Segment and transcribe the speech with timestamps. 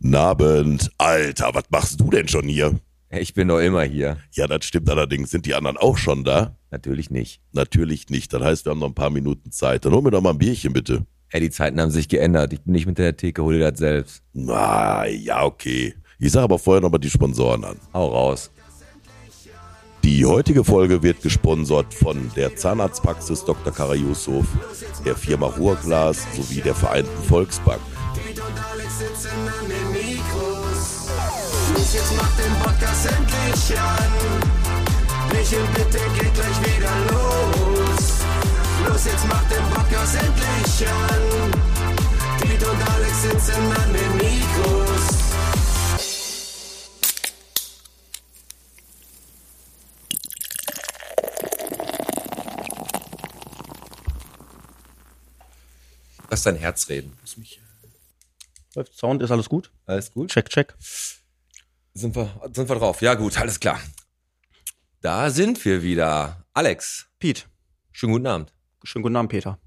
[0.00, 0.90] Nabend.
[0.98, 2.80] Alter, was machst du denn schon hier?
[3.10, 4.16] Ich bin doch immer hier.
[4.32, 5.30] Ja, das stimmt allerdings.
[5.30, 6.56] Sind die anderen auch schon da?
[6.70, 7.40] Natürlich nicht.
[7.52, 8.32] Natürlich nicht.
[8.32, 9.84] Das heißt, wir haben noch ein paar Minuten Zeit.
[9.84, 11.04] Dann hol mir doch mal ein Bierchen, bitte.
[11.30, 12.52] Ey, die Zeiten haben sich geändert.
[12.52, 14.22] Ich bin nicht mit der Theke, hol dir das selbst.
[14.32, 15.94] Na, ja, okay.
[16.18, 17.76] Ich sage aber vorher noch mal die Sponsoren an.
[17.92, 18.50] Hau raus.
[20.02, 23.72] Die heutige Folge wird gesponsert von der Zahnarztpraxis Dr.
[23.72, 24.46] Kara Yusuf,
[25.04, 27.80] der Firma Ruhrglas sowie der Vereinten Volksbank.
[28.14, 29.89] Piet und Alex sitzen an den.
[31.90, 34.12] Los, jetzt macht den Podcast endlich an.
[35.32, 38.20] Michel, bitte geht gleich wieder los.
[38.86, 41.50] Los, jetzt macht den Podcast endlich an.
[42.40, 45.18] Piet und Alex sitzen an den Mikros.
[56.30, 57.18] Lass dein Herz reden.
[58.76, 59.72] Läuft Sound, ist alles gut?
[59.86, 60.30] Alles gut?
[60.30, 60.76] Check, check.
[61.94, 63.02] Sind wir, sind wir drauf?
[63.02, 63.80] Ja, gut, alles klar.
[65.00, 66.44] Da sind wir wieder.
[66.52, 67.48] Alex, Piet,
[67.92, 68.52] schönen guten Abend.
[68.84, 69.58] schönen guten Abend, Peter.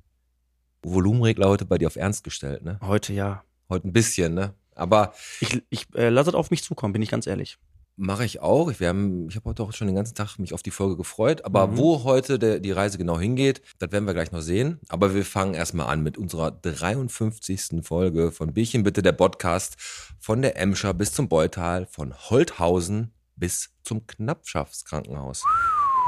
[0.83, 2.79] Volumenregler heute bei dir auf Ernst gestellt, ne?
[2.81, 3.43] Heute ja.
[3.69, 4.53] Heute ein bisschen, ne?
[4.75, 7.57] Aber Ich, ich äh, lasse es auf mich zukommen, bin ich ganz ehrlich.
[7.95, 8.71] Mache ich auch.
[8.71, 11.45] Ich, haben, ich habe heute auch schon den ganzen Tag mich auf die Folge gefreut.
[11.45, 11.77] Aber Mhm.
[11.77, 14.79] wo heute der, die Reise genau hingeht, das werden wir gleich noch sehen.
[14.89, 17.83] Aber wir fangen erstmal an mit unserer 53.
[17.83, 19.75] Folge von Bierchen bitte, der Podcast
[20.19, 25.43] von der Emscher bis zum Beutal, von Holthausen bis zum Knappschaftskrankenhaus.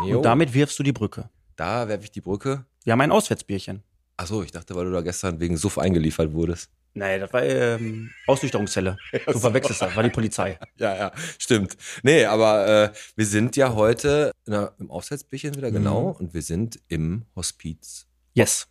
[0.08, 1.30] Jo, Und damit wirfst du die Brücke.
[1.56, 2.66] da werfe ich die Brücke.
[2.84, 3.82] Wir haben ein Auswärtsbierchen.
[4.18, 6.70] Achso, ich dachte, weil du da gestern wegen Suff eingeliefert wurdest.
[6.98, 8.98] Nee, das war ähm, Ausnüchterungszelle.
[9.28, 10.58] Du verwechselst das, war die Polizei.
[10.78, 11.76] Ja, ja, stimmt.
[12.04, 16.16] Nee, aber äh, wir sind ja heute der, im Aufsatzbierchen wieder, genau.
[16.18, 18.06] Und wir sind im Hospiz.
[18.34, 18.68] Yes.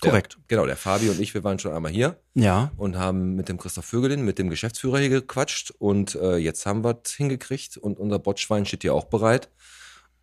[0.00, 0.34] Korrekt.
[0.34, 2.70] Der, genau, der Fabi und ich, wir waren schon einmal hier Ja.
[2.76, 5.72] und haben mit dem Christoph Vögelin, mit dem Geschäftsführer hier gequatscht.
[5.78, 9.48] Und äh, jetzt haben wir es hingekriegt und unser Botschwein steht hier auch bereit.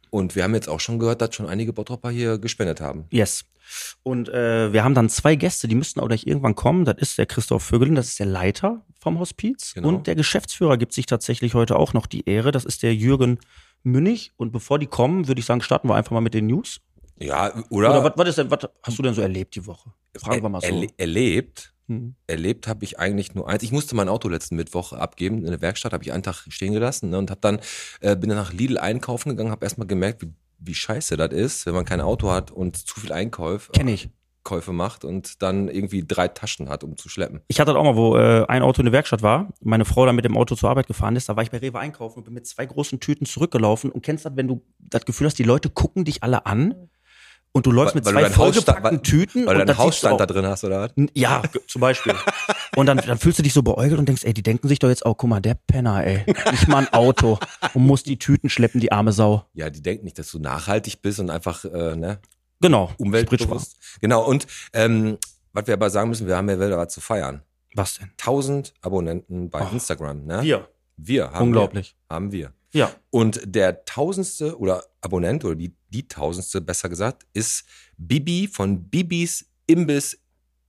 [0.09, 3.05] Und wir haben jetzt auch schon gehört, dass schon einige Bottropper hier gespendet haben.
[3.11, 3.45] Yes.
[4.03, 6.85] Und äh, wir haben dann zwei Gäste, die müssten auch gleich irgendwann kommen.
[6.85, 9.73] Das ist der Christoph Vögelin, das ist der Leiter vom Hospiz.
[9.73, 9.87] Genau.
[9.87, 12.51] Und der Geschäftsführer gibt sich tatsächlich heute auch noch die Ehre.
[12.51, 13.39] Das ist der Jürgen
[13.83, 14.31] Münnig.
[14.37, 16.81] Und bevor die kommen, würde ich sagen, starten wir einfach mal mit den News.
[17.19, 17.91] Ja, oder?
[17.91, 19.91] Oder was, was, ist denn, was hast du denn so erlebt die Woche?
[20.17, 20.67] Fragen wir mal so.
[20.67, 21.73] Erle erlebt.
[21.87, 22.15] Hm.
[22.27, 23.63] Erlebt habe ich eigentlich nur eins.
[23.63, 26.73] Ich musste mein Auto letzten Mittwoch abgeben in der Werkstatt, habe ich einen Tag stehen
[26.73, 27.59] gelassen ne, und habe dann
[28.01, 30.31] äh, bin dann nach Lidl einkaufen gegangen, habe erstmal gemerkt, wie,
[30.63, 34.09] wie scheiße das ist, wenn man kein Auto hat und zu viel Einkauf Kenn ich.
[34.43, 37.41] Käufe macht und dann irgendwie drei Taschen hat, um zu schleppen.
[37.47, 40.05] Ich hatte das auch mal, wo äh, ein Auto in der Werkstatt war, meine Frau
[40.05, 42.23] dann mit dem Auto zur Arbeit gefahren ist, da war ich bei Rewe einkaufen und
[42.25, 45.43] bin mit zwei großen Tüten zurückgelaufen und kennst das, wenn du das Gefühl hast, die
[45.43, 46.73] Leute gucken dich alle an
[47.51, 49.83] und du läufst Weil- mit weil zwei deinen vollgepackten Tüten Weil du und deinen du
[49.83, 50.91] Hausstand da drin hast, oder was?
[51.13, 52.15] Ja, zum Beispiel.
[52.75, 54.89] Und dann, dann fühlst du dich so beäugelt und denkst, ey, die denken sich doch
[54.89, 57.37] jetzt auch, guck mal, der Penner, ey, nicht mal ein Auto
[57.73, 59.45] und muss die Tüten schleppen, die arme Sau.
[59.53, 62.19] Ja, die denken nicht, dass du nachhaltig bist und einfach äh, ne,
[62.61, 63.77] Genau, umweltbewusst.
[64.01, 65.17] Genau, und ähm,
[65.51, 67.41] was wir aber sagen müssen, wir haben ja wieder was zu feiern.
[67.73, 68.09] Was denn?
[68.19, 69.73] 1000 Abonnenten bei Oh.
[69.73, 70.25] Instagram.
[70.25, 70.41] Ne?
[70.43, 70.67] Wir.
[70.97, 71.95] Wir haben Unglaublich.
[72.07, 72.53] Wir, haben wir.
[72.73, 72.91] Ja.
[73.09, 77.65] Und der tausendste oder Abonnent oder die, die tausendste, besser gesagt, ist
[77.97, 80.19] Bibi von Bibis Imbiss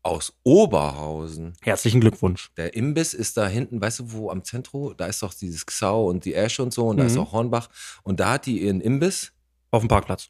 [0.02, 1.54] aus Oberhausen.
[1.62, 2.50] Herzlichen Glückwunsch.
[2.56, 6.06] Der Imbiss ist da hinten, weißt du, wo am Zentrum, da ist doch dieses Xau
[6.08, 7.20] und die Esche und so und da ist Mhm.
[7.20, 7.68] auch Hornbach.
[8.02, 9.32] Und da hat die ihren Imbiss.
[9.70, 10.28] Auf dem Parkplatz.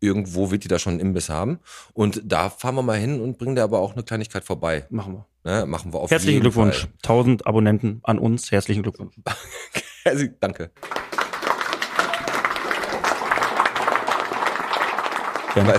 [0.00, 1.60] Irgendwo wird die da schon einen Imbiss haben.
[1.92, 4.86] Und da fahren wir mal hin und bringen dir aber auch eine Kleinigkeit vorbei.
[4.90, 5.26] Machen wir.
[5.44, 5.66] Ne?
[5.66, 6.80] Machen wir auf Herzlichen Glückwunsch.
[6.80, 6.90] Fall.
[7.02, 8.50] 1000 Abonnenten an uns.
[8.50, 9.14] Herzlichen Glückwunsch.
[10.04, 10.72] Also, danke.
[15.54, 15.74] Gerne.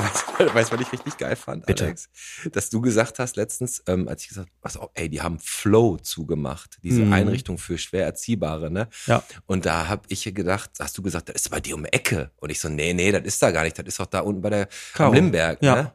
[0.53, 1.85] Weißt du, was ich richtig geil fand, Bitte.
[1.85, 2.09] Alex?
[2.51, 5.97] Dass du gesagt hast letztens, ähm, als ich gesagt habe, auf, ey, die haben Flow
[5.97, 7.13] zugemacht, diese Mhm.
[7.13, 8.87] Einrichtung für schwer Erziehbare, ne?
[9.07, 9.23] Ja.
[9.45, 12.31] Und da habe ich gedacht, hast du gesagt, das ist bei dir um die Ecke.
[12.37, 14.41] Und ich so, nee, nee, das ist da gar nicht, das ist doch da unten
[14.41, 15.09] bei der Karo.
[15.09, 15.75] am Limberg, Ja.
[15.75, 15.91] ne?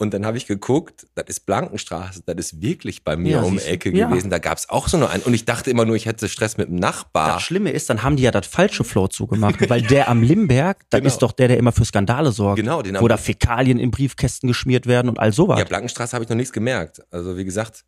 [0.00, 3.56] Und dann habe ich geguckt, das ist Blankenstraße, das ist wirklich bei mir Ja, um
[3.56, 3.64] die.
[3.64, 4.08] Ecke Ja.
[4.08, 4.30] gewesen.
[4.30, 5.24] Da gab's auch so nur einen.
[5.24, 7.34] Und ich dachte immer nur, ich hätte Stress mit dem Nachbar.
[7.34, 10.84] Das Schlimme ist, dann haben die ja das falsche Flow zugemacht, weil der am Limberg,
[10.90, 11.08] das Genau.
[11.08, 12.60] ist doch der, der immer für Skandale sorgt.
[12.60, 15.58] Genau, den Wo da Fäkalien in Briefkästen geschmiert werden und all sowas.
[15.58, 17.02] Ja, Blankenstraße habe ich noch nichts gemerkt.
[17.10, 17.84] Also wie gesagt,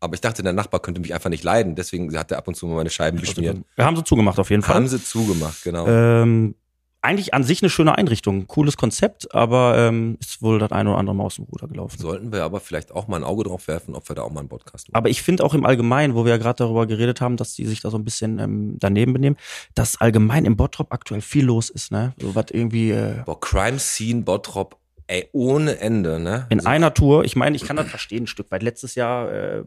[0.00, 1.76] aber ich dachte, der Nachbar könnte mich einfach nicht leiden.
[1.76, 3.58] Deswegen hat er ab und zu mal meine Scheiben beschmiert.
[3.76, 4.74] Wir haben sie zugemacht auf jeden Fall.
[4.74, 5.86] Haben sie zugemacht, genau.
[5.86, 6.56] Ähm,
[7.06, 10.98] eigentlich an sich eine schöne Einrichtung, cooles Konzept, aber ähm, ist wohl das eine oder
[10.98, 11.98] andere Mal aus dem Ruder gelaufen.
[11.98, 14.40] Sollten wir aber vielleicht auch mal ein Auge drauf werfen, ob wir da auch mal
[14.40, 14.96] einen Podcast machen.
[14.96, 17.64] Aber ich finde auch im Allgemeinen, wo wir ja gerade darüber geredet haben, dass die
[17.66, 19.36] sich da so ein bisschen ähm, daneben benehmen,
[19.74, 22.12] dass allgemein im Bottrop aktuell viel los ist, ne?
[22.20, 24.76] So was irgendwie äh, Boah, Crime Scene Bottrop,
[25.06, 26.46] ey, ohne Ende, ne?
[26.50, 27.24] in So- einer Tour.
[27.24, 28.62] Ich meine, ich kann das verstehen ein Stück weit.
[28.62, 29.62] Letztes Jahr äh,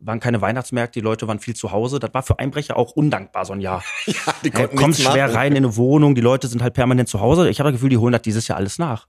[0.00, 1.98] waren keine Weihnachtsmärkte, die Leute waren viel zu Hause.
[1.98, 3.84] Das war für Einbrecher auch undankbar so ein Jahr.
[4.06, 4.14] Ja,
[4.44, 5.36] die konnten kommst nichts schwer machen.
[5.36, 7.48] rein in eine Wohnung, die Leute sind halt permanent zu Hause.
[7.50, 9.06] Ich habe das Gefühl, die holen das dieses Jahr alles nach.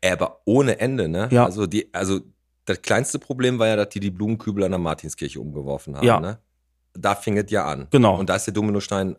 [0.00, 1.28] Ey, aber ohne Ende, ne?
[1.32, 1.44] Ja.
[1.44, 2.20] Also die, also
[2.66, 6.20] das kleinste Problem war ja, dass die die Blumenkübel an der Martinskirche umgeworfen haben, Ja.
[6.20, 6.38] ne?
[6.94, 7.88] Da fing es ja an.
[7.90, 8.16] Genau.
[8.18, 9.16] Und da ist der Dominostein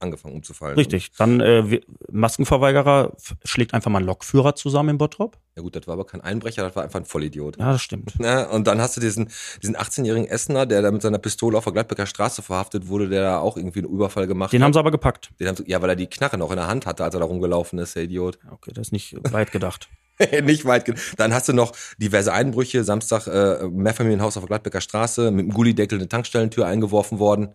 [0.00, 0.76] angefangen umzufallen.
[0.76, 1.10] Richtig.
[1.16, 3.12] Dann äh, Maskenverweigerer
[3.44, 5.36] schlägt einfach mal einen Lokführer zusammen in Bottrop.
[5.56, 7.58] Ja gut, das war aber kein Einbrecher, das war einfach ein Vollidiot.
[7.58, 8.18] Ja, das stimmt.
[8.20, 8.48] Ne?
[8.48, 9.28] Und dann hast du diesen,
[9.62, 13.22] diesen 18-jährigen Essener, der da mit seiner Pistole auf der Gladbecker Straße verhaftet wurde, der
[13.22, 14.66] da auch irgendwie einen Überfall gemacht Den hat.
[14.66, 15.30] haben sie aber gepackt.
[15.40, 17.20] Den haben sie, ja, weil er die Knarre noch in der Hand hatte, als er
[17.20, 18.38] da rumgelaufen ist, der Idiot.
[18.44, 19.88] Ja, Okay, das ist nicht weit gedacht.
[20.42, 20.84] Nicht weit.
[20.84, 22.82] ge- Dann hast du noch diverse Einbrüche.
[22.82, 27.54] Samstag äh, Mehrfamilienhaus auf der Gladbecker Straße mit einem Gullideckel eine Tankstellentür eingeworfen worden.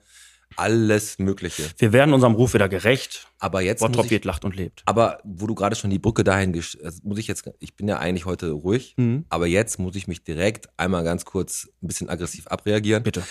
[0.56, 1.64] Alles Mögliche.
[1.78, 3.28] Wir werden unserem Ruf wieder gerecht.
[3.40, 4.84] Aber jetzt Bottrop ich, wird lacht und lebt.
[4.86, 7.98] aber wo du gerade schon die Brücke dahin also muss ich jetzt, ich bin ja
[8.00, 9.26] eigentlich heute ruhig, Mhm.
[9.28, 13.04] aber jetzt muss ich mich direkt einmal ganz kurz ein bisschen aggressiv abreagieren.
[13.04, 13.22] Bitte.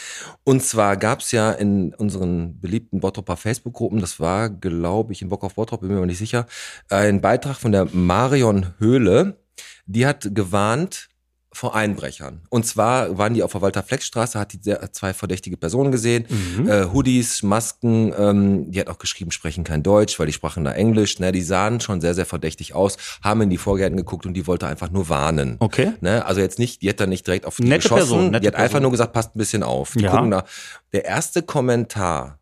[0.45, 5.45] Und zwar gab's ja in unseren beliebten Bottroper Facebook-Gruppen, das war, glaube ich, in Bock
[5.45, 6.47] auf Bottrop, bin mir aber nicht sicher,
[6.91, 9.39] ein Beitrag von der Marion Höhle,
[9.87, 11.09] die hat gewarnt
[11.55, 12.41] vor Einbrechern.
[12.49, 14.61] Und zwar waren die auf der Walter-Flex-Straße, hat die
[14.93, 16.69] zwei verdächtige Personen gesehen, Mhm.
[16.69, 20.73] äh, Hoodies, Masken, ähm, die hat auch geschrieben, sprechen kein Deutsch, weil die sprachen da
[20.73, 24.35] Englisch, ne, die sahen schon sehr, sehr verdächtig aus, haben in die Vorgärten geguckt und
[24.35, 25.57] die wollte einfach nur warnen.
[25.59, 25.93] Okay.
[26.01, 28.41] Ne, also jetzt nicht, die hat dann nicht direkt auf die Nette geschossen, Person, nette
[28.41, 28.83] die hat einfach Person.
[28.83, 29.93] nur gesagt, passt ein bisschen auf.
[29.93, 30.11] Die Ja.
[30.11, 30.45] gucken da.
[30.93, 32.39] Der erste Kommentar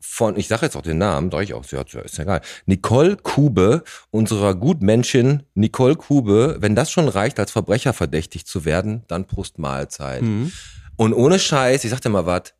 [0.00, 2.40] von, ich sage jetzt auch den Namen, sag ich auch, ja, ist ja egal.
[2.66, 9.02] Nicole Kube, unserer Gutmenschin Nicole Kube, wenn das schon reicht, als Verbrecher verdächtig zu werden,
[9.08, 10.22] dann Prost Mahlzeit.
[10.22, 10.52] Mhm.
[10.96, 12.54] Und ohne Scheiß, ich sag dir mal was,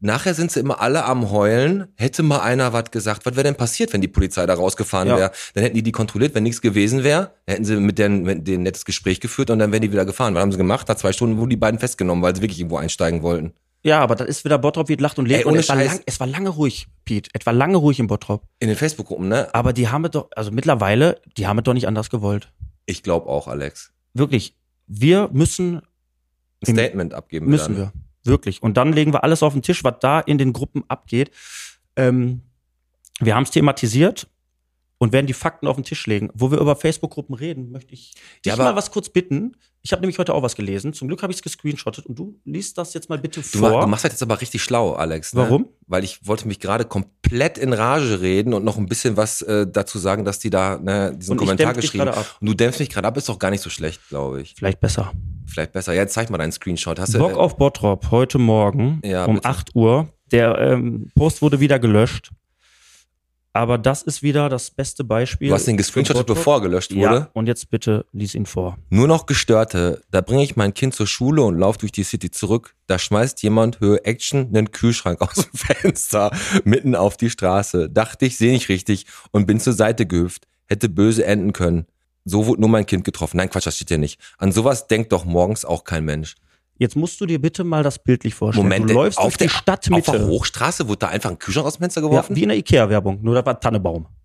[0.00, 1.88] nachher sind sie immer alle am Heulen.
[1.96, 5.16] Hätte mal einer was gesagt, was wäre denn passiert, wenn die Polizei da rausgefahren Ja.
[5.16, 5.32] wäre?
[5.54, 8.60] Dann hätten die die kontrolliert, wenn nichts gewesen wäre, hätten sie mit denen mit denen
[8.60, 10.34] ein nettes Gespräch geführt und dann wären die wieder gefahren.
[10.34, 10.88] Was haben sie gemacht?
[10.88, 13.52] Nach zwei Stunden wurden die beiden festgenommen, weil sie wirklich irgendwo einsteigen wollten.
[13.84, 15.40] Ja, aber das ist wieder Bottrop wird lacht und lebt.
[15.40, 17.30] Ey, und ohne es war, lang, es war lange ruhig, Pete.
[17.32, 18.44] Es war lange ruhig in Bottrop.
[18.60, 19.52] In den Facebook-Gruppen, ne?
[19.54, 22.52] Aber die haben es doch, also mittlerweile, die haben es doch nicht anders gewollt.
[22.86, 23.92] Ich glaube auch, Alex.
[24.14, 24.56] Wirklich.
[24.86, 25.82] Wir müssen,
[26.66, 27.84] Ein Statement abgeben müssen dann.
[27.84, 27.92] wir.
[28.24, 28.62] Wirklich.
[28.62, 31.32] Und dann legen wir alles auf den Tisch, was da in den Gruppen abgeht.
[31.96, 32.42] Ähm,
[33.20, 34.28] wir haben es thematisiert
[35.02, 36.30] und werden die Fakten auf den Tisch legen.
[36.32, 39.56] Wo wir über Facebook-Gruppen reden, möchte ich dich Ja, aber- mal was kurz bitten.
[39.82, 40.92] Ich habe nämlich heute auch was gelesen.
[40.92, 43.70] Zum Glück habe ich es gescreenshottet und du liest das jetzt mal bitte Du, vor.
[43.72, 45.34] ma- du machst das jetzt aber richtig schlau, Alex.
[45.34, 45.40] Ne?
[45.40, 45.66] Warum?
[45.88, 49.66] Weil ich wollte mich gerade komplett in Rage reden und noch ein bisschen was äh,
[49.68, 52.36] dazu sagen, dass die da ne, diesen Und Kommentar dich geschrieben ab.
[52.40, 54.54] Und du dämpfst mich gerade ab, ist doch gar nicht so schlecht, glaube ich.
[54.56, 55.12] Vielleicht besser.
[55.46, 55.94] Vielleicht besser.
[55.94, 57.00] Ja, jetzt zeig mal deinen Screenshot.
[57.00, 59.48] Hast Bock du, äh, auf Bottrop heute Morgen Ja, um bitte.
[59.48, 60.08] 8 Uhr.
[60.30, 62.30] Der ähm, Post wurde wieder gelöscht.
[63.54, 65.48] Aber das ist wieder das beste Beispiel.
[65.48, 67.28] du hast den gescreenshottet, bevor gelöscht Ja, wurde.
[67.34, 68.78] und jetzt bitte lies ihn vor.
[68.88, 70.00] Nur noch Gestörte.
[70.10, 72.74] Da bringe ich mein Kind zur Schule und laufe durch die City zurück.
[72.86, 76.30] Da schmeißt jemand Höhe Action einen Kühlschrank aus dem Fenster
[76.64, 77.90] mitten auf die Straße.
[77.90, 80.46] Dachte ich, sehe nicht richtig und bin zur Seite gehüpft.
[80.66, 81.86] Hätte böse enden können.
[82.24, 83.36] So wurde nur mein Kind getroffen.
[83.36, 84.18] Nein, Quatsch, das steht hier nicht.
[84.38, 86.36] An sowas denkt doch morgens auch kein Mensch.
[86.82, 88.66] Jetzt musst du dir bitte mal das bildlich vorstellen.
[88.66, 90.10] Moment, du läufst auf durch die der, Auf Stadtmitte.
[90.10, 92.34] der Hochstraße wurde da einfach ein Kühlschrank aus dem Fenster ja, geworfen?
[92.34, 94.06] wie in der Ikea-Werbung, nur da war Tannebaum.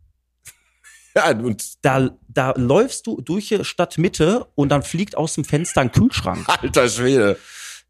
[1.15, 5.81] Ja, und Da, da läufst du durch die Stadtmitte und dann fliegt aus dem Fenster
[5.81, 6.45] ein Kühlschrank.
[6.61, 7.37] alter Schwede.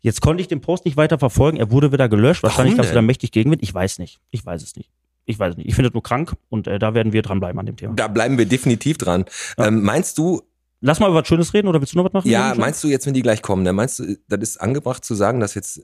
[0.02, 1.58] Jetzt konnte ich den Post nicht weiter verfolgen.
[1.58, 2.44] Er wurde wieder gelöscht.
[2.44, 3.06] Wahrscheinlich gab es wieder denn?
[3.06, 3.64] mächtig Gegenwind.
[3.64, 4.20] Ich weiß nicht.
[4.32, 4.90] Ich weiß es nicht.
[5.26, 5.68] Ich weiß es nicht.
[5.68, 7.96] Ich finde es nur krank und äh, da werden wir dranbleiben an dem Thema.
[7.96, 9.26] Da bleiben wir definitiv dran.
[9.58, 10.44] Ähm, meinst du,
[10.80, 12.30] Lass mal über was Schönes reden oder willst du noch was machen?
[12.30, 15.16] Ja, meinst du jetzt, wenn die gleich kommen, dann meinst du, das ist angebracht zu
[15.16, 15.82] sagen, dass jetzt,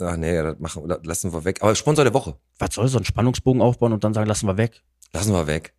[0.00, 1.58] ach nee, das machen, das lassen wir weg.
[1.60, 4.56] Aber Sponsor der Woche, Was soll so ein Spannungsbogen aufbauen und dann sagen, lassen wir
[4.56, 4.82] weg?
[5.12, 5.74] lassen wir weg.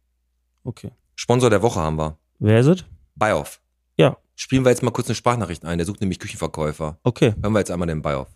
[0.64, 0.92] Okay.
[1.16, 2.18] Sponsor der Woche haben wir.
[2.38, 2.86] Wer ist es?
[3.16, 3.60] Buyoff.
[3.98, 4.18] Ja.
[4.36, 5.80] Spielen wir jetzt mal kurz eine Sprachnachricht ein.
[5.80, 7.00] Der sucht nämlich Küchenverkäufer.
[7.04, 7.34] Okay.
[7.42, 8.28] Hören wir jetzt einmal den Buyoff.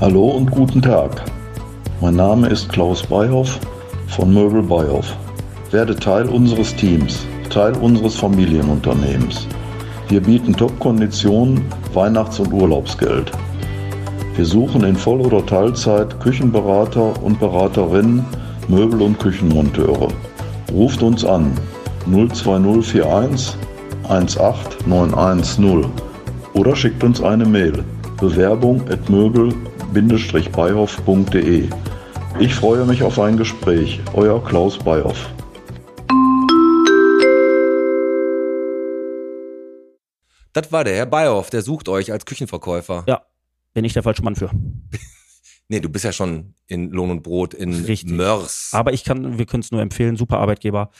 [0.00, 1.24] Hallo und guten Tag.
[2.00, 3.58] Mein Name ist Klaus Beihoff
[4.14, 5.14] von Möbel Beihoff.
[5.72, 9.48] Werde Teil unseres Teams, Teil unseres Familienunternehmens.
[10.08, 13.32] Wir bieten Top-Konditionen, Weihnachts- und Urlaubsgeld.
[14.36, 18.24] Wir suchen in Voll- oder Teilzeit Küchenberater und Beraterinnen,
[18.68, 20.12] Möbel- und Küchenmonteure.
[20.72, 21.50] Ruft uns an
[22.06, 23.56] 02041
[24.08, 25.86] 18910
[26.52, 27.82] oder schickt uns eine Mail.
[28.20, 31.68] Bewerbung at möbel-beihoff.de.
[32.40, 34.00] Ich freue mich auf ein Gespräch.
[34.12, 35.30] Euer Klaus Beihoff.
[40.52, 43.04] Das war der Herr Buyoff, der sucht euch als Küchenverkäufer.
[43.06, 43.22] Ja.
[43.72, 44.50] Bin ich der falsche Mann für.
[45.68, 48.10] Nee, du bist ja schon in Lohn und Brot in Richtig.
[48.10, 48.68] Mörs.
[48.74, 50.90] Aber ich kann, wir können es nur empfehlen, super Arbeitgeber.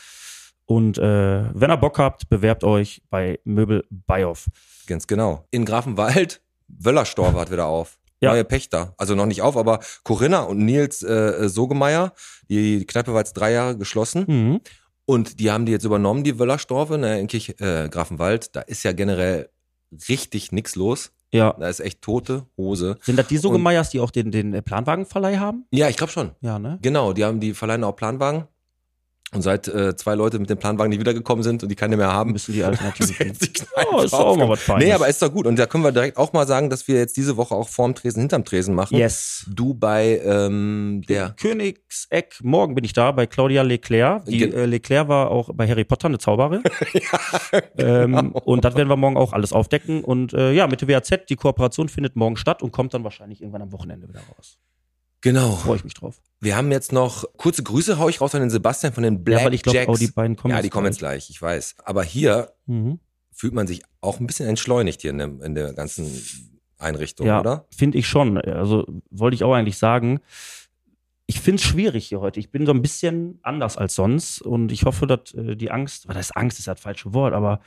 [0.65, 4.47] Und äh, wenn ihr Bock habt, bewerbt euch bei Möbel Bioff.
[4.87, 5.47] Ganz genau.
[5.51, 7.99] In Grafenwald, Wöllerstorf hat wieder auf.
[8.25, 8.33] Ja.
[8.33, 8.95] Neue Pächter.
[8.99, 12.13] Also noch nicht auf, aber Corinna und Nils äh, Sogemeier,
[12.49, 14.25] die Kneipe war jetzt drei Jahre geschlossen.
[14.27, 14.61] Mhm.
[15.07, 18.57] Und die haben die jetzt übernommen, die Wöllerstorfe, ne, in Kirch, äh, Grafenwald.
[18.57, 19.51] Da ist ja generell
[20.09, 21.13] richtig nix los.
[21.33, 21.55] Ja.
[21.59, 22.97] Da ist echt tote Hose.
[23.03, 25.67] Sind das die Sogemeyers, die auch den, den äh, Planwagenverleih haben?
[25.73, 26.31] Ja, ich glaube schon.
[26.41, 26.79] Ja, ne?
[26.81, 28.45] Genau, die haben die verleihen auch Planwagen.
[29.35, 32.13] Und seit äh, zwei Leute mit dem Planwagen, die wiedergekommen sind und die keine mehr
[32.13, 33.35] haben, Müssen die Kneipe
[33.93, 34.85] Oh, ist doch auch mal was Feines.
[34.85, 35.47] Nee, aber ist doch gut.
[35.47, 37.95] Und da können wir direkt auch mal sagen, dass wir jetzt diese Woche auch vorm
[37.95, 38.97] Tresen, hinterm Tresen machen.
[38.97, 39.45] yes.
[39.49, 44.25] Du bei ähm, der Königseck, morgen bin ich da bei Claudia Leclerc.
[44.27, 46.63] Die Ge- äh, Leclerc war auch bei Harry Potter eine Zauberin.
[47.79, 50.03] ähm, und das werden wir morgen auch alles aufdecken.
[50.05, 53.41] Und äh, ja, mit der WAZ, die Kooperation findet morgen statt und kommt dann wahrscheinlich
[53.41, 54.59] irgendwann am Wochenende wieder raus.
[55.25, 55.53] Genau.
[55.57, 56.21] Freue ich mich drauf.
[56.41, 59.41] Wir haben jetzt noch kurze Grüße, hau ich raus an den Sebastian von den Black
[59.41, 61.77] ja, weil ich glaube, auch die beiden kommen ja, die kommen jetzt gleich, ich weiß.
[61.85, 63.01] Aber hier Mhm.
[63.33, 66.07] fühlt man sich auch ein bisschen entschleunigt hier in der, in der ganzen
[66.79, 67.65] Einrichtung, Ja, oder?
[67.75, 68.37] finde ich schon.
[68.37, 70.21] Also wollte ich auch eigentlich sagen.
[71.27, 72.39] Ich finde es schwierig hier heute.
[72.39, 76.07] Ich bin so ein bisschen anders als sonst und ich hoffe, dass äh, die Angst,
[76.07, 77.61] weil das Angst ist ja das falsche Wort, aber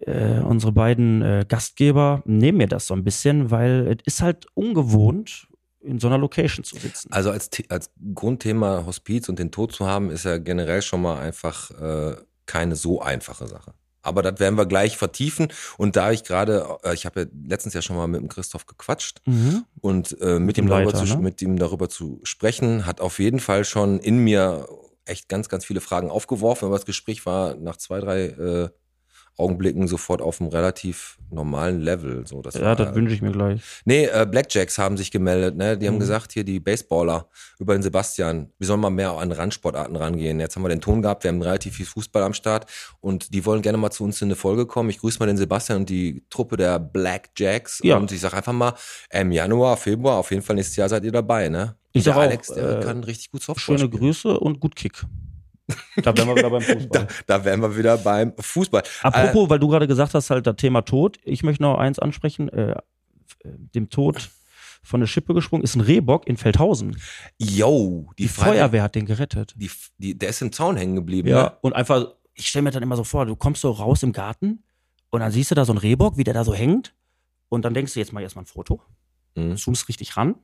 [0.00, 4.46] äh, unsere beiden äh, Gastgeber nehmen mir das so ein bisschen, weil es ist halt
[4.52, 5.48] ungewohnt,
[5.80, 7.12] in so einer Location zu sitzen.
[7.12, 11.18] Also als, als Grundthema Hospiz und den Tod zu haben, ist ja generell schon mal
[11.18, 12.16] einfach äh,
[12.46, 13.74] keine so einfache Sache.
[14.02, 15.48] Aber das werden wir gleich vertiefen.
[15.78, 18.66] Und da ich gerade, äh, ich habe ja letztens ja schon mal mit dem Christoph
[18.66, 19.64] gequatscht Mhm.
[19.80, 21.16] und äh, mit, dem ihm darüber zu, ne?
[21.16, 24.68] mit ihm darüber zu sprechen, hat auf jeden Fall schon in mir
[25.04, 26.66] echt ganz, ganz viele Fragen aufgeworfen.
[26.66, 28.68] Aber das Gespräch war nach zwei, drei äh,
[29.38, 32.26] Augenblicken sofort auf einem relativ normalen Level.
[32.26, 33.60] So, das Ja, war, das wünsche ich mir gleich.
[33.84, 35.76] Nee, äh, Blackjacks haben sich gemeldet, ne?
[35.76, 36.00] Die haben Mhm.
[36.00, 37.28] gesagt, hier die Baseballer
[37.58, 40.40] über den Sebastian, wir sollen mal mehr an Randsportarten rangehen.
[40.40, 42.66] Jetzt haben wir den Ton gehabt, wir haben relativ viel Fußball am Start
[43.00, 44.88] und die wollen gerne mal zu uns in eine Folge kommen.
[44.90, 47.96] Ich grüße mal den Sebastian und die Truppe der Blackjacks Ja.
[47.98, 48.74] und ich sag einfach mal,
[49.10, 51.76] im Januar, Februar, auf jeden Fall nächstes Jahr seid ihr dabei, ne?
[51.92, 54.02] Ich Und der sag auch, Alex, der äh, kann richtig gut Softball Schöne spielen.
[54.02, 55.02] Grüße und gut Kick.
[56.02, 56.88] Da wären wir wieder beim Fußball.
[56.88, 58.82] Da, da wären wir wieder beim Fußball.
[59.02, 61.18] Apropos, weil du gerade gesagt hast, halt das Thema Tod.
[61.24, 62.48] Ich möchte noch eins ansprechen.
[62.50, 62.76] Äh, äh,
[63.44, 64.30] dem Tod
[64.82, 66.94] von der Schippe gesprungen ist ein Rehbock in Feldhausen.
[67.40, 69.54] Äh, yo, die, Die Feuerwehr hat den gerettet.
[69.56, 71.28] Die, die, der ist im Zaun hängen geblieben.
[71.28, 71.52] Ja, Ne?
[71.62, 74.62] und einfach, ich stelle mir dann immer so vor, du kommst so raus im Garten
[75.10, 76.94] und dann siehst du da so einen Rehbock, wie der da so hängt.
[77.48, 78.80] Und dann denkst du, jetzt mal erstmal ein Foto.
[79.34, 79.56] Mhm.
[79.56, 80.36] Zoomst richtig ran.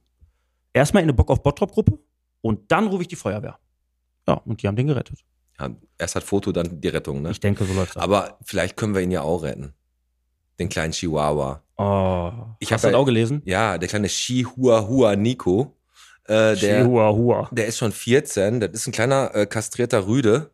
[0.73, 1.99] Erstmal in eine Bock auf Bottrop-Gruppe
[2.41, 3.59] und dann rufe ich die Feuerwehr.
[4.29, 5.19] Ja, und die haben den gerettet.
[5.59, 7.31] Ja, erst hat Foto, dann die Rettung, ne?
[7.31, 8.03] Ich denke, so läuft's ab.
[8.05, 9.75] Aber vielleicht können wir ihn ja auch retten.
[10.59, 11.63] Den kleinen Chihuahua.
[11.77, 13.43] Oh, Ich hast du das auch gelesen?
[13.45, 15.77] Ja, der kleine Chihuahua Nico.
[16.25, 17.49] Äh, der, Chihuahua.
[17.51, 18.61] der ist schon 14.
[18.61, 20.51] Das ist ein kleiner äh, kastrierter Rüde.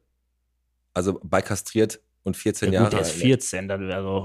[0.95, 2.87] Also bei kastriert und 14 Ja, Jahre.
[2.91, 4.25] gut, der ist 14, dann wäre so.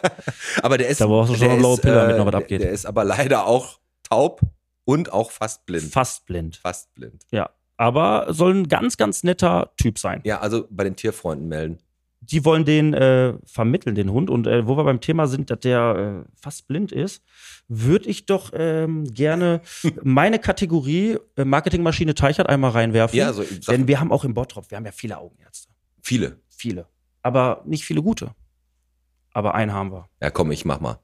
[0.62, 1.00] Aber der ist.
[1.00, 2.62] Da brauchst du schon eine blaue Pille, damit noch was der- abgeht.
[2.62, 4.40] Der ist aber leider auch taub
[4.84, 5.92] und auch fast blind.
[5.92, 6.56] Fast blind.
[6.56, 7.24] Fast blind.
[7.30, 7.50] Ja.
[7.80, 10.20] Aber soll ein ganz, ganz netter Typ sein.
[10.24, 11.78] Ja, also bei den Tierfreunden melden.
[12.20, 14.28] Die wollen den äh, vermitteln, den Hund.
[14.28, 17.22] Und äh, wo wir beim Thema sind, dass der äh, fast blind ist,
[17.68, 19.62] würde ich doch ähm, gerne
[20.02, 23.18] meine Kategorie äh, Marketingmaschine Teichert einmal reinwerfen.
[23.18, 25.72] Ja, also Denn wir haben auch im Bottrop, wir haben ja viele Augenärzte.
[26.02, 26.36] viele.
[26.50, 26.84] Viele.
[27.22, 28.34] Aber nicht viele gute.
[29.32, 30.10] Aber einen haben wir.
[30.20, 30.98] Ja, komm, ich mach mal.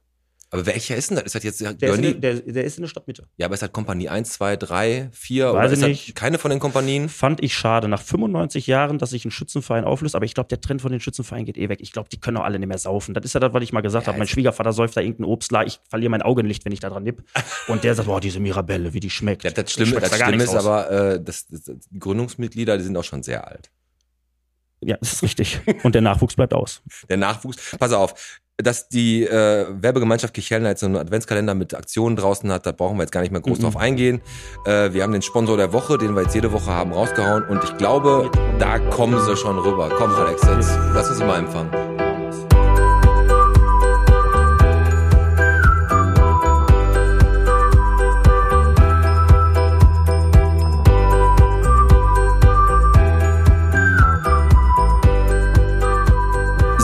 [0.51, 1.25] Aber welcher ist denn das?
[1.27, 3.27] Ist das jetzt Der ist, in, der, der ist in der Stadtmitte.
[3.37, 6.15] Ja, aber ist halt Kompanie 1, 2, 3, 4 Weiß oder das nicht.
[6.15, 7.09] keine von den Kompanien?
[7.09, 7.89] Fand ich schade.
[7.89, 11.01] Nach 95 Jahren, dass sich ein Schützenverein auflöst, aber ich glaube, der Trend von den
[11.01, 11.81] Schützenvereinen geht eh weg.
[11.83, 13.13] Ich glaube, die können auch alle nicht mehr saufen.
[13.13, 14.19] Das ist ja das, was ich mal gesagt Ja, habe.
[14.19, 15.67] Mein Schwiegervater säuft da irgendein Obstler.
[15.67, 17.25] Ich verliere mein Augenlicht, wenn ich da dran nipp.
[17.67, 19.43] Und der sagt, boah, diese Mirabelle, wie die schmeckt.
[19.43, 20.65] Ja, das Schlimme, das da Schlimme ist raus.
[20.65, 23.71] aber, äh, das, das, die Gründungsmitglieder, die sind auch schon sehr alt.
[24.81, 25.61] Ja, das ist richtig.
[25.83, 26.83] Und der Nachwuchs bleibt aus.
[27.09, 28.15] Der Nachwuchs, pass auf,
[28.59, 32.97] dass die äh, Werbegemeinschaft Kichelner jetzt so einen Adventskalender mit Aktionen draußen hat, da brauchen
[32.97, 33.63] wir jetzt gar nicht mehr groß Mhm.
[33.65, 34.23] drauf eingehen.
[34.65, 37.63] Äh, wir haben den Sponsor der Woche, den wir jetzt jede Woche haben, rausgehauen und
[37.65, 39.91] ich glaube, da kommen sie schon rüber.
[39.97, 41.96] Komm, Alex, jetzt lass uns mal empfangen.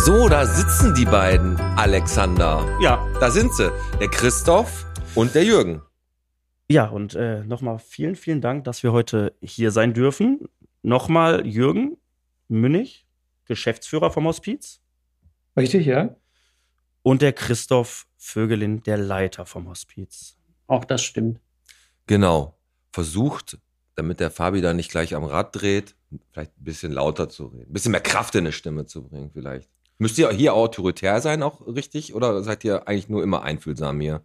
[0.05, 2.67] So, da sitzen die beiden, Alexander.
[2.81, 5.81] Ja, Da sind sie, der Christoph und der Jürgen.
[6.69, 10.49] ja und äh, nochmal vielen, vielen Dank, dass wir heute hier sein dürfen.
[10.83, 11.99] Nochmal Jürgen
[12.49, 13.07] Münnig,
[13.45, 14.81] Geschäftsführer vom Hospiz.
[15.57, 16.17] Richtig, ja?
[17.03, 20.37] Und der Christoph Vögelin, der Leiter vom Hospiz.
[20.67, 21.41] Auch das stimmt.
[22.07, 22.59] Genau.
[22.93, 23.59] Versucht,
[23.95, 25.95] damit der Fabi da nicht gleich am Rad dreht,
[26.33, 27.71] vielleicht ein bisschen lauter zu reden.
[27.71, 29.71] Ein bisschen mehr Kraft in die Stimme zu bringen, vielleicht.
[30.03, 32.13] Müsst ihr hier autoritär sein, auch richtig?
[32.13, 34.23] Oder seid ihr eigentlich nur immer einfühlsam hier?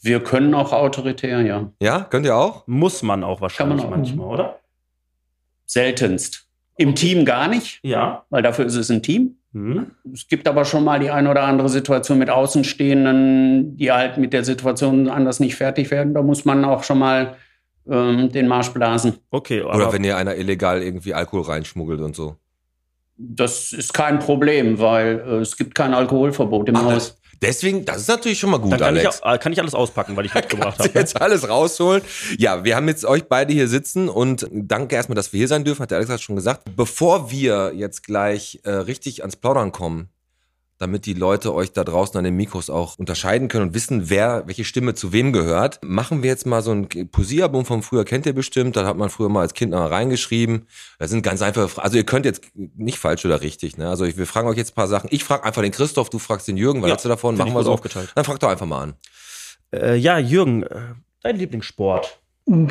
[0.00, 1.72] Wir können auch autoritär, ja.
[1.82, 2.68] Ja, könnt ihr auch?
[2.68, 3.98] Muss man auch wahrscheinlich Kann man auch.
[3.98, 4.60] manchmal, oder?
[5.66, 6.46] Seltenst.
[6.76, 8.24] Im Team gar nicht, Ja.
[8.30, 9.38] weil dafür ist es ein Team.
[9.54, 9.90] Hm.
[10.14, 14.32] Es gibt aber schon mal die ein oder andere Situation mit Außenstehenden, die halt mit
[14.32, 16.14] der Situation anders nicht fertig werden.
[16.14, 17.34] Da muss man auch schon mal
[17.88, 19.14] ähm, den Marsch blasen.
[19.32, 22.36] Okay, aber Oder wenn ihr einer illegal irgendwie Alkohol reinschmuggelt und so.
[23.22, 27.20] Das ist kein Problem, weil äh, es gibt kein Alkoholverbot im Ach, Haus.
[27.42, 29.22] Deswegen, das ist natürlich schon mal gut, dann kann ich, Alex.
[29.22, 30.90] auch, äh, kann ich alles auspacken, weil ich mitgebracht habe.
[30.94, 32.02] jetzt alles rausholen.
[32.38, 35.64] Ja, wir haben jetzt euch beide hier sitzen und danke erstmal, dass wir hier sein
[35.64, 36.62] dürfen, hat der Alex schon gesagt.
[36.76, 40.08] Bevor wir jetzt gleich äh, richtig ans Plaudern kommen,
[40.80, 44.44] damit die Leute euch da draußen an den Mikros auch unterscheiden können und wissen, wer,
[44.46, 48.24] welche Stimme zu wem gehört, machen wir jetzt mal so ein Poesiealbum vom früher kennt
[48.24, 50.66] ihr bestimmt, da hat man früher mal als Kind mal reingeschrieben.
[50.98, 51.84] Da sind ganz einfache Fragen.
[51.84, 53.90] Also ihr könnt jetzt nicht falsch oder richtig, ne?
[53.90, 55.08] Also ich, wir fragen euch jetzt ein paar Sachen.
[55.12, 57.36] Ich frage einfach den Christoph, du fragst den Jürgen, was Ja, hast du davon?
[57.36, 57.72] Machen wir so.
[57.72, 58.10] aufgeteilt.
[58.14, 58.94] Dann frag doch einfach mal an.
[59.72, 62.20] Äh, ja, Jürgen, äh, dein Lieblingssport.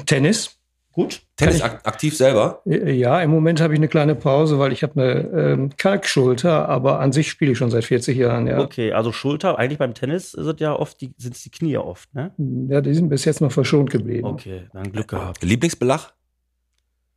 [0.07, 0.58] Tennis.
[0.99, 1.21] Gut?
[1.37, 2.61] Tennis ak aktiv selber?
[2.65, 5.19] Äh, Ja, im Moment habe ich eine kleine Pause, weil ich habe eine
[5.53, 8.47] ähm, Kalkschulter, aber an sich spiele ich schon seit 40 Jahren.
[8.47, 12.13] Ja, Okay, also Schulter, eigentlich beim Tennis sind ja oft die, sind die Knie oft,
[12.13, 12.31] ne?
[12.69, 14.25] ja die sind bis jetzt noch verschont geblieben.
[14.27, 15.41] Okay, dann Glück gehabt.
[15.41, 16.11] Lieblingsbelach?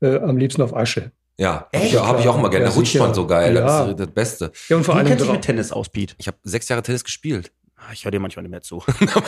[0.01, 1.11] Äh, am liebsten auf Asche.
[1.39, 1.93] Ja, Echt?
[1.93, 2.67] ja habe ich auch mal gerne.
[2.67, 3.05] Ja, Da rutscht sicher.
[3.05, 3.55] man so geil.
[3.55, 3.85] Das Ja.
[3.91, 4.53] ist das Beste.
[4.69, 6.15] Ja, und vor Du allem kennst dich mit Tennis aus, Pete.
[6.19, 7.51] Ich habe sechs Jahre Tennis gespielt.
[7.89, 8.83] Ah, Ich höre dir manchmal nicht mehr zu.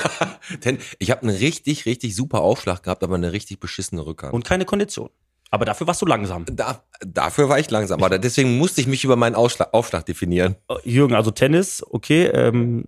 [0.60, 4.32] Ten ich habe einen richtig, richtig super Aufschlag gehabt, aber eine richtig beschissene Rückhand.
[4.32, 5.10] Und keine Kondition.
[5.50, 6.44] Aber dafür warst du langsam.
[6.46, 8.02] da, dafür war ich langsam.
[8.02, 10.56] Aber deswegen musste ich mich über meinen Ausschlag, Aufschlag definieren.
[10.68, 12.26] Äh, Jürgen, also Tennis, okay.
[12.26, 12.86] Ähm,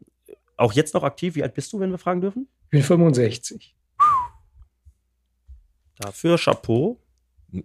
[0.57, 1.35] auch jetzt noch aktiv.
[1.37, 2.48] Wie alt bist du, wenn wir fragen dürfen?
[2.64, 3.74] ich bin 65.
[5.98, 6.98] Dafür Chapeau.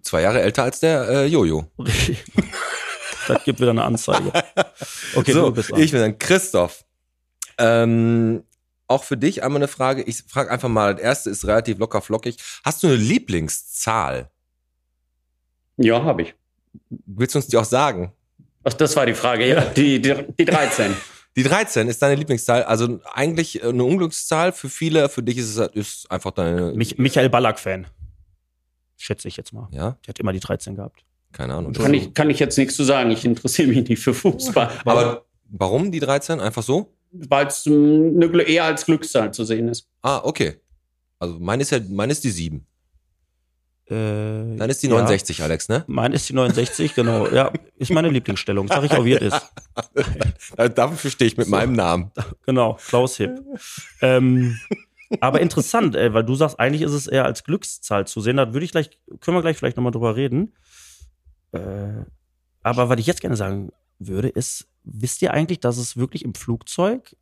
[0.03, 1.65] Zwei Jahre älter als der äh, Jojo.
[3.27, 4.31] das gibt wieder eine Anzeige.
[5.15, 5.79] Okay, so, du bist dran.
[5.81, 6.85] ich bin dann Christoph.
[7.62, 8.43] Ähm,
[8.88, 10.02] auch für dich einmal eine Frage.
[10.04, 12.38] Ich frage einfach mal, das erste ist relativ locker flockig.
[12.65, 14.30] Hast du eine Lieblingszahl?
[15.78, 16.36] Ja, habe ich.
[16.89, 18.12] Willst du uns die auch sagen?
[18.63, 19.62] Ach, das war die Frage, ja.
[19.62, 20.93] Die, die, die 13.
[21.38, 22.63] Die 13 ist deine Lieblingszahl.
[22.63, 25.08] Also eigentlich eine Unglückszahl für viele.
[25.08, 26.74] Für dich ist es ist einfach deine.
[26.74, 27.88] Mich, Michael Ballack-Fan.
[28.97, 29.69] Schätze ich jetzt mal.
[29.71, 31.06] Ja, Der hat immer die 13 gehabt.
[31.32, 31.71] keine Ahnung.
[31.71, 33.12] Kann ich, kann ich jetzt nichts zu sagen.
[33.12, 34.69] Ich interessiere mich nicht für Fußball.
[34.84, 36.41] Aber warum die 13?
[36.41, 36.93] Einfach so?
[37.12, 39.88] Weil es eher als Glückszahl zu sehen ist.
[40.02, 40.62] Ah, okay.
[41.19, 42.65] Also meine ist ja, meine ist die 7.
[43.91, 44.93] Äh, Dann ist die ja.
[44.93, 45.84] 69, Alex, ne?
[45.88, 47.28] Meine ist die 69, genau.
[47.32, 48.69] Ja, ist meine Lieblingsstellung.
[48.69, 49.52] Sag ich auch, wie es ist.
[50.76, 52.12] Dafür stehe ich mit meinem Namen.
[52.45, 53.41] Genau, Klaus Hipp.
[54.02, 54.58] ähm,
[55.19, 58.38] aber interessant, ey, weil du sagst, eigentlich ist es eher als Glückszahl zu sehen.
[58.38, 60.54] Da würde ich gleich, können wir gleich vielleicht nochmal drüber reden.
[61.52, 62.06] Äh,
[62.63, 66.33] aber was ich jetzt gerne sagen würde, ist, wisst ihr eigentlich, dass es wirklich im
[66.33, 67.15] Flugzeug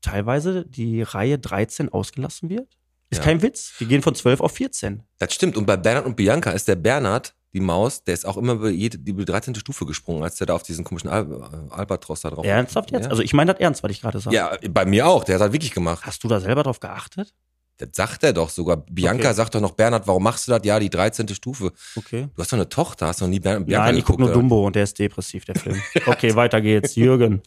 [0.00, 2.68] teilweise die Reihe 13 ausgelassen wird?
[3.10, 3.24] Ist Ja.
[3.24, 3.74] kein Witz.
[3.78, 5.02] Die gehen von 12 auf 14.
[5.18, 5.56] Das stimmt.
[5.56, 8.70] Und bei Bernhard und Bianca ist der Bernhard, die Maus, der ist auch immer über
[8.70, 9.54] jede, die über die 13.
[9.56, 13.04] Stufe gesprungen, als der da auf diesen komischen Al äh, Albatros da drauf Ernsthaft jetzt?
[13.04, 13.10] Ja.
[13.10, 14.34] Also ich meine das ernst, was ich gerade sage.
[14.34, 15.24] ja, bei mir auch.
[15.24, 16.06] Der hat das wirklich gemacht.
[16.06, 17.34] Hast du da selber drauf geachtet?
[17.78, 18.76] Das sagt er doch sogar.
[18.76, 19.34] Bianca Okay.
[19.34, 20.60] sagt doch noch, Bernhard, warum machst du das?
[20.64, 21.28] Ja, die 13.
[21.28, 21.72] Stufe.
[21.96, 22.28] Okay.
[22.34, 24.32] Du hast doch eine Tochter, hast doch nie Bernhard und Bianca Nein, ich gucke nur?
[24.32, 25.80] Dumbo und der ist depressiv, der Film.
[26.06, 26.94] Okay, weiter geht's.
[26.94, 27.42] Jürgen.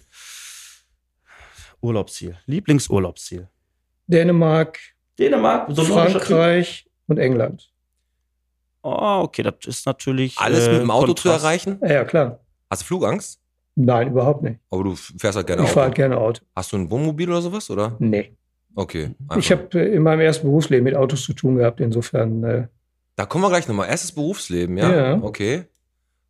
[1.81, 2.37] Urlaubsziel.
[2.45, 3.47] Lieblingsurlaubsziel.
[4.07, 4.79] Dänemark,
[5.19, 7.71] Dänemark, so Frankreich und England.
[8.83, 10.37] Oh, okay, das ist natürlich.
[10.37, 11.43] Alles äh, mit dem Auto zu Kontrast.
[11.43, 11.79] erreichen?
[11.81, 12.39] Ja, ja, klar.
[12.69, 13.39] Hast du Flugangst?
[13.75, 14.59] Nein, überhaupt nicht.
[14.69, 15.73] Aber du fährst halt gerne ich Auto.
[15.73, 16.41] fahre halt gerne Auto.
[16.55, 17.95] Hast du ein Wohnmobil oder sowas, oder?
[17.99, 18.35] Nee.
[18.75, 19.15] Okay.
[19.37, 19.65] Ich einfach.
[19.73, 21.79] habe in meinem ersten Berufsleben mit Autos zu tun gehabt.
[21.79, 22.67] Insofern, äh,
[23.15, 23.87] Da kommen wir gleich nochmal.
[23.89, 24.93] Erstes Berufsleben, ja?
[24.93, 25.19] Ja.
[25.21, 25.63] Okay.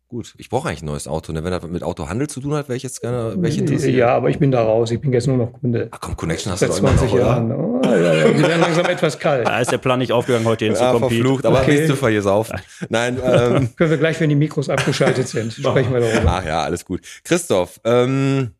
[0.08, 1.32] Gut, ich brauche eigentlich ein neues Auto.
[1.32, 1.42] Ne?
[1.42, 3.96] Wenn das mit Autohandel zu tun hat, wäre ich jetzt gerne welche interessiert.
[3.96, 4.92] Ja, aber ich bin da raus.
[4.92, 5.88] Ich bin jetzt nur noch Kunde.
[5.90, 7.26] Ach komm, Connection hast Seit du doch immer 20 noch, oder?
[7.26, 7.52] Jahren.
[7.52, 8.28] Oh, ja, ja.
[8.32, 9.48] Die werden langsam etwas kalt.
[9.48, 11.74] Da ist der Plan nicht aufgegangen, heute hin zu Ja, verflucht, aber Okay.
[11.74, 12.60] nächste Fall hier saufen.
[12.88, 16.30] Nein, ähm, Können wir gleich, wenn die Mikros abgeschaltet sind, sprechen wir darüber.
[16.34, 17.00] ach ja, alles gut.
[17.24, 18.52] Christoph, ähm,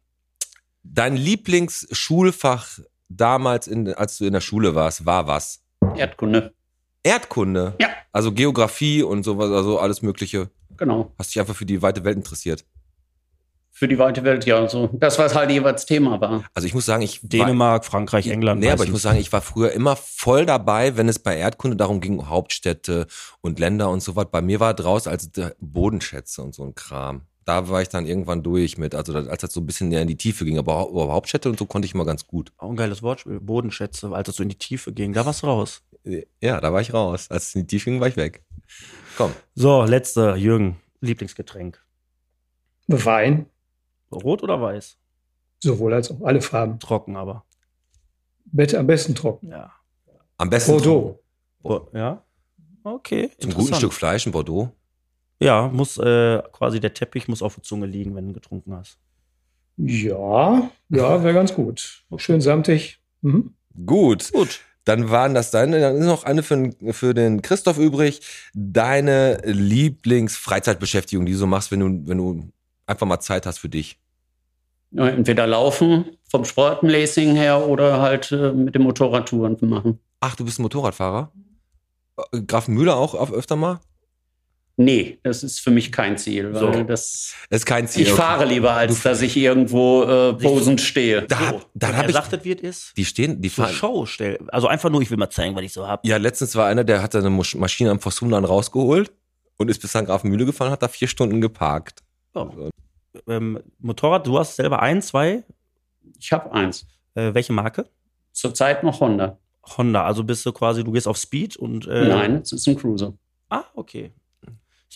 [0.83, 5.62] dein Lieblingsschulfach damals, in, als du in der Schule warst, war was?
[5.97, 6.53] Erdkunde.
[7.03, 7.75] Erdkunde?
[7.81, 7.88] Ja.
[8.12, 10.51] Also Geografie und sowas, also alles Mögliche.
[10.77, 11.12] Genau.
[11.19, 12.64] Hast dich einfach für die weite Welt interessiert.
[13.71, 14.66] Für die weite Welt, ja.
[14.69, 14.88] So.
[14.95, 16.45] Das, was halt jeweils Thema war.
[16.55, 18.61] Also ich muss sagen, ich war- Dänemark, Frankreich, England.
[18.61, 21.77] Nee, aber ich muss sagen, ich war früher immer voll dabei, wenn es bei Erdkunde
[21.77, 23.07] darum ging, Hauptstädte
[23.42, 24.27] und Länder und so was.
[24.31, 27.27] Bei mir war draus als der Bodenschätze und so ein Kram.
[27.47, 30.03] Da war ich dann irgendwann durch mit, also das- als das so ein bisschen näher
[30.03, 30.59] in die Tiefe ging.
[30.59, 32.53] Aber Hau- aber Hauptstädte und so konnte ich immer ganz gut.
[32.59, 33.41] Auch ein geiles Wortspiel.
[33.41, 35.13] Bodenschätze, als es so in die Tiefe ging.
[35.15, 35.83] Da war's raus.
[36.41, 37.31] Ja, da war ich raus.
[37.31, 38.45] Als es in die Tiefe ging, war ich weg.
[39.17, 39.33] Komm.
[39.55, 40.77] So, letzte, Jürgen.
[41.01, 41.81] Lieblingsgetränk.
[42.89, 43.47] Wein,
[44.13, 44.99] Rot oder weiß?
[45.59, 46.79] sowohl als auch alle Farben.
[46.79, 47.45] Trocken aber.
[48.45, 49.51] Bitte am besten trocken.
[49.51, 49.73] Ja.
[50.37, 51.21] Am besten Bordeaux.
[51.63, 52.23] Bo ja.
[52.85, 53.31] Okay.
[53.41, 53.75] zum guten.
[53.75, 54.71] Stück Fleisch in Bordeaux.
[55.40, 58.99] Ja, muss äh, quasi der Teppich muss auf der Zunge liegen, wenn du getrunken hast.
[59.77, 62.03] Ja, ja, wäre ganz gut.
[62.16, 62.99] Schön samtig.
[63.20, 63.55] Mhm.
[63.85, 64.33] Gut.
[64.33, 64.61] Gut.
[64.85, 68.20] Dann waren das deine, dann ist noch eine für, den- für den Christoph übrig.
[68.55, 72.49] Deine Lieblingsfreizeitbeschäftigung, die du so machst, wenn du, wenn du
[72.87, 73.99] einfach mal Zeit hast für dich.
[74.92, 79.99] Ja, entweder laufen vom Sportenlacing her oder halt äh, mit dem Motorrad Touren machen.
[80.20, 81.33] Ach, du bist ein Motorradfahrer?
[82.33, 83.81] Äh, Grafenmühle auch auf, öfter mal?
[84.79, 86.83] Nee, das ist für mich kein Ziel, weil So.
[86.85, 87.35] das.
[87.49, 88.03] Das ist kein Ziel.
[88.03, 91.23] Ich fahre lieber, als dass ich irgendwo äh, posend stehe.
[91.23, 92.93] Da, So, wenn hab er das wird ist.
[92.97, 93.73] die stehen, die So fahren.
[93.73, 94.39] Show stell.
[94.49, 96.05] Also einfach nur, ich will mal zeigen, was ich so hab.
[96.07, 99.11] Ja, letztens war einer, der hat seine Maschine am Forsunland rausgeholt
[99.57, 100.05] und ist bis St.
[100.05, 102.03] Grafenmühle gefahren, hat da vier Stunden geparkt.
[102.35, 102.71] So.
[103.27, 105.43] Ähm, Motorrad, du hast selber ein, zwei.
[106.21, 106.87] Ich habe eins.
[107.15, 107.87] Äh, welche Marke?
[108.33, 109.39] Zurzeit noch Honda.
[109.79, 110.05] Honda.
[110.05, 111.87] Also bist du quasi, du gehst auf Speed und.
[111.89, 113.15] Äh, Nein, es ist ein Cruiser.
[113.49, 114.12] Ah, okay.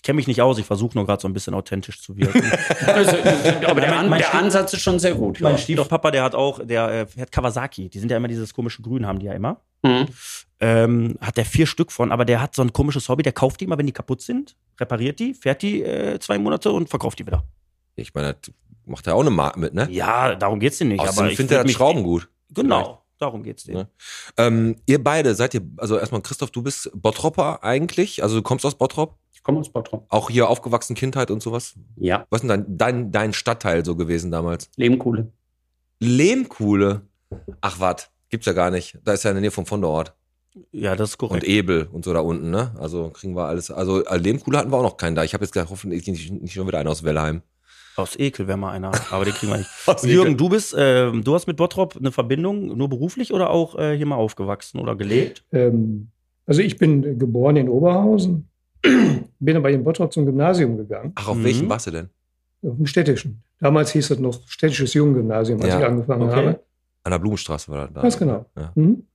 [0.00, 2.42] Ich kenne mich nicht aus, ich versuche nur gerade so ein bisschen authentisch zu wirken.
[2.86, 3.14] Also,
[3.66, 5.42] aber der, An mein der Ansatz ist schon sehr gut.
[5.42, 5.58] mein Ja.
[5.58, 7.90] Stiefpapa, der hat auch, der äh, fährt Kawasaki.
[7.90, 9.60] Die sind ja immer dieses komische Grün, haben die ja immer.
[9.82, 10.06] Mhm.
[10.58, 13.60] Ähm, hat der vier Stück von, aber der hat so ein komisches Hobby, der kauft
[13.60, 17.18] die immer, wenn die kaputt sind, repariert die, fährt die äh, zwei Monate und verkauft
[17.18, 17.44] die wieder.
[17.94, 18.54] Ich meine, das
[18.86, 19.86] macht ja auch eine Marke mit, ne?
[19.90, 21.00] Ja, darum geht's dir nicht.
[21.00, 22.26] Außerdem aber ich findet er Schrauben gut.
[22.48, 23.74] Genau, darum geht's dir.
[23.74, 23.86] Ja.
[24.46, 28.64] Ähm, ihr beide seid ihr, also erstmal Christoph, du bist Bottropper eigentlich, also du kommst
[28.66, 30.06] aus Bottrop, Ich komme aus Bottrop.
[30.08, 31.74] auch hier aufgewachsen, Kindheit und sowas.
[31.96, 34.70] Ja, Was ist denn dein, dein, dein Stadtteil so gewesen damals?
[34.76, 35.32] Lebenkuhle.
[36.00, 37.02] Lehmkuhle.
[37.60, 38.98] Ach wat, gibt's ja gar nicht.
[39.04, 40.14] Da ist ja in der Nähe vom Vonderort.
[40.72, 41.44] Ja, das ist korrekt.
[41.44, 42.74] Und Ebel und so da unten, ne?
[42.78, 43.70] Also kriegen wir alles.
[43.70, 45.22] Also äh, Lehmkuhle hatten wir auch noch keinen da.
[45.22, 47.42] Ich habe jetzt gedacht, hoffentlich nicht, nicht schon wieder einen aus Wellheim.
[48.00, 49.70] Aus Ekel wäre mal einer, aber den kriegen wir nicht.
[49.86, 53.78] Aus Jürgen, du bist, ähm, du hast mit Bottrop eine Verbindung, nur beruflich oder auch
[53.78, 55.44] äh, hier mal aufgewachsen oder gelebt?
[55.52, 56.08] Ähm,
[56.46, 58.48] also ich bin geboren in Oberhausen,
[59.38, 61.44] bin aber in Bottrop zum Gymnasium gegangen, Ach, auf Mhm.
[61.44, 62.08] welchen warst du denn?
[62.62, 63.42] auf dem städtischen.
[63.58, 66.34] Damals hieß es noch städtisches Junggymnasium, als Ja, ich angefangen okay.
[66.34, 66.60] habe.
[67.04, 68.02] An der Blumenstraße war das da.
[68.02, 68.44] Ganz genau.
[68.56, 68.72] Ja.
[68.74, 69.06] Mhm.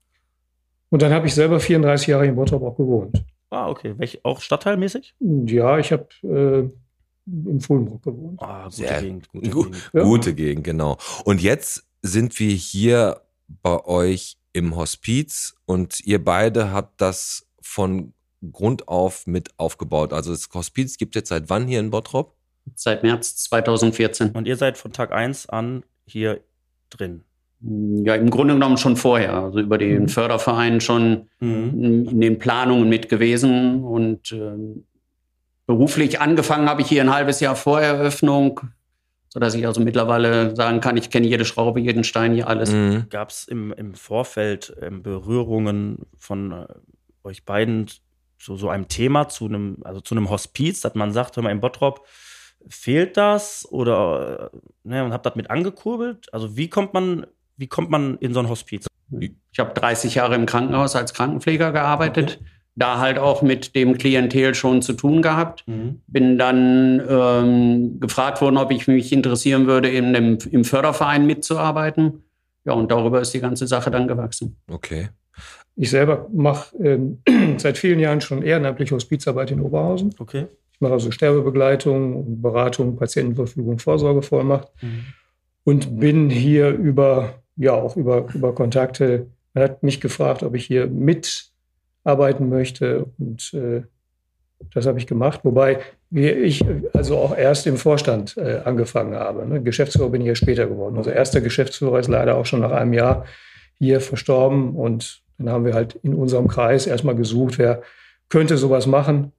[0.89, 3.23] Und dann habe ich selber 34 Jahre in Bottrop auch gewohnt.
[3.51, 3.93] Ah, okay.
[3.97, 5.13] Welch, auch stadtteilmäßig?
[5.19, 6.69] Ja, ich habe äh,
[7.25, 8.39] im Fulmbrock gewohnt.
[8.41, 9.29] Ah, gute Sehr Gegend.
[9.29, 9.89] Gute Gu- Gegend.
[9.93, 10.03] Ja.
[10.03, 10.97] Gute Gegend, genau.
[11.23, 13.21] Und jetzt sind wir hier
[13.63, 18.13] bei euch im Hospiz und ihr beide habt das von
[18.51, 20.13] Grund auf mit aufgebaut.
[20.13, 22.35] Also das Hospiz gibt jetzt seit wann hier in Bottrop?
[22.75, 24.31] Seit März 2014.
[24.31, 26.41] Und ihr seid von Tag 1 an hier
[26.89, 27.23] drin.
[27.61, 29.33] Ja, im Grunde genommen schon vorher.
[29.35, 30.07] Also über den Mhm.
[30.09, 32.05] Förderverein schon Mhm.
[32.09, 33.83] in den Planungen mit gewesen.
[33.83, 34.85] Und ähm,
[35.65, 38.61] beruflich angefangen habe ich hier ein halbes Jahr vor Eröffnung,
[39.29, 42.71] sodass ich also mittlerweile sagen kann, ich kenne jede Schraube, jeden Stein, hier alles.
[42.71, 43.07] Mhm.
[43.09, 46.67] Gab es im, im Vorfeld ähm, Berührungen von äh,
[47.23, 47.87] euch beiden
[48.37, 51.51] zu so einem Thema, zu einem, also zu einem Hospiz, dass man sagt, hör mal,
[51.51, 52.05] in Bottrop
[52.67, 56.31] fehlt das oder äh, ne, und habt das mit angekurbelt?
[56.33, 57.25] Also wie kommt man,
[57.57, 58.87] wie kommt man in so ein Hospiz?
[59.19, 62.39] Ich habe 30 Jahre im Krankenhaus als Krankenpfleger gearbeitet,
[62.75, 65.63] da halt auch mit dem Klientel schon zu tun gehabt.
[66.07, 72.23] Bin dann ähm, gefragt worden, ob ich mich interessieren würde, in dem, im Förderverein mitzuarbeiten.
[72.65, 74.57] Ja, und darüber ist die ganze Sache dann gewachsen.
[74.69, 75.09] Okay.
[75.77, 77.19] Ich selber mache ähm,
[77.57, 80.13] seit vielen Jahren schon ehrenamtlich Hospizarbeit in Oberhausen.
[80.19, 80.47] Okay.
[80.73, 84.67] Ich mache also Sterbebegleitung, Beratung, Patientenverfügung, Vorsorgevollmacht
[85.63, 89.27] und bin hier über, ja, auch über, über Kontakte.
[89.53, 90.87] Man hat mich gefragt, ob ich hier
[92.05, 93.81] mitarbeiten möchte und äh,
[94.73, 95.79] Das habe ich gemacht, wobei
[96.11, 96.63] ich
[96.93, 99.45] also auch erst im Vorstand äh, angefangen habe.
[99.45, 99.61] Ne?
[99.61, 100.97] Geschäftsführer bin ich ja später geworden.
[100.97, 103.25] Also erster Geschäftsführer ist leider auch schon nach einem Jahr
[103.77, 107.81] hier verstorben und dann haben wir halt in unserem Kreis erstmal gesucht, wer
[108.29, 109.33] könnte sowas machen.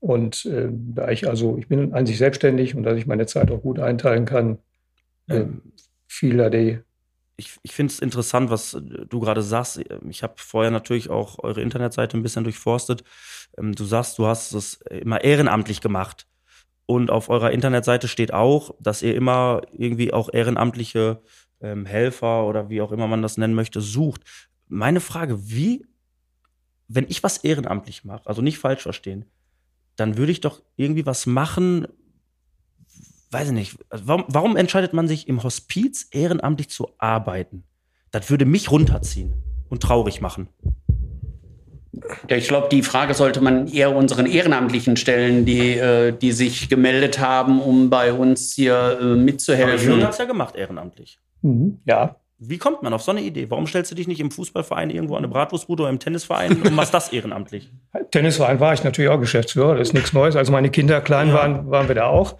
[0.00, 3.50] Und äh, da ich also, ich bin an sich selbstständig und dass ich meine Zeit
[3.50, 4.58] auch gut einteilen kann,
[5.28, 5.44] äh,
[6.08, 6.78] fiel da die
[7.36, 9.82] ich, ich finde es interessant, was du gerade sagst.
[10.08, 13.04] Ich habe vorher natürlich auch eure Internetseite ein bisschen durchforstet.
[13.58, 16.26] Ähm, du sagst, du hast es immer ehrenamtlich gemacht.
[16.86, 21.22] Und auf eurer Internetseite steht auch, dass ihr immer irgendwie auch ehrenamtliche
[21.60, 24.22] ähm, Helfer oder wie auch immer man das nennen möchte, sucht.
[24.68, 25.86] Meine Frage, wie,
[26.88, 29.24] wenn ich was ehrenamtlich mache, also nicht falsch verstehen,
[29.96, 31.86] dann würde ich doch irgendwie was machen,
[33.32, 37.64] weiß ich nicht, also warum, warum entscheidet man sich im Hospiz ehrenamtlich zu arbeiten?
[38.10, 39.32] Das würde mich runterziehen
[39.70, 40.48] und traurig machen.
[42.28, 46.68] Ja, ich glaube, die Frage sollte man eher unseren Ehrenamtlichen stellen, die, äh, die sich
[46.68, 50.00] gemeldet haben, um bei uns hier äh, mitzuhelfen.
[50.00, 51.18] Du hast ja gemacht, ehrenamtlich.
[51.42, 52.16] Mhm, ja.
[52.38, 53.48] Wie kommt man auf so eine Idee?
[53.50, 56.74] Warum stellst du dich nicht im Fußballverein irgendwo an eine Bratwurstbude oder im Tennisverein und
[56.74, 57.70] machst das ehrenamtlich?
[58.10, 60.34] Tennisverein war ich natürlich auch Geschäftsführer, das ist nichts Neues.
[60.34, 61.34] Als meine Kinder klein ja.
[61.34, 62.38] waren, waren wir da auch.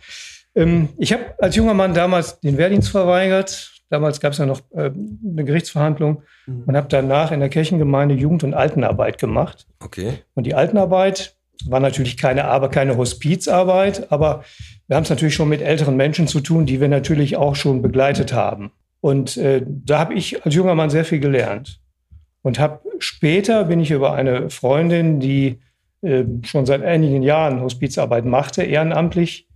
[0.54, 3.72] Ähm, ich habe als junger Mann damals den Wehrdienst verweigert.
[3.88, 6.64] Damals gab es ja noch äh, eine Gerichtsverhandlung mhm.
[6.66, 9.66] und habe danach in der Kirchengemeinde Jugend- und Altenarbeit gemacht.
[9.80, 10.14] Okay.
[10.34, 11.36] Und die Altenarbeit
[11.66, 14.44] war natürlich keine Arbeit, keine Hospizarbeit, aber
[14.88, 17.82] wir haben es natürlich schon mit älteren Menschen zu tun, die wir natürlich auch schon
[17.82, 18.72] begleitet haben.
[19.00, 21.80] Und äh, da habe ich als junger Mann sehr viel gelernt.
[22.42, 25.60] Und habe später bin ich über eine Freundin, die
[26.02, 29.48] äh, schon seit einigen Jahren Hospizarbeit machte, ehrenamtlich,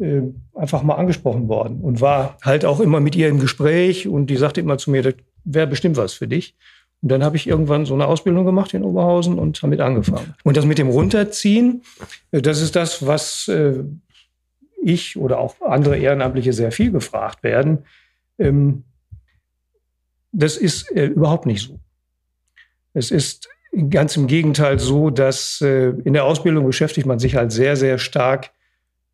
[0.00, 0.22] äh,
[0.54, 4.36] einfach mal angesprochen worden und war halt auch immer mit ihr im Gespräch und die
[4.36, 6.56] sagte immer zu mir, das wäre bestimmt was für dich.
[7.04, 10.34] Und dann habe ich irgendwann so eine Ausbildung gemacht in Oberhausen und damit angefangen.
[10.42, 11.82] Und das mit dem Runterziehen,
[12.30, 13.84] äh, das ist das, was äh,
[14.82, 17.84] ich oder auch andere Ehrenamtliche sehr viel gefragt werden.
[18.38, 18.84] Ähm,
[20.32, 21.78] das ist überhaupt nicht so.
[22.92, 23.48] Es ist
[23.90, 28.50] ganz im Gegenteil so, dass in der Ausbildung beschäftigt man sich halt sehr, sehr stark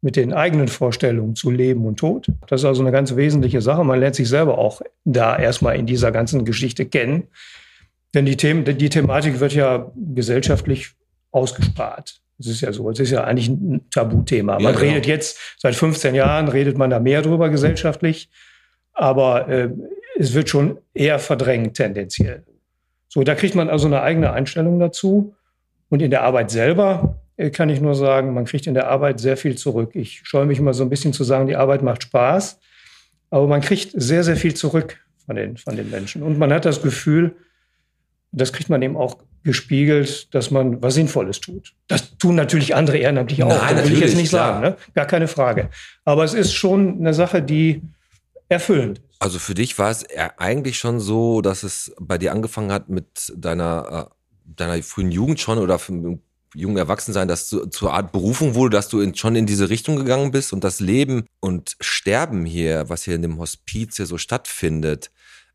[0.03, 2.27] mit den eigenen Vorstellungen zu Leben und Tod.
[2.47, 3.85] Das ist also eine ganz wesentliche Sache.
[3.85, 7.25] Man lernt sich selber auch da erstmal in dieser ganzen Geschichte kennen.
[8.15, 10.95] Denn die, Themen, die Thematik wird ja gesellschaftlich
[11.31, 12.21] ausgespart.
[12.39, 14.55] Es ist ja so, es ist ja eigentlich ein Tabuthema.
[14.55, 14.81] Man ja, genau.
[14.81, 18.31] redet jetzt, seit 15 Jahren redet man da mehr drüber gesellschaftlich,
[18.95, 19.69] aber äh,
[20.19, 22.45] es wird schon eher verdrängt tendenziell.
[23.09, 25.35] So, da kriegt man also eine eigene Einstellung dazu.
[25.89, 29.38] Und in der Arbeit selber kann ich nur sagen, man kriegt in der Arbeit sehr
[29.38, 29.92] viel zurück.
[29.94, 32.59] Ich scheue mich immer so ein bisschen zu sagen, die Arbeit macht Spaß,
[33.31, 36.22] aber man kriegt sehr, sehr viel zurück von den, von den Menschen.
[36.22, 37.35] Und man hat das Gefühl,
[38.33, 41.72] das kriegt man eben auch gespiegelt, dass man was Sinnvolles tut.
[41.88, 43.48] Das tun natürlich andere ehrenamtlich auch.
[43.48, 44.55] Nein, das will ich jetzt nicht klar.
[44.55, 44.76] sagen, ne?
[44.94, 45.70] gar keine Frage.
[46.05, 47.81] Aber es ist schon eine Sache, die
[48.48, 49.07] erfüllend ist.
[49.18, 50.05] Also für dich war es
[50.37, 55.40] eigentlich schon so, dass es bei dir angefangen hat mit deiner, äh, deiner frühen Jugend
[55.40, 55.79] schon oder
[56.55, 59.97] jungen Erwachsensein, dass du zur Art Berufung wurde, dass du in, schon in diese Richtung
[59.97, 64.19] gegangen bist und das Leben und Sterben hier, was hier in dem Hospiz hier so
[64.19, 65.11] stattfindet,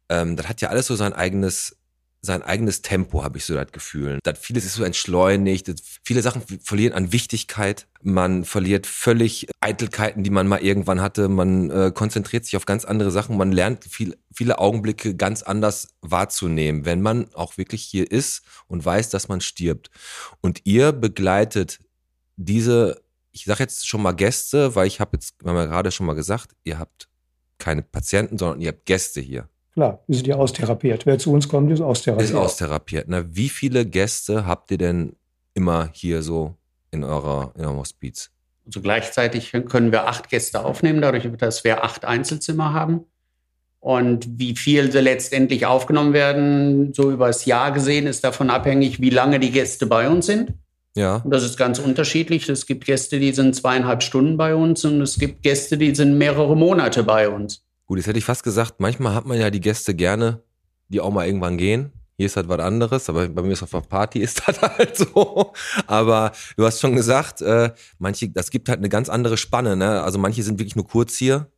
[0.10, 1.78] ähm, das hat ja alles so sein eigenes
[2.26, 4.20] sein eigenes Tempo, habe ich so das Gefühl.
[4.24, 5.72] Das vieles ist so entschleunigt,
[6.04, 11.70] viele Sachen verlieren an Wichtigkeit, man verliert völlig Eitelkeiten, die man mal irgendwann hatte, man
[11.72, 16.86] äh, konzentriert sich auf ganz andere Sachen, man lernt viel, viele Augenblicke ganz anders wahrzunehmen,
[16.86, 19.90] wenn man auch wirklich hier ist und weiß, dass man stirbt.
[20.42, 21.80] Und ihr begleitet
[22.36, 25.92] diese, ich sage jetzt schon mal Gäste, weil ich habe jetzt, wir haben ja gerade
[25.92, 27.08] schon mal gesagt, ihr habt
[27.58, 29.50] keine Patienten, sondern ihr habt Gäste hier.
[29.76, 31.06] Klar, wir sind ja austherapiert.
[31.06, 32.30] Wer zu uns kommt, ist austherapiert.
[32.30, 33.06] Ist austherapiert.
[33.10, 35.18] Na, wie viele Gäste habt ihr denn
[35.54, 36.56] immer hier so
[36.92, 38.32] in eurer in eurem Hospiz?
[38.66, 43.02] Also gleichzeitig können wir acht Gäste aufnehmen, dadurch, dass wir acht Einzelzimmer haben.
[43.82, 49.02] Und wie viel sie letztendlich aufgenommen werden, so über das Jahr gesehen, ist davon abhängig,
[49.02, 50.54] wie lange die Gäste bei uns sind.
[50.96, 51.18] Ja.
[51.18, 52.48] Und das ist ganz unterschiedlich.
[52.48, 56.18] Es gibt Gäste, die sind zweieinhalb Stunden bei uns und es gibt Gäste, die sind
[56.18, 57.65] mehrere Monate bei uns.
[57.86, 60.42] Gut, jetzt hätte ich fast gesagt, manchmal hat man ja die Gäste gerne,
[60.90, 61.92] die auch mal irgendwann gehen.
[62.18, 64.98] Hier ist halt was anderes, aber bei mir ist auf der Party ist das halt
[64.98, 65.54] so.
[65.86, 69.76] Aber du hast schon gesagt, äh, manche, das gibt halt eine ganz andere Spanne.
[69.76, 70.02] Ne?
[70.02, 71.52] Also manche sind wirklich nur kurz hier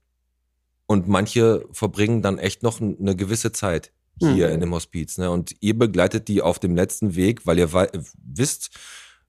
[0.87, 4.53] und manche verbringen dann echt noch eine gewisse Zeit hier mhm.
[4.55, 5.17] in dem Hospiz.
[5.17, 5.29] Ne?
[5.29, 8.71] Und ihr begleitet die auf dem letzten Weg, weil ihr wisst,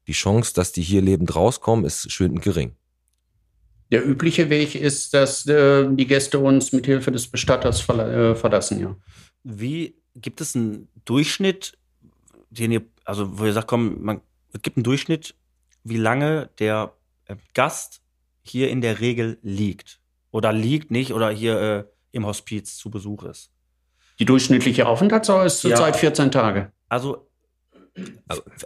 [0.06, 2.74] die Chance, dass die hier lebend rauskommen, ist schön gering.
[3.90, 8.34] Der übliche Weg ist, dass äh, die Gäste uns mit Hilfe des Bestatters verla äh,
[8.34, 8.96] verlassen, ja.
[9.44, 11.78] Wie gibt es einen Durchschnitt,
[12.50, 14.20] den ihr, also wo ihr sagt, komm, man,
[14.52, 15.34] es gibt einen Durchschnitt,
[15.84, 16.92] wie lange der
[17.26, 18.02] äh, Gast
[18.42, 20.00] hier in der Regel liegt.
[20.30, 23.50] Oder liegt nicht oder hier äh, im Hospiz zu Besuch ist.
[24.18, 25.70] Die durchschnittliche Aufenthaltsdauer ist Ja.
[25.70, 26.72] zurzeit 14 Tage.
[26.88, 27.28] Also,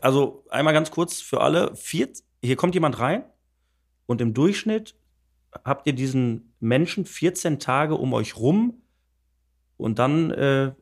[0.00, 1.74] also einmal ganz kurz für alle.
[1.76, 2.08] Vier,
[2.42, 3.24] hier kommt jemand rein
[4.06, 4.94] und im Durchschnitt
[5.64, 8.82] habt ihr diesen Menschen 14 Tage um euch rum
[9.76, 10.72] und dann äh,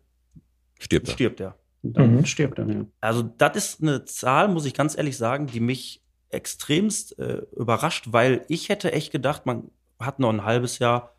[0.78, 1.12] Stirbt er.
[1.14, 1.59] stirbt er.
[1.83, 2.24] Und Dann Mhm.
[2.24, 2.66] stirbt er.
[2.68, 2.85] Ja.
[3.00, 8.09] Also das ist eine Zahl, muss ich ganz ehrlich sagen, die mich extremst äh, überrascht,
[8.12, 11.14] weil ich hätte echt gedacht, man hat noch ein halbes Jahr.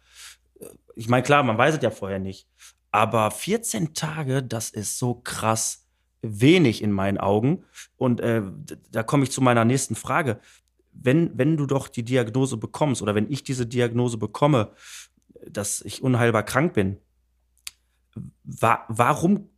[0.59, 2.47] Äh, Ich meine, klar, man weiß es ja vorher nicht.
[2.91, 5.87] Aber 14 Tage, das ist so krass
[6.21, 7.63] wenig in meinen Augen.
[7.97, 8.41] Und äh,
[8.91, 10.39] da komme ich zu meiner nächsten Frage.
[10.93, 14.71] Wenn, wenn du doch die Diagnose bekommst oder wenn ich diese Diagnose bekomme,
[15.49, 16.97] dass ich unheilbar krank bin,
[18.43, 19.49] wa warum,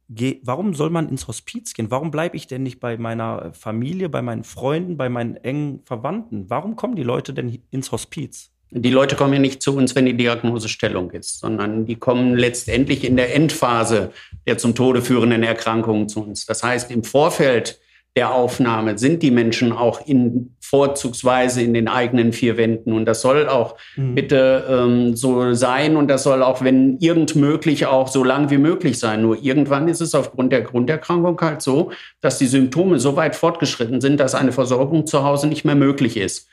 [0.43, 1.91] warum soll man ins Hospiz gehen?
[1.91, 6.49] Warum bleibe ich denn nicht bei meiner Familie, bei meinen Freunden, bei meinen engen Verwandten?
[6.49, 8.51] Warum kommen die Leute denn ins Hospiz?
[8.75, 13.03] Die Leute kommen ja nicht zu uns, wenn die Diagnosestellung ist, sondern die kommen letztendlich
[13.03, 14.11] in der Endphase
[14.47, 16.47] der zum Tode führenden Erkrankungen zu uns.
[16.47, 17.79] Das heißt, im Vorfeld
[18.15, 22.93] der Aufnahme sind die Menschen auch in vorzugsweise in den eigenen vier Wänden.
[22.93, 27.87] Und das soll auch bitte ähm, so sein und das soll auch, wenn irgend möglich,
[27.87, 29.23] auch so lang wie möglich sein.
[29.23, 33.99] Nur irgendwann ist es aufgrund der Grunderkrankung halt so, dass die Symptome so weit fortgeschritten
[33.99, 36.49] sind, dass eine Versorgung zu Hause nicht mehr möglich ist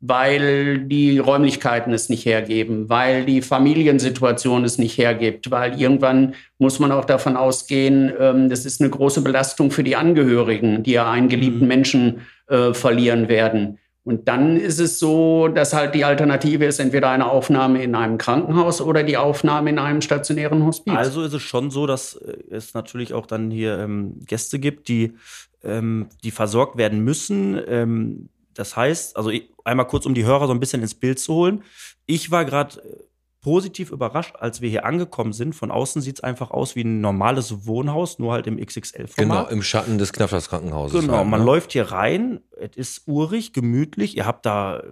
[0.00, 6.78] weil die Räumlichkeiten es nicht hergeben, weil die Familiensituation es nicht hergibt, weil irgendwann muss
[6.78, 11.10] man auch davon ausgehen, ähm, das ist eine große Belastung für die Angehörigen, die ja
[11.10, 13.78] einen geliebten Menschen äh, verlieren werden.
[14.04, 18.18] Und dann ist es so, dass halt die Alternative ist entweder eine Aufnahme in einem
[18.18, 20.94] Krankenhaus oder die Aufnahme in einem stationären Hospiz.
[20.94, 24.88] Also ist es schon so, dass äh, es natürlich auch dann hier ähm, Gäste gibt,
[24.88, 25.14] die,
[25.62, 27.58] ähm, die versorgt werden müssen.
[27.66, 31.18] Ähm, das heißt, also ich, einmal kurz, um die Hörer so ein bisschen ins Bild
[31.18, 31.62] zu holen.
[32.06, 33.04] Ich war gerade äh,
[33.40, 35.54] positiv überrascht, als wir hier angekommen sind.
[35.54, 39.52] Von außen sieht es einfach aus wie ein normales Wohnhaus, nur halt im Genau, XXL-Format.
[39.52, 40.98] im Schatten des Knappers Krankenhauses.
[40.98, 41.46] Genau, halt, man ne?
[41.46, 44.82] läuft hier rein, es ist urig, gemütlich, ihr habt da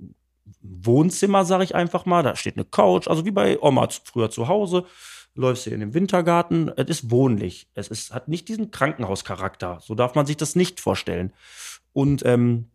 [0.00, 0.14] ein
[0.60, 4.48] Wohnzimmer, sag ich einfach mal, da steht eine Couch, also wie bei Oma früher zu
[4.48, 4.84] Hause,
[5.36, 9.94] läufst hier in den Wintergarten, es ist wohnlich, es ist, hat nicht diesen Krankenhauscharakter, so
[9.94, 11.32] darf man sich das nicht vorstellen.
[11.92, 12.66] Und ähm,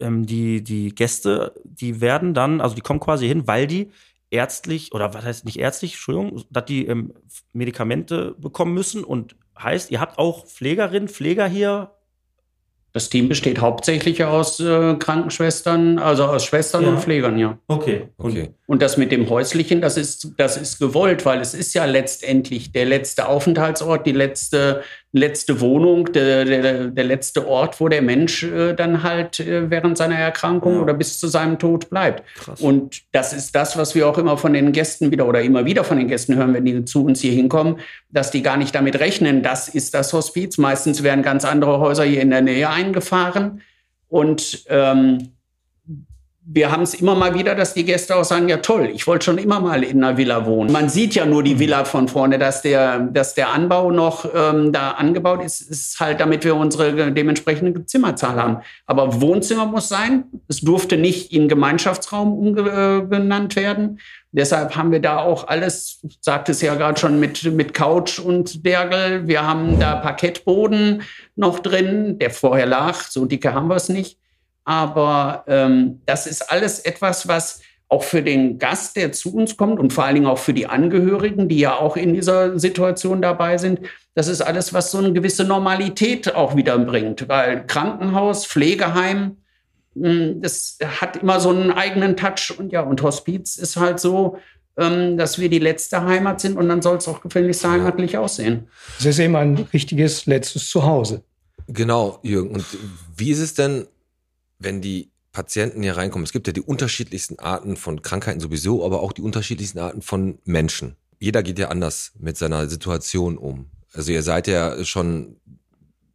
[0.00, 3.90] ähm, die, die Gäste, die werden dann, also die kommen quasi hin, weil die
[4.30, 7.14] ärztlich, oder was heißt nicht ärztlich, Entschuldigung, dass die ähm,
[7.52, 11.92] Medikamente bekommen müssen und heißt, ihr habt auch Pflegerinnen, Pfleger hier.
[12.96, 16.88] Das Team besteht hauptsächlich aus äh, Krankenschwestern, also aus Schwestern Ja.
[16.90, 17.58] und Pflegern, ja.
[17.68, 18.08] Okay.
[18.18, 18.50] Okay.
[18.66, 22.72] Und das mit dem Häuslichen, das ist, das ist gewollt, weil es ist ja letztendlich
[22.72, 24.82] der letzte Aufenthaltsort, die letzte,
[25.12, 29.96] letzte Wohnung, der, der, der letzte Ort, wo der Mensch äh, dann halt äh, während
[29.96, 30.80] seiner Erkrankung Ja.
[30.82, 32.24] oder bis zu seinem Tod bleibt.
[32.36, 32.60] Krass.
[32.60, 35.84] Und das ist das, was wir auch immer von den Gästen wieder oder immer wieder
[35.84, 37.76] von den Gästen hören, wenn die zu uns hier hinkommen,
[38.10, 40.58] dass die gar nicht damit rechnen, das ist das Hospiz.
[40.58, 43.62] Meistens werden ganz andere Häuser hier in der Nähe eingefahren.
[44.08, 45.35] Und ähm,
[46.48, 49.24] wir haben es immer mal wieder, dass die Gäste auch sagen, ja toll, ich wollte
[49.24, 50.70] schon immer mal in einer Villa wohnen.
[50.70, 54.72] Man sieht ja nur die Villa von vorne, dass der, dass der Anbau noch ähm,
[54.72, 58.58] da angebaut ist, ist halt, damit wir unsere dementsprechende Zimmerzahl haben.
[58.86, 60.24] Aber Wohnzimmer muss sein.
[60.46, 63.98] Es durfte nicht in Gemeinschaftsraum umgenannt werden.
[64.30, 68.64] Deshalb haben wir da auch alles, sagt es ja gerade schon, mit, mit Couch und
[68.64, 69.26] Dergel.
[69.26, 71.02] Wir haben da Parkettboden
[71.34, 73.00] noch drin, der vorher lag.
[73.02, 74.18] So dicke haben wir es nicht.
[74.66, 79.78] Aber ähm, das ist alles etwas, was auch für den Gast, der zu uns kommt
[79.78, 83.58] und vor allen Dingen auch für die Angehörigen, die ja auch in dieser Situation dabei
[83.58, 83.80] sind,
[84.14, 87.28] das ist alles, was so eine gewisse Normalität auch wieder bringt.
[87.28, 89.36] Weil Krankenhaus, Pflegeheim,
[89.94, 92.52] mh, das hat immer so einen eigenen Touch.
[92.58, 94.38] Und ja, und Hospiz ist halt so,
[94.76, 98.66] ähm, dass wir die letzte Heimat sind und dann soll es auch gefälligst heimatlich aussehen.
[98.98, 101.22] Es ist eben ein richtiges letztes Zuhause.
[101.68, 102.56] Genau, Jürgen.
[102.56, 102.64] Und
[103.16, 103.86] wie ist es denn,
[104.58, 106.24] wenn die Patienten hier reinkommen?
[106.24, 110.38] Es gibt ja die unterschiedlichsten Arten von Krankheiten sowieso, aber auch die unterschiedlichsten Arten von
[110.44, 110.96] Menschen.
[111.18, 113.66] Jeder geht ja anders mit seiner Situation um.
[113.92, 115.36] Also ihr seid ja schon,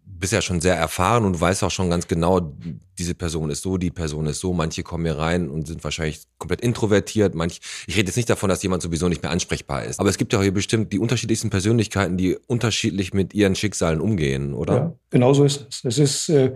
[0.03, 2.55] bist ja schon sehr erfahren und weißt auch schon ganz genau,
[2.97, 4.53] diese Person ist so, die Person ist so.
[4.53, 7.35] Manche kommen hier rein und sind wahrscheinlich komplett introvertiert.
[7.35, 9.99] Manch, ich rede jetzt nicht davon, dass jemand sowieso nicht mehr ansprechbar ist.
[9.99, 14.53] Aber es gibt ja hier bestimmt die unterschiedlichsten Persönlichkeiten, die unterschiedlich mit ihren Schicksalen umgehen,
[14.53, 14.73] oder?
[14.73, 15.85] Ja, genau so ist es.
[15.85, 16.55] Es ist äh,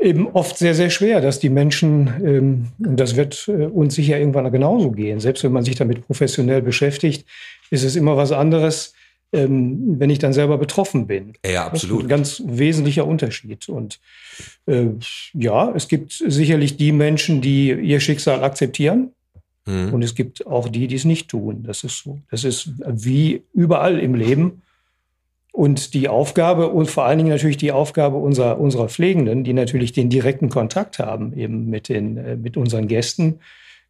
[0.00, 4.18] eben oft sehr, sehr schwer, dass die Menschen, ähm, und das wird äh, uns sicher
[4.18, 7.26] irgendwann genauso gehen, selbst wenn man sich damit professionell beschäftigt,
[7.70, 8.94] ist es immer was anderes,
[9.32, 11.34] ähm, wenn ich dann selber betroffen bin.
[11.44, 12.04] Ja, absolut.
[12.04, 13.68] Ein ganz wesentlicher Unterschied.
[13.68, 14.00] Und
[14.66, 14.86] äh,
[15.34, 19.12] ja, es gibt sicherlich die Menschen, die ihr Schicksal akzeptieren.
[19.66, 19.92] Mhm.
[19.92, 21.64] Und es gibt auch die, die es nicht tun.
[21.66, 22.20] Das ist so.
[22.30, 24.62] Das ist wie überall im Leben.
[25.58, 29.90] Und die Aufgabe und vor allen Dingen natürlich die Aufgabe unserer, unserer Pflegenden, die natürlich
[29.90, 33.40] den direkten Kontakt haben eben mit, den, äh, mit unseren Gästen,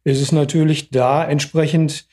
[0.03, 2.07] ist es natürlich da entsprechend,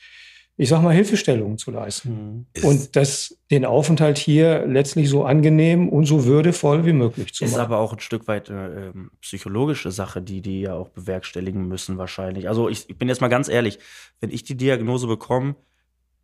[0.57, 2.45] ich sag mal, Hilfestellungen zu leisten.
[2.53, 7.43] Ist- Und das, den Aufenthalt hier letztlich so angenehm und so würdevoll wie möglich zu
[7.45, 7.61] Ist machen.
[7.61, 11.97] aber auch ein Stück weit äh, ähm, psychologische Sache, die die ja auch bewerkstelligen müssen
[11.97, 12.47] wahrscheinlich.
[12.47, 13.79] Also ich, ich bin jetzt mal ganz ehrlich,
[14.19, 15.55] wenn ich die Diagnose bekomme,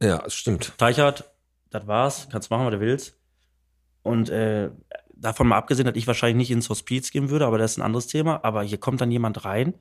[0.03, 0.73] Ja, das stimmt.
[0.77, 1.31] Teichert,
[1.71, 3.17] das war's, kannst machen, was du willst.
[4.03, 4.69] Und äh,
[5.15, 7.83] davon mal abgesehen, dass ich wahrscheinlich nicht ins Hospiz gehen würde, aber das ist ein
[7.83, 8.43] anderes Thema.
[8.43, 9.73] Aber hier kommt dann jemand rein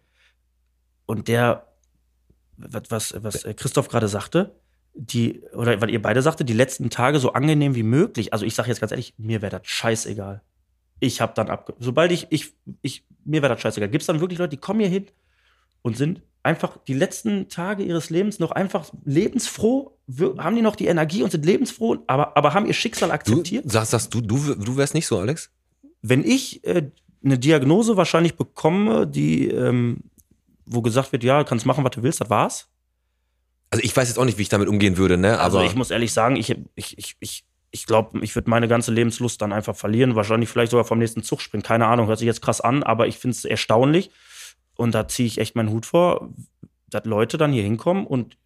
[1.06, 1.66] und der,
[2.56, 4.54] was, was, äh, Christoph gerade sagte,
[4.94, 8.32] die, oder was ihr beide sagte, die letzten Tage so angenehm wie möglich.
[8.32, 10.42] Also ich sage jetzt ganz ehrlich, mir wäre das scheißegal.
[11.00, 13.88] Ich habe dann ab, sobald ich, ich, ich, mir wäre das scheißegal.
[13.88, 15.06] Gibt es dann wirklich Leute, die kommen hier hin
[15.82, 19.96] und sind einfach die letzten Tage ihres Lebens noch einfach lebensfroh,
[20.38, 23.70] haben die noch die Energie und sind lebensfroh, aber, aber haben ihr Schicksal Du akzeptiert?
[23.70, 25.50] sagst, sagst du, du, du wärst nicht so, Alex?
[26.02, 26.90] Wenn ich äh,
[27.24, 29.98] eine Diagnose wahrscheinlich bekomme, die, ähm,
[30.66, 32.68] wo gesagt wird, ja, kannst machen, was du willst, das war's.
[33.70, 35.38] Also ich weiß jetzt auch nicht, wie ich damit umgehen würde, ne?
[35.38, 38.68] Also Aber ich muss ehrlich sagen, ich, ich, ich, ich, ich glaube, ich würde meine
[38.68, 41.62] ganze Lebenslust dann einfach verlieren, wahrscheinlich vielleicht sogar vom nächsten Zug springen.
[41.62, 44.10] Keine Ahnung, hört sich jetzt krass an, aber ich finde es erstaunlich.
[44.76, 46.30] Und da ziehe ich echt meinen Hut vor,
[46.90, 48.36] dass Leute dann hier hinkommen und,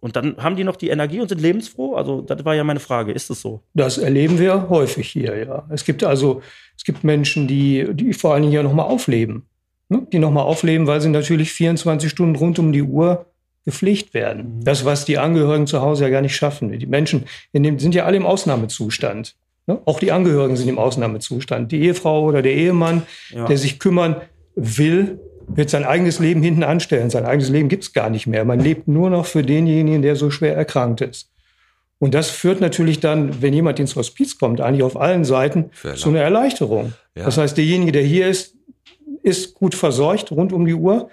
[0.00, 1.94] und dann haben die noch die Energie und sind lebensfroh.
[1.94, 3.12] Also, das war ja meine Frage.
[3.12, 3.62] Ist es so?
[3.74, 5.66] Das erleben wir häufig hier, ja.
[5.70, 6.42] Es gibt also,
[6.76, 9.46] es gibt Menschen, die, die vor allen Dingen ja nochmal aufleben.
[9.88, 10.06] Ne?
[10.12, 13.26] Die nochmal aufleben, weil sie natürlich 24 Stunden rund um die Uhr
[13.64, 14.60] gepflegt werden.
[14.64, 16.72] Das, was die Angehörigen zu Hause ja gar nicht schaffen.
[16.78, 19.36] Die Menschen dem, sind ja alle im Ausnahmezustand.
[19.66, 19.78] Ne?
[19.84, 21.70] Auch die Angehörigen sind im Ausnahmezustand.
[21.70, 23.46] Die Ehefrau oder der Ehemann, Ja.
[23.46, 24.16] der sich kümmern
[24.54, 25.20] will,
[25.54, 27.10] wird sein eigenes Leben hinten anstellen.
[27.10, 28.44] Sein eigenes Leben gibt es gar nicht mehr.
[28.44, 31.30] Man lebt nur noch für denjenigen, der so schwer erkrankt ist.
[31.98, 36.08] Und das führt natürlich dann, wenn jemand ins Hospiz kommt, eigentlich auf allen Seiten zu
[36.08, 36.94] einer Erleichterung.
[37.14, 37.24] Ja.
[37.24, 38.56] Das heißt, derjenige, der hier ist,
[39.22, 41.10] ist gut versorgt rund um die Uhr.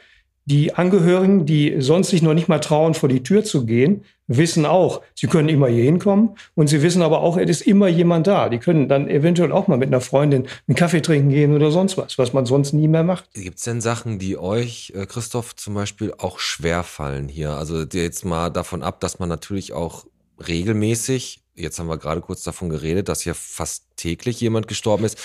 [0.50, 4.66] Die Angehörigen, die sonst sich noch nicht mal trauen, vor die Tür zu gehen, wissen
[4.66, 8.28] auch, sie können immer hier hinkommen und sie wissen aber auch, es ist immer jemand
[8.28, 8.48] da.
[8.48, 11.98] Die können dann eventuell auch mal mit einer Freundin einen Kaffee trinken gehen oder sonst
[11.98, 13.34] was, was man sonst nie mehr macht.
[13.34, 17.52] Gibt es denn Sachen, die euch, äh, Christoph, zum Beispiel auch schwer fallen hier?
[17.52, 20.06] Also jetzt mal davon ab, dass man natürlich auch
[20.48, 25.18] regelmäßig, jetzt haben wir gerade kurz davon geredet, dass hier fast täglich jemand gestorben ist,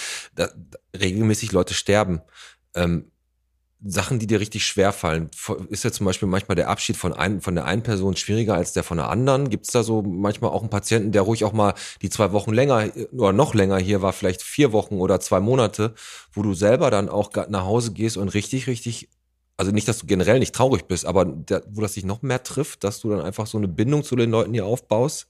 [0.98, 2.22] regelmäßig Leute sterben.
[2.74, 3.04] Ähm,
[3.84, 5.28] Sachen, die dir richtig schwer fallen.
[5.68, 8.72] Ist ja zum Beispiel manchmal der Abschied von, ein, von der einen Person schwieriger als
[8.72, 9.50] der von der anderen?
[9.50, 12.52] Gibt es da so manchmal auch einen Patienten, der ruhig auch mal die zwei Wochen
[12.52, 15.94] länger oder noch länger hier war, vielleicht vier Wochen oder zwei Monate,
[16.32, 19.08] wo du selber dann auch nach Hause gehst und richtig, richtig,
[19.56, 22.42] also nicht, dass du generell nicht traurig bist, aber der, wo das dich noch mehr
[22.44, 25.26] trifft, dass du dann einfach so eine Bindung zu den Leuten hier aufbaust?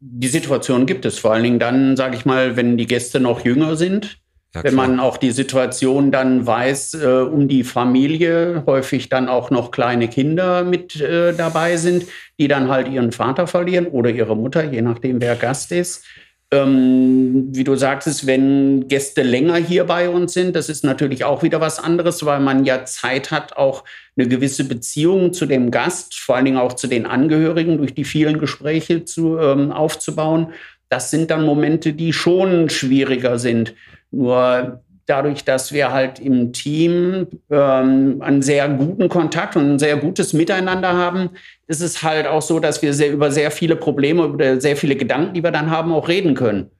[0.00, 3.46] Die Situation gibt es vor allen Dingen dann, sage ich mal, wenn die Gäste noch
[3.46, 4.18] jünger sind.
[4.54, 9.50] Ja, wenn man auch die Situation dann weiß, äh, um die Familie, häufig dann auch
[9.50, 12.06] noch kleine Kinder mit äh, dabei sind,
[12.38, 16.04] die dann halt ihren Vater verlieren oder ihre Mutter, je nachdem, wer Gast ist.
[16.52, 21.42] Ähm, wie du sagtest, wenn Gäste länger hier bei uns sind, das ist natürlich auch
[21.42, 23.82] wieder was anderes, weil man ja Zeit hat, auch
[24.16, 28.04] eine gewisse Beziehung zu dem Gast, vor allen Dingen auch zu den Angehörigen durch die
[28.04, 30.52] vielen Gespräche zu, ähm, aufzubauen.
[30.88, 33.74] Das sind dann Momente, die schon schwieriger sind.
[34.14, 39.96] Nur dadurch, dass wir halt im Team ähm, einen sehr guten Kontakt und ein sehr
[39.96, 41.30] gutes Miteinander haben,
[41.66, 44.96] ist es halt auch so, dass wir sehr, über sehr viele Probleme, über sehr viele
[44.96, 46.70] Gedanken, die wir dann haben, auch reden können.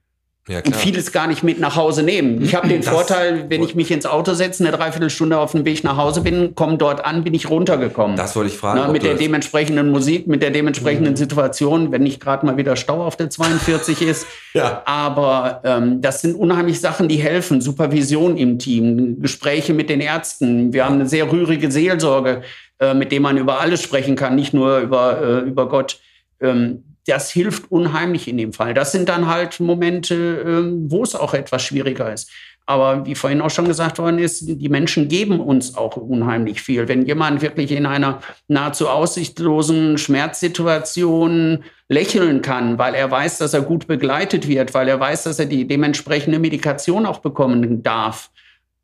[0.47, 2.39] Ja, Und vieles gar nicht mit nach Hause nehmen.
[2.43, 5.65] Ich habe den Das- Vorteil, wenn ich mich ins Auto setze, eine Dreiviertelstunde auf dem
[5.65, 8.15] Weg nach Hause bin, komme dort an, bin ich runtergekommen.
[8.15, 8.79] Das wollte ich fragen.
[8.85, 13.03] Na, mit der dementsprechenden Musik, mit der dementsprechenden Situation, wenn nicht gerade mal wieder Stau
[13.03, 14.27] auf der 42 ist.
[14.53, 14.83] Ja.
[14.85, 17.59] Aber ähm, das sind unheimlich Sachen, die helfen.
[17.59, 20.71] Supervision im Team, Gespräche mit den Ärzten.
[20.71, 22.41] Wir haben eine sehr rührige Seelsorge,
[22.79, 25.99] äh, mit dem man über alles sprechen kann, nicht nur über, äh, über Gott.
[26.39, 28.73] Ähm, das hilft unheimlich in dem Fall.
[28.73, 32.31] Das sind dann halt Momente, ähm, wo es auch etwas schwieriger ist.
[32.67, 36.87] Aber wie vorhin auch schon gesagt worden ist, die Menschen geben uns auch unheimlich viel.
[36.87, 43.61] Wenn jemand wirklich in einer nahezu aussichtslosen Schmerzsituation lächeln kann, weil er weiß, dass er
[43.61, 48.31] gut begleitet wird, weil er weiß, dass er die dementsprechende Medikation auch bekommen darf,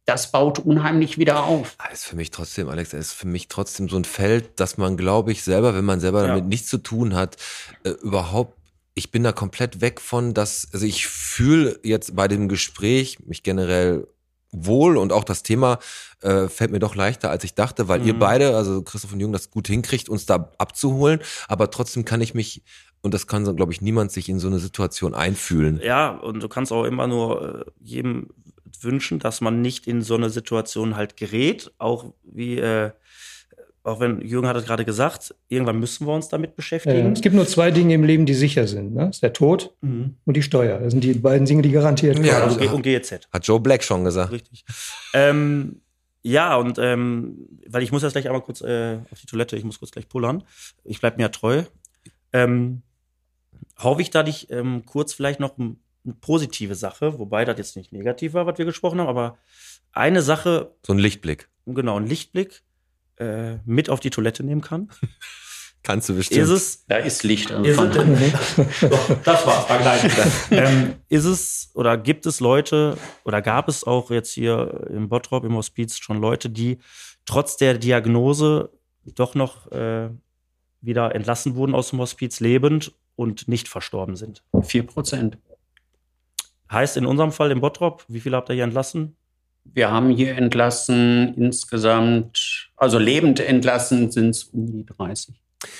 [0.05, 1.75] das baut unheimlich wieder auf.
[1.77, 4.77] Ah, ist für mich trotzdem, Alex, das ist für mich trotzdem so ein Feld, dass
[4.77, 6.27] man, glaube ich, selber, wenn man selber Ja.
[6.29, 7.37] damit nichts zu tun hat,
[7.83, 8.57] äh, überhaupt
[8.93, 13.41] ich bin da komplett weg von, dass, also ich fühle jetzt bei dem Gespräch mich
[13.41, 14.07] generell
[14.51, 15.79] wohl und auch das Thema
[16.21, 18.07] äh, fällt mir doch leichter, als ich dachte, weil mhm.
[18.07, 21.21] ihr beide, also Christoph und Jung, das gut hinkriegt, uns da abzuholen.
[21.47, 22.63] Aber trotzdem kann ich mich,
[23.01, 25.79] und das kann, glaube ich, niemand sich in so eine Situation einfühlen.
[25.81, 28.27] Ja, und du kannst auch immer nur äh, jedem
[28.82, 32.91] wünschen, dass man nicht in so eine Situation halt gerät, auch wie äh,
[33.84, 36.97] auch wenn Jürgen hat es gerade gesagt, irgendwann müssen wir uns damit beschäftigen.
[36.99, 38.93] Ja, es gibt nur zwei Dinge im Leben, die sicher sind.
[38.93, 39.07] Ne?
[39.07, 40.17] Das ist der Tod mhm.
[40.26, 40.80] und die Steuer.
[40.80, 42.59] Das sind die beiden Dinge, die garantiert ja, kommen.
[42.59, 43.28] Und, und GEZ.
[43.32, 44.32] Hat Joe Black schon gesagt.
[44.32, 44.65] Richtig.
[45.13, 45.82] Ähm,
[46.22, 49.63] ja, und ähm, weil ich muss jetzt gleich einmal kurz äh, auf die Toilette, ich
[49.63, 50.43] muss kurz gleich pullern.
[50.84, 51.63] Ich bleibe mir ja treu.
[52.34, 52.84] Ähm,
[53.80, 55.57] hoffe ich da dich ähm, kurz vielleicht noch
[56.03, 59.37] eine positive Sache, wobei das jetzt nicht negativ war, was wir gesprochen haben, aber
[59.91, 60.75] eine Sache.
[60.85, 61.49] So ein Lichtblick.
[61.65, 62.63] Genau, ein Lichtblick
[63.17, 64.89] äh, mit auf die Toilette nehmen kann.
[65.83, 66.41] Kannst du bestimmt.
[66.41, 67.49] Ist es, da ist Licht.
[67.49, 67.95] Ist es,
[69.23, 70.03] das war's, war gleich.
[70.51, 75.43] ähm, ist es oder gibt es Leute oder gab es auch jetzt hier im Bottrop,
[75.43, 76.77] im Hospiz schon Leute, die
[77.25, 78.69] trotz der Diagnose
[79.15, 80.11] doch noch äh,
[80.81, 84.43] wieder entlassen wurden aus dem Hospiz lebend und nicht verstorben sind?
[84.61, 85.39] Vier Prozent.
[86.72, 89.15] Heißt in unserem Fall im Bottrop, wie viele habt ihr hier entlassen?
[89.63, 95.36] Wir haben hier entlassen insgesamt, also lebend entlassen sind es um die 30.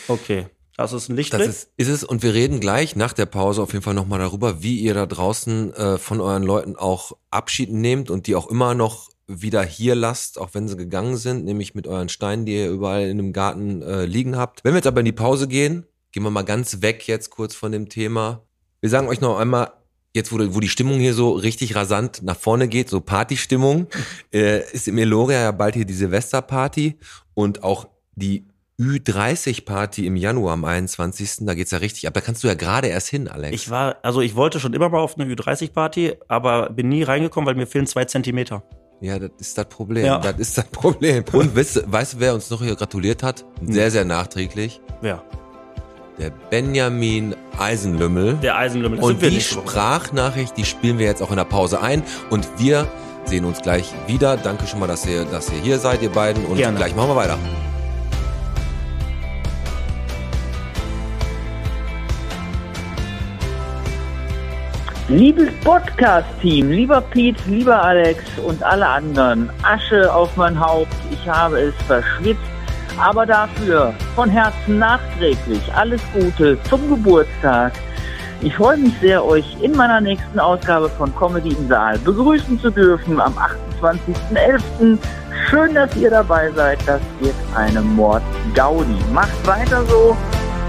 [0.08, 0.48] Okay.
[0.78, 1.46] Das ist ein Lichtblick.
[1.46, 2.04] Das ist, ist es.
[2.04, 5.06] Und wir reden gleich nach der Pause auf jeden Fall nochmal darüber, wie ihr da
[5.06, 9.96] draußen äh, von euren Leuten auch Abschied nehmt und die auch immer noch wieder hier
[9.96, 13.34] lasst, auch wenn sie gegangen sind, nämlich mit euren Steinen, die ihr überall in dem
[13.34, 14.64] Garten äh, liegen habt.
[14.64, 17.56] Wenn wir jetzt aber in die Pause gehen, gehen wir mal ganz weg jetzt kurz
[17.56, 18.42] von dem Thema.
[18.80, 19.72] Wir sagen euch noch einmal,
[20.14, 23.88] jetzt wo, wo die Stimmung hier so richtig rasant nach vorne geht, so Partystimmung,
[24.34, 26.98] äh, ist im Eloria ja bald hier die Silvesterparty
[27.34, 28.46] und auch die
[28.80, 31.46] Ü30-Party im Januar am 21.
[31.46, 32.14] Da geht's ja richtig ab.
[32.14, 33.54] Da kannst du ja gerade erst hin, Alex.
[33.54, 37.48] Ich war, also ich wollte schon immer mal auf eine Ü30-Party, aber bin nie reingekommen,
[37.48, 38.64] weil mir fehlen zwei Zentimeter.
[39.00, 40.06] Ja, das ist das Problem.
[40.06, 40.20] Ja.
[40.20, 41.24] Das ist das Problem.
[41.32, 43.46] Und weißt, weißt du, wer uns noch hier gratuliert hat?
[43.62, 44.80] Sehr, sehr nachträglich.
[45.02, 45.24] Ja.
[46.22, 48.36] Der Benjamin Eisenlümmel.
[48.44, 49.00] Der Eisenlümmel.
[49.00, 52.04] Das und die Sprachnachricht, die spielen wir jetzt auch in der Pause ein.
[52.30, 52.88] Und wir
[53.26, 54.38] sehen uns gleich wieder.
[54.38, 56.46] Danke schon mal, dass ihr, dass ihr hier seid, ihr beiden.
[56.46, 56.78] Und Gerne.
[56.78, 57.40] gleich machen wir weiter.
[65.08, 71.60] Liebes Podcast-Team, lieber Pete, lieber Alex und alle anderen, Asche auf mein Haupt, ich habe
[71.60, 72.40] es verschwitzt,
[73.00, 77.74] aber dafür von Herzen nachträglich alles Gute zum Geburtstag.
[78.42, 82.72] Ich freue mich sehr, euch in meiner nächsten Ausgabe von Comedy im Saal begrüßen zu
[82.72, 83.36] dürfen am
[83.82, 84.98] 28.11.
[85.48, 86.80] Schön, dass ihr dabei seid.
[86.88, 88.98] Das wird eine Mord-Gaudi.
[89.14, 90.18] Macht weiter so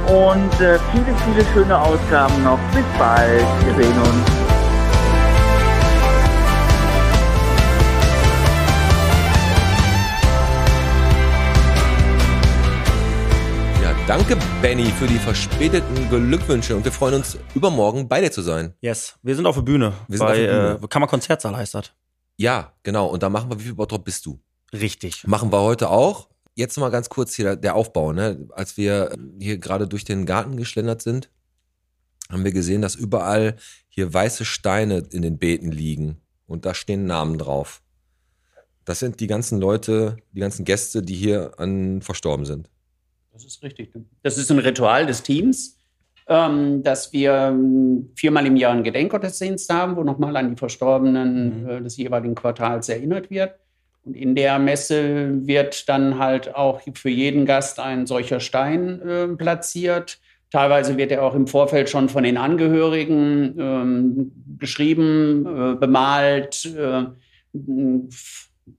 [0.07, 2.59] und äh, viele, viele schöne Ausgaben noch.
[2.75, 3.47] Bis bald.
[3.65, 4.42] Wir sehen uns.
[14.07, 18.75] Danke, Benny, für die verspäteten Glückwünsche und wir freuen uns, übermorgen bei dir zu sein.
[18.81, 19.93] Yes, wir sind auf der Bühne.
[20.09, 20.81] Wir sind bei, auf der Bühne.
[20.83, 21.93] Äh, Kammerkonzertsaal heißt das.
[22.37, 23.07] Ja, genau.
[23.07, 24.41] Und da machen wir, wie viel Bottrop bist du?
[24.73, 25.27] Richtig.
[25.27, 28.13] Machen wir heute auch jetzt mal ganz kurz hier der Aufbau.
[28.13, 28.49] Ne?
[28.51, 31.31] Als wir hier gerade durch den Garten geschlendert sind,
[32.31, 33.57] haben wir gesehen, dass überall
[33.89, 37.83] hier weiße Steine in den Beeten liegen und da stehen Namen drauf.
[38.85, 42.69] Das sind die ganzen Leute, die ganzen Gäste, die hier an verstorben sind.
[43.33, 43.91] Das ist richtig.
[44.23, 45.79] Das ist ein Ritual des Teams,
[46.29, 51.63] ähm, dass wir ähm, viermal im Jahr einen Gedenkgottesdienst haben, wo nochmal an die Verstorbenen
[51.63, 51.69] mhm.
[51.69, 53.55] äh, des jeweiligen Quartals erinnert wird.
[54.05, 59.29] Und in der Messe wird dann halt auch für jeden Gast ein solcher Stein äh,
[59.29, 60.19] platziert.
[60.51, 67.05] Teilweise wird er auch im Vorfeld schon von den Angehörigen ähm, geschrieben, äh, bemalt, äh,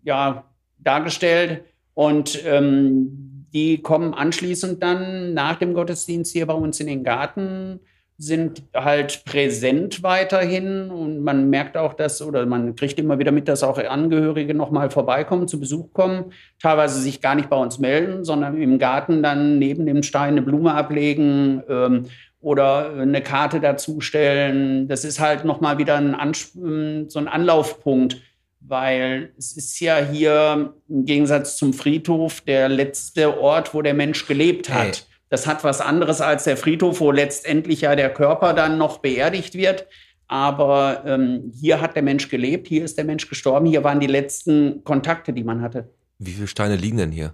[0.04, 0.43] ja,
[0.78, 1.64] dargestellt.
[1.95, 7.80] Und ähm, die kommen anschließend dann nach dem Gottesdienst hier bei uns in den Garten
[8.18, 13.47] sind halt präsent weiterhin und man merkt auch, dass oder man kriegt immer wieder mit,
[13.47, 16.26] dass auch Angehörige nochmal vorbeikommen, zu Besuch kommen,
[16.62, 20.41] teilweise sich gar nicht bei uns melden, sondern im Garten dann neben dem Stein eine
[20.43, 22.06] Blume ablegen ähm,
[22.39, 24.88] oder eine Karte dazustellen.
[24.88, 26.56] Das ist halt nochmal wieder ein Ansp
[27.08, 28.22] so ein Anlaufpunkt,
[28.66, 34.26] weil es ist ja hier im Gegensatz zum Friedhof der letzte Ort, wo der Mensch
[34.26, 34.97] gelebt hat.
[34.97, 38.99] Hey das hat was anderes als der Friedhof, wo letztendlich ja der Körper dann noch
[38.99, 39.88] beerdigt wird.
[40.28, 44.05] Aber ähm, hier hat der Mensch gelebt, hier ist der Mensch gestorben, hier waren die
[44.05, 45.89] letzten Kontakte, die man hatte.
[46.20, 47.34] Wie viele Steine liegen denn hier?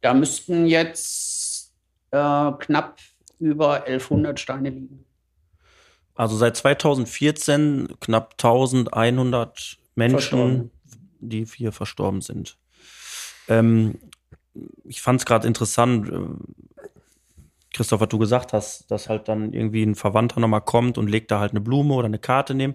[0.00, 1.74] Da müssten jetzt
[2.12, 2.96] äh, knapp
[3.38, 5.04] über 1100 Steine liegen.
[6.14, 10.70] Also seit 2014 knapp 1100 Menschen,
[11.20, 12.58] die hier verstorben sind.
[13.48, 13.98] Ähm,
[14.84, 16.18] ich fand es gerade interessant, äh,
[17.72, 21.30] Christoph, was du gesagt hast, dass halt dann irgendwie ein Verwandter nochmal kommt und legt
[21.30, 22.74] da halt eine Blume oder eine Karte neben.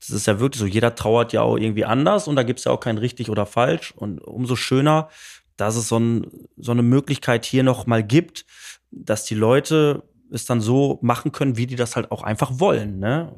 [0.00, 2.64] Das ist ja wirklich so, jeder trauert ja auch irgendwie anders und da gibt es
[2.64, 3.92] ja auch kein richtig oder falsch.
[3.92, 5.08] Und umso schöner,
[5.56, 8.44] dass es so, ein, so eine Möglichkeit hier noch mal gibt,
[8.90, 10.02] dass die Leute
[10.32, 12.98] es dann so machen können, wie die das halt auch einfach wollen.
[12.98, 13.32] Ne?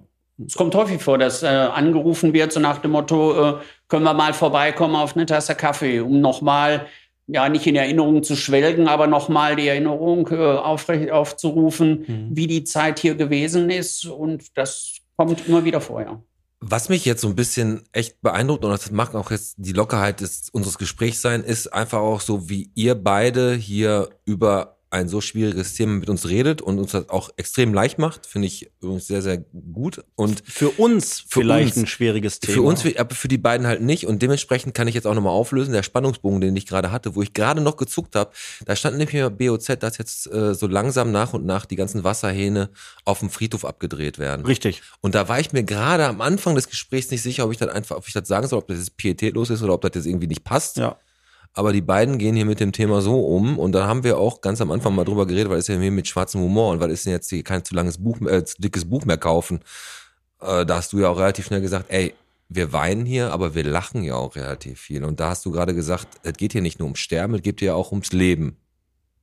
[0.45, 3.55] Es kommt häufig vor, dass äh, angerufen wird, so nach dem Motto, äh,
[3.89, 6.87] können wir mal vorbeikommen auf eine Tasse Kaffee, um nochmal,
[7.27, 12.65] ja, nicht in Erinnerung zu schwelgen, aber nochmal die Erinnerung äh, aufrecht aufzurufen, wie die
[12.65, 14.07] Zeit hier gewesen ist.
[14.07, 16.21] Und das kommt immer wieder vor, ja.
[16.67, 20.21] Was mich jetzt so ein bisschen echt beeindruckt und das macht auch jetzt die Lockerheit
[20.21, 25.21] des, unseres Gesprächs sein, ist einfach auch so, wie ihr beide hier über ein so
[25.21, 29.09] schwieriges Thema mit uns redet und uns das auch extrem leicht macht, finde ich übrigens
[29.09, 30.05] sehr, sehr gut.
[30.15, 31.85] Und Für uns Für vielleicht uns.
[31.85, 32.55] ein schwieriges Thema.
[32.55, 34.07] für uns, aber für die beiden halt nicht.
[34.07, 37.23] Und dementsprechend kann ich jetzt auch nochmal auflösen, der Spannungsbogen, den ich gerade hatte, wo
[37.23, 38.31] ich gerade noch gezuckt habe,
[38.67, 42.05] da stand nämlich bei BOZ, dass jetzt äh, so langsam nach und nach die ganzen
[42.05, 42.71] Wasserhähne
[43.05, 44.47] auf dem Friedhof abgedreht werden.
[44.47, 44.83] Richtig.
[45.01, 47.69] Und da war ich mir gerade am Anfang des Gesprächs nicht sicher, ob ich das
[47.69, 50.07] einfach, ob ich das sagen soll, ob das jetzt pietätlos ist oder ob das jetzt
[50.07, 50.77] irgendwie nicht passt.
[50.77, 50.97] Ja.
[51.55, 54.41] Aber die beiden gehen hier mit dem Thema so um und da haben wir auch
[54.41, 56.91] ganz am Anfang mal drüber geredet, weil es ja hier mit schwarzem Humor und weil
[56.91, 59.61] ist denn jetzt hier kein zu langes Buch, äh, zu dickes Buch mehr kaufen.
[60.41, 62.13] Äh, da hast du ja auch relativ schnell gesagt, ey,
[62.49, 65.05] wir weinen hier, aber wir lachen ja auch relativ viel.
[65.05, 67.61] Und da hast du gerade gesagt, es geht hier nicht nur ums Sterben, es geht
[67.61, 68.57] hier auch ums Leben.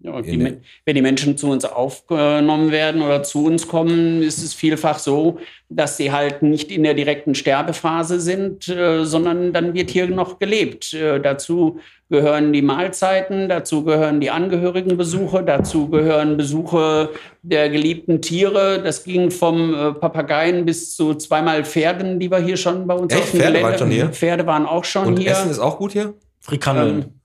[0.04, 4.98] Die, wenn die Menschen zu uns aufgenommen werden oder zu uns kommen, ist es vielfach
[4.98, 5.38] so,
[5.70, 10.40] dass sie halt nicht in der direkten Sterbephase sind, äh, sondern dann wird hier noch
[10.40, 10.94] gelebt.
[10.94, 11.80] Äh, dazu
[12.10, 17.10] gehören die Mahlzeiten, dazu gehören die Angehörigenbesuche, dazu gehören Besuche
[17.44, 18.82] der geliebten Tiere.
[18.84, 23.14] Das ging vom äh, Papageien bis zu zweimal Pferden, die wir hier schon bei uns
[23.14, 23.24] Echt?
[23.24, 23.78] auf dem Pferde waren Gelände.
[23.78, 24.10] schon hier?
[24.10, 25.32] Pferde waren auch schon Und hier.
[25.32, 26.16] Essen ist auch gut hier?
[26.40, 27.02] Frikandeln.
[27.04, 27.21] Ähm,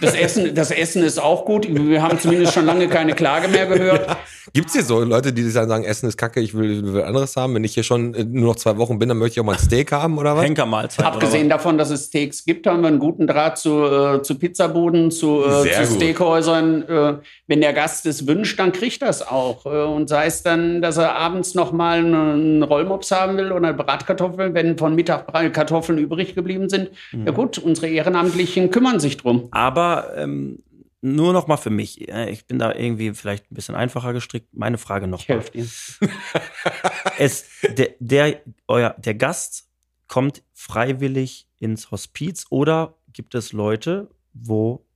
[0.00, 1.66] Das Essen, das Essen ist auch gut.
[1.68, 4.16] Wir haben zumindest schon lange keine Klage mehr gehört.
[4.52, 7.54] Gibt's hier so Leute, die dann sagen, Essen ist kacke, ich will, will anderes haben?
[7.54, 9.52] Wenn ich hier schon äh, nur noch zwei Wochen bin, dann möchte ich auch mal
[9.52, 10.44] ein Steak haben oder was?
[10.44, 11.06] Henkermahlzeit.
[11.06, 14.38] oder Abgesehen davon, dass es Steaks gibt, haben wir einen guten Draht zu, äh, zu
[14.38, 15.94] Pizzabuden, zu, äh, zu.
[15.94, 16.82] Steakhäusern.
[16.88, 17.14] Äh,
[17.46, 19.66] wenn der Gast es wünscht, dann kriegt er es auch.
[19.66, 23.72] Äh, und sei es dann, dass er abends noch mal einen Rollmops haben will oder
[23.72, 26.90] Bratkartoffeln, wenn von Mittag Kartoffeln übrig geblieben sind.
[27.12, 27.26] Mhm.
[27.26, 29.48] Ja gut, unsere Ehrenamtlichen kümmern sich drum.
[29.50, 30.58] Aber ähm,
[31.02, 32.08] nur noch mal für mich.
[32.08, 34.48] Ich bin da irgendwie vielleicht ein bisschen einfacher gestrickt.
[34.52, 35.66] Meine Frage noch Ich helfe dir.
[37.18, 39.68] Es, der, der, euer, der Gast
[40.08, 44.86] kommt freiwillig ins Hospiz oder gibt es Leute, wo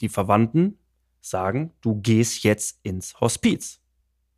[0.00, 0.78] die Verwandten
[1.20, 3.79] sagen, du gehst jetzt ins Hospiz?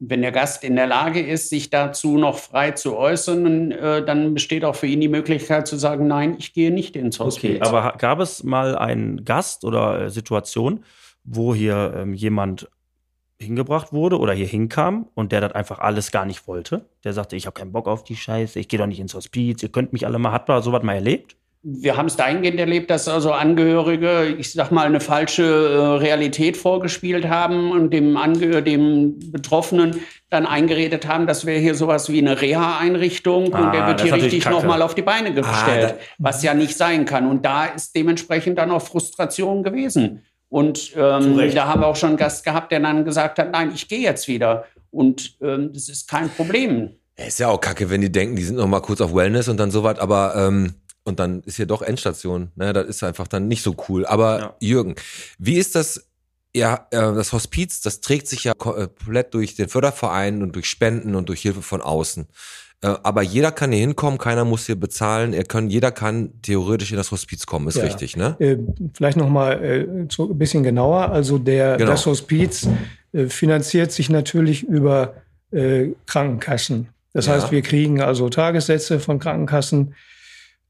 [0.05, 4.35] Wenn der Gast in der Lage ist, sich dazu noch frei zu äußern, äh, dann
[4.35, 7.61] besteht auch für ihn die Möglichkeit zu sagen, nein, ich gehe nicht ins Hospiz.
[7.61, 10.85] Okay, aber gab es mal einen Gast oder äh, Situation,
[11.23, 12.69] wo hier ähm, jemand
[13.39, 16.85] hingebracht wurde oder hier hinkam und der das einfach alles gar nicht wollte?
[17.05, 19.63] Der sagte, ich habe keinen Bock auf die Scheiße, ich gehe doch nicht ins Hospiz,
[19.63, 21.37] ihr könnt mich alle mal, hat man sowas mal erlebt?
[21.65, 26.57] Wir haben es dahingehend erlebt, dass also Angehörige, ich sag mal, eine falsche äh, Realität
[26.57, 32.19] vorgespielt haben und dem, Ange dem Betroffenen dann eingeredet haben, das wäre hier sowas wie
[32.19, 35.95] eine Reha-Einrichtung und Ah, der wird das ist hier richtig nochmal auf die Beine gestellt,
[36.19, 37.29] was ja nicht sein kann.
[37.29, 40.23] Und da ist dementsprechend dann auch Frustration gewesen.
[40.49, 43.71] Und ähm, da haben wir auch schon einen Gast gehabt, der dann gesagt hat, nein,
[43.75, 44.65] ich gehe jetzt wieder.
[44.91, 46.91] Und ähm, das ist kein Problem.
[47.17, 49.61] Ist ja auch kacke, wenn die denken, die sind noch mal kurz auf Wellness und
[49.61, 50.75] dann sowas, aber ähm,
[51.05, 52.51] und dann ist hier doch Endstation.
[52.55, 54.07] Ne, das ist einfach dann nicht so cool.
[54.07, 54.57] Aber Ja.
[54.61, 54.95] Jürgen,
[55.39, 56.09] wie ist das?
[56.55, 61.15] Ja, äh, das Hospiz, das trägt sich ja komplett durch den Förderverein und durch Spenden
[61.15, 62.27] und durch Hilfe von außen.
[62.83, 65.33] Äh, aber jeder kann hier hinkommen, keiner muss hier bezahlen.
[65.33, 67.85] Er kann, jeder kann theoretisch in das Hospiz kommen, ist Ja.
[67.85, 68.37] richtig, ne?
[68.39, 68.59] Äh,
[68.93, 71.11] vielleicht noch mal äh, so ein bisschen genauer.
[71.11, 71.93] Also der, Genau.
[71.93, 72.69] das Hospiz
[73.15, 75.15] äh, finanziert sich natürlich über
[75.53, 76.89] äh, Krankenkassen.
[77.15, 77.33] Das Ja.
[77.35, 79.95] heißt, wir kriegen also Tagessätze von Krankenkassen.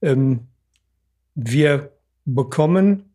[0.02, 0.48] Ähm,
[1.34, 1.92] wir
[2.24, 3.14] bekommen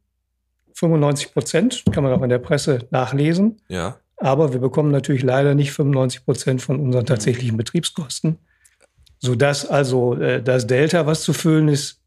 [0.74, 3.62] 95 Prozent, kann man auch in der Presse nachlesen.
[3.68, 3.98] Ja.
[4.18, 8.38] Aber wir bekommen natürlich leider nicht 95 Prozent von unseren tatsächlichen Betriebskosten,
[9.20, 12.02] sodass also äh, das Delta, was zu füllen ist,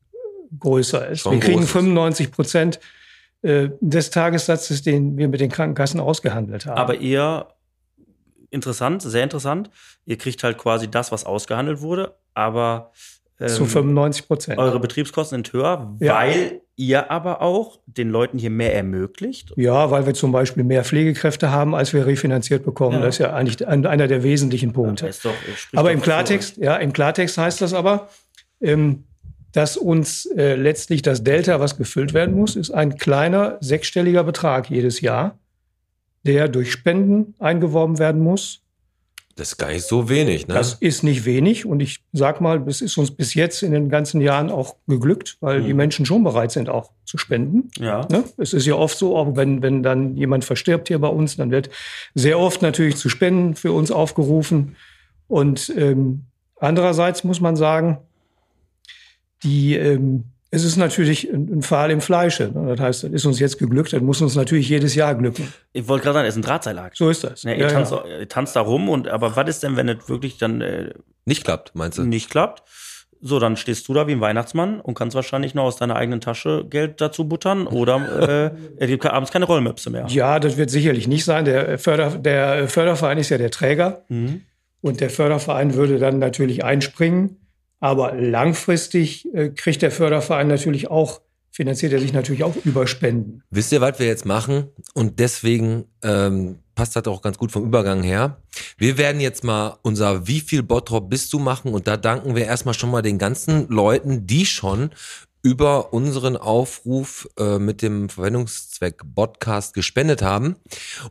[0.58, 1.20] größer ist.
[1.20, 1.72] Schon wir kriegen groß ist.
[1.72, 2.80] 95 Prozent
[3.42, 6.78] äh, des Tagessatzes, den wir mit den Krankenkassen ausgehandelt haben.
[6.78, 7.46] Aber ihr,
[8.50, 9.70] interessant, sehr interessant,
[10.04, 12.92] ihr kriegt halt quasi das, was ausgehandelt wurde, aber
[13.40, 14.58] ähm, zu 95 Prozent.
[14.58, 16.14] eure Betriebskosten sind höher, Ja.
[16.16, 19.52] weil ihr aber auch den Leuten hier mehr ermöglicht.
[19.56, 22.98] Ja, weil wir zum Beispiel mehr Pflegekräfte haben, als wir refinanziert bekommen.
[23.00, 23.04] Ja.
[23.04, 25.06] Das ist ja eigentlich ein- einer der wesentlichen Punkte.
[25.08, 25.32] Ist doch,
[25.74, 28.08] Aber im Klartext, ja, im Klartext heißt das aber,
[28.62, 29.04] ähm,
[29.52, 34.70] dass uns äh, letztlich das Delta, was gefüllt werden muss, ist ein kleiner sechsstelliger Betrag
[34.70, 35.38] jedes Jahr,
[36.22, 38.62] der durch Spenden eingeworben werden muss.
[39.40, 40.52] Das ist gar nicht so wenig, ne?
[40.52, 43.88] Das ist nicht wenig und ich sag mal, es ist uns bis jetzt in den
[43.88, 45.66] ganzen Jahren auch geglückt, weil Mhm.
[45.66, 47.70] die euch schon bereit sind, auch zu spenden.
[47.78, 48.06] Ja.
[48.10, 48.24] Ne?
[48.36, 51.50] Es ist ja oft so, auch wenn, wenn dann jemand verstirbt hier bei uns, dann
[51.50, 51.70] wird
[52.14, 54.76] sehr oft natürlich zu Spenden für uns aufgerufen.
[55.26, 56.26] Und ähm,
[56.56, 57.96] andererseits muss man sagen,
[59.42, 62.50] die, ähm, es ist natürlich ein, ein Pfahl im Fleische.
[62.52, 62.74] Ne?
[62.74, 65.52] Das heißt, das ist uns jetzt geglückt, das muss uns natürlich jedes Jahr glücken.
[65.72, 66.96] Ich wollte gerade sagen, es ist ein Drahtseilakt.
[66.96, 67.42] So ist das.
[67.44, 68.04] Ja, ihr, Ja, tanzt, ja.
[68.20, 70.92] ihr tanzt da rum und aber was ist denn, wenn es wirklich dann äh,
[71.24, 72.02] Nicht klappt, meinst du?
[72.02, 72.62] nicht klappt?
[73.22, 76.22] So, dann stehst du da wie ein Weihnachtsmann und kannst wahrscheinlich noch aus deiner eigenen
[76.22, 80.06] Tasche Geld dazu buttern oder äh, es gibt abends keine Rollmöpse mehr.
[80.08, 81.44] Ja, das wird sicherlich nicht sein.
[81.44, 84.04] Der, Förder, der Förderverein ist ja der Träger.
[84.08, 84.40] Mhm.
[84.80, 87.36] Und der Förderverein würde dann natürlich einspringen.
[87.80, 91.20] Aber langfristig äh, kriegt der Förderverein natürlich auch,
[91.50, 93.42] finanziert er sich natürlich auch über Spenden.
[93.50, 94.68] Wisst ihr, was wir jetzt machen?
[94.94, 98.40] Und deswegen ähm, passt das auch ganz gut vom Übergang her.
[98.78, 102.44] Wir werden jetzt mal unser Wie viel Bottrop bist du machen und da danken wir
[102.44, 104.90] erstmal schon mal den ganzen Leuten, die schon
[105.42, 110.56] über unseren Aufruf äh, mit dem Verwendungszweck Podcast gespendet haben.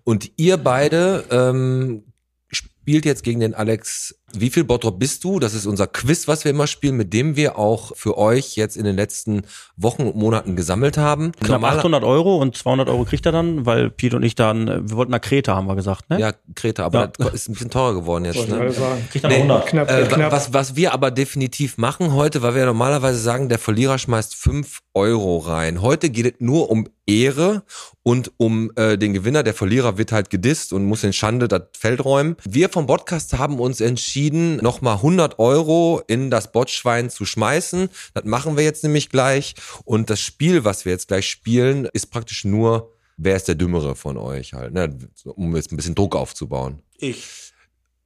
[0.04, 2.04] Und ihr beide ähm,
[2.52, 4.19] spielt jetzt gegen den Alex.
[4.34, 5.40] Wie viel Bottrop bist du?
[5.40, 8.78] Das ist unser Quiz, was wir immer spielen, mit dem wir auch für euch jetzt
[8.78, 9.42] in den letzten
[9.78, 11.32] Wochen und Monaten gesammelt haben.
[11.34, 14.68] Knapp Normaler- 800 Euro und 200 Euro kriegt er dann, weil Piet und ich dann,
[14.90, 16.20] wir wollten nach Kreta, haben wir gesagt, ne?
[16.20, 17.08] Ja, Kreta, aber Ja.
[17.18, 18.38] das ist ein bisschen teurer geworden jetzt.
[18.38, 18.72] Wollte Ne?
[18.72, 19.08] sagen.
[19.12, 19.66] Kriegt dann Nee, 100.
[19.68, 20.32] Knapp, Äh, knapp.
[20.32, 24.82] was, was wir aber definitiv machen heute, weil wir normalerweise sagen, der Verlierer schmeißt fünf
[24.94, 25.82] Euro rein.
[25.82, 27.64] Heute geht es nur um Ehre
[28.04, 29.42] und um äh, den Gewinner.
[29.44, 32.36] Der Verlierer wird halt gedisst und muss in Schande das Feld räumen.
[32.44, 37.90] Wir vom Podcast haben uns entschieden, nochmal 100 Euro in das Botschwein zu schmeißen.
[38.14, 39.56] Das machen wir jetzt nämlich gleich.
[39.86, 43.96] Und das Spiel, was wir jetzt gleich spielen, ist praktisch nur, wer ist der Dümmere
[43.96, 44.98] von euch halt, ne?
[45.26, 46.82] um jetzt ein bisschen Druck aufzubauen.
[46.98, 47.54] Ich.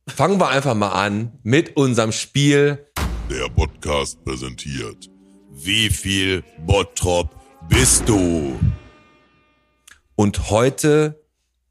[0.07, 2.85] Fangen wir einfach mal an mit unserem Spiel.
[3.29, 5.09] Der Podcast präsentiert.
[5.49, 7.29] Wie viel Bottrop
[7.69, 8.59] bist du?
[10.15, 11.22] Und heute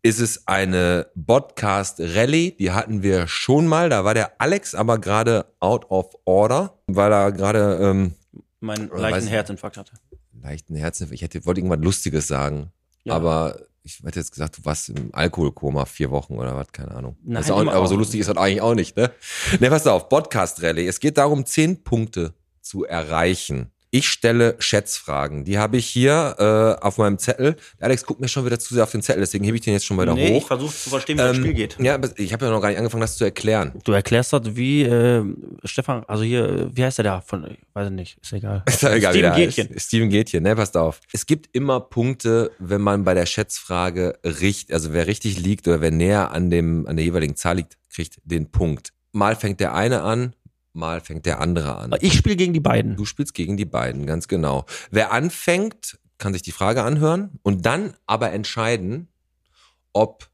[0.02, 2.52] ist es eine Podcast Rallye.
[2.56, 3.88] Die hatten wir schon mal.
[3.88, 8.14] Da war der Alex aber gerade out of order, weil er gerade ähm,
[8.60, 9.92] meinen leichten weiß- Herzinfarkt hatte.
[10.40, 11.12] leichten Herzen.
[11.12, 12.72] Ich hätte wollte irgendwas Lustiges sagen,
[13.04, 13.14] Ja.
[13.14, 17.16] aber ich hätte jetzt gesagt, du warst im Alkoholkoma vier Wochen oder was, keine Ahnung.
[17.24, 17.98] Nein, auch, aber so auch.
[17.98, 19.10] lustig ist das eigentlich auch nicht, ne?
[19.58, 20.86] Ne, pass auf, Podcast Rallye.
[20.86, 23.71] Es geht darum, zehn Punkte zu erreichen.
[23.94, 25.44] Ich stelle Schätzfragen.
[25.44, 27.56] Die habe ich hier äh, auf meinem Zettel.
[27.78, 29.84] Alex guckt mir schon wieder zu sehr auf den Zettel, deswegen hebe ich den jetzt
[29.84, 30.46] schon wieder nee, ich hoch.
[30.46, 31.76] versuche zu verstehen, wie das Ähm, Spiel geht.
[31.78, 33.72] Ja, ich habe ja noch gar nicht angefangen, das zu erklären.
[33.84, 35.22] Du erklärst das wie äh,
[35.64, 37.20] Stefan, also hier, äh, wie heißt der da?
[37.20, 38.62] Von, ich weiß ich nicht, ist egal.
[38.66, 39.34] Ist ja egal, Steven.
[39.36, 39.78] Gätchen.
[39.78, 41.00] Steven Gätchen, ne, passt auf.
[41.12, 45.82] Es gibt immer Punkte, wenn man bei der Schätzfrage richtig, also wer richtig liegt oder
[45.82, 48.94] wer näher an dem, an der jeweiligen Zahl liegt, kriegt den Punkt.
[49.12, 50.34] Mal fängt der eine an,
[50.72, 51.94] mal fängt der andere an.
[52.00, 52.96] Ich spiele gegen die beiden.
[52.96, 54.64] Du spielst gegen die beiden, ganz genau.
[54.90, 59.08] Wer anfängt, kann sich die Frage anhören und dann aber entscheiden,
[59.92, 60.30] ob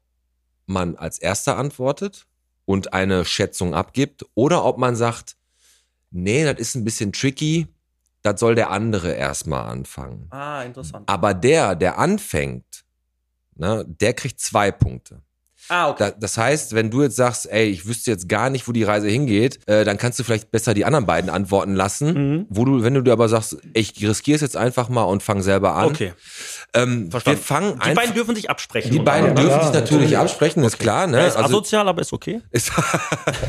[0.65, 2.27] man als erster antwortet
[2.65, 5.35] und eine Schätzung abgibt oder ob man sagt,
[6.11, 7.67] nee, das ist ein bisschen tricky,
[8.21, 10.27] das soll der andere erstmal anfangen.
[10.29, 11.09] Ah, interessant.
[11.09, 12.85] Aber der, der anfängt,
[13.55, 15.21] ne, der kriegt zwei Punkte.
[15.69, 15.97] Ah, okay.
[15.99, 18.83] Da, das heißt, wenn du jetzt sagst, ey, ich wüsste jetzt gar nicht, wo die
[18.83, 22.13] Reise hingeht, äh, dann kannst du vielleicht besser die anderen beiden antworten lassen.
[22.13, 22.45] Mhm.
[22.49, 25.41] Wo du, wenn du dir aber sagst, ich riskiere es jetzt einfach mal und fang
[25.41, 25.85] selber an.
[25.87, 26.13] Okay,
[26.73, 27.41] Ähm, wir verstanden.
[27.41, 28.91] fangen die beiden dürfen sich absprechen.
[28.91, 29.05] die oder?
[29.05, 30.17] beiden Ja, dürfen klar, sich natürlich natürlich.
[30.17, 31.19] absprechen, ist klar, ne?
[31.19, 32.41] Er ist Also, asozial, aber ist okay.
[32.51, 32.71] ist,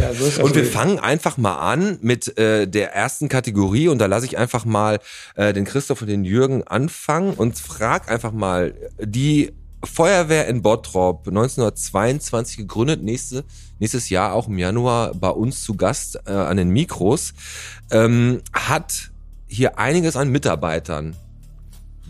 [0.00, 3.88] Ja, so ist das und wir fangen einfach mal an mit äh, der ersten Kategorie
[3.88, 4.98] und da lasse ich einfach mal
[5.36, 9.52] äh, den Christoph und den Jürgen anfangen und frag einfach mal die
[9.84, 13.44] Feuerwehr in Bottrop 1922 gegründet, nächste,
[13.78, 17.32] nächstes Jahr auch im Januar bei uns zu Gast äh, an den Mikros,
[17.90, 19.10] ähm, hat
[19.46, 21.16] hier einiges an Mitarbeitern.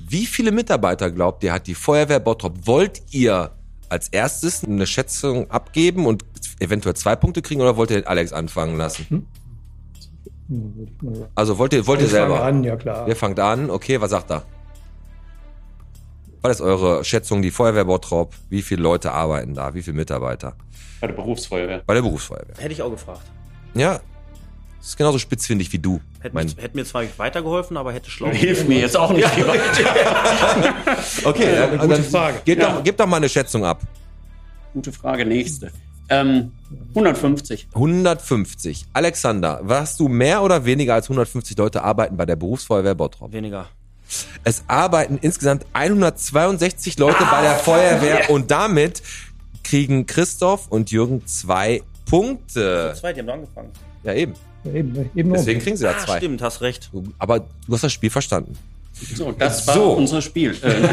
[0.09, 2.67] Wie viele Mitarbeiter glaubt ihr hat die Feuerwehr Bottrop?
[2.67, 3.53] Wollt ihr
[3.89, 6.25] als erstes eine Schätzung abgeben und
[6.59, 9.07] eventuell zwei Punkte kriegen oder wollt ihr Alex anfangen lassen?
[9.09, 9.27] Hm.
[11.37, 12.43] Also wollt ihr, wollt ihr Ich fange selber?
[12.45, 13.07] an, ja klar.
[13.07, 14.43] Ihr fangt an, okay, was sagt er?
[16.43, 18.35] Was ist eure Schätzung, die Feuerwehr Bottrop?
[18.49, 19.75] Wie viele Leute arbeiten da?
[19.75, 20.55] Wie viele Mitarbeiter?
[21.01, 21.83] Bei der Berufsfeuerwehr.
[21.87, 22.55] Bei der Berufsfeuerwehr.
[22.59, 23.23] Hätte ich auch gefragt.
[23.75, 24.01] Ja,
[24.81, 26.01] ist genauso spitzfindig wie du.
[26.21, 28.29] Hätte, Mein- mir, hätte mir zwar weitergeholfen, aber hätte schlau.
[28.31, 29.27] Hilft mir jetzt auch nicht.
[31.25, 32.41] okay, dann, gute dann Frage.
[32.45, 32.73] Gib, Ja.
[32.77, 33.83] doch, gib doch mal eine Schätzung ab.
[34.73, 35.71] Gute Frage, nächste.
[36.09, 36.53] Ähm,
[36.95, 37.69] 150.
[37.75, 38.87] 150.
[38.93, 43.33] Alexander, warst du mehr oder weniger als 150 Leute arbeiten bei der Berufsfeuerwehr Bottrop?
[43.33, 43.67] Weniger.
[44.45, 49.03] Es arbeiten insgesamt 162 Leute bei der Feuerwehr und damit
[49.63, 52.95] kriegen Christoph und Jürgen zwei Punkte.
[52.99, 53.71] Zwei, die haben angefangen.
[54.03, 54.35] Ja, eben.
[54.65, 56.17] Eben, eben Deswegen kriegen sie da Ah, zwei.
[56.19, 56.91] stimmt, hast recht.
[57.19, 58.59] Aber du hast das Spiel verstanden.
[59.15, 59.93] So, das war So.
[59.93, 60.57] unser Spiel.
[60.63, 60.89] Äh,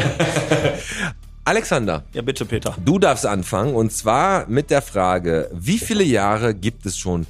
[1.44, 2.76] Alexander, Ja, bitte, Peter.
[2.84, 7.26] du darfst anfangen und zwar mit der Frage, wie viele Jahre gibt es schon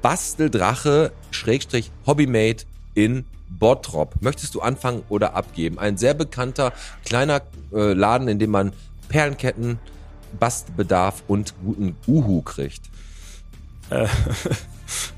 [0.00, 2.64] Basteldrache Schrägstrich Hobbymate
[2.94, 4.14] in Bottrop?
[4.20, 5.78] Möchtest du anfangen oder abgeben?
[5.78, 6.72] Ein sehr bekannter
[7.04, 7.42] kleiner
[7.72, 8.72] äh, Laden, in dem man
[9.08, 9.78] Perlenketten,
[10.38, 12.82] Bastelbedarf und guten Uhu kriegt.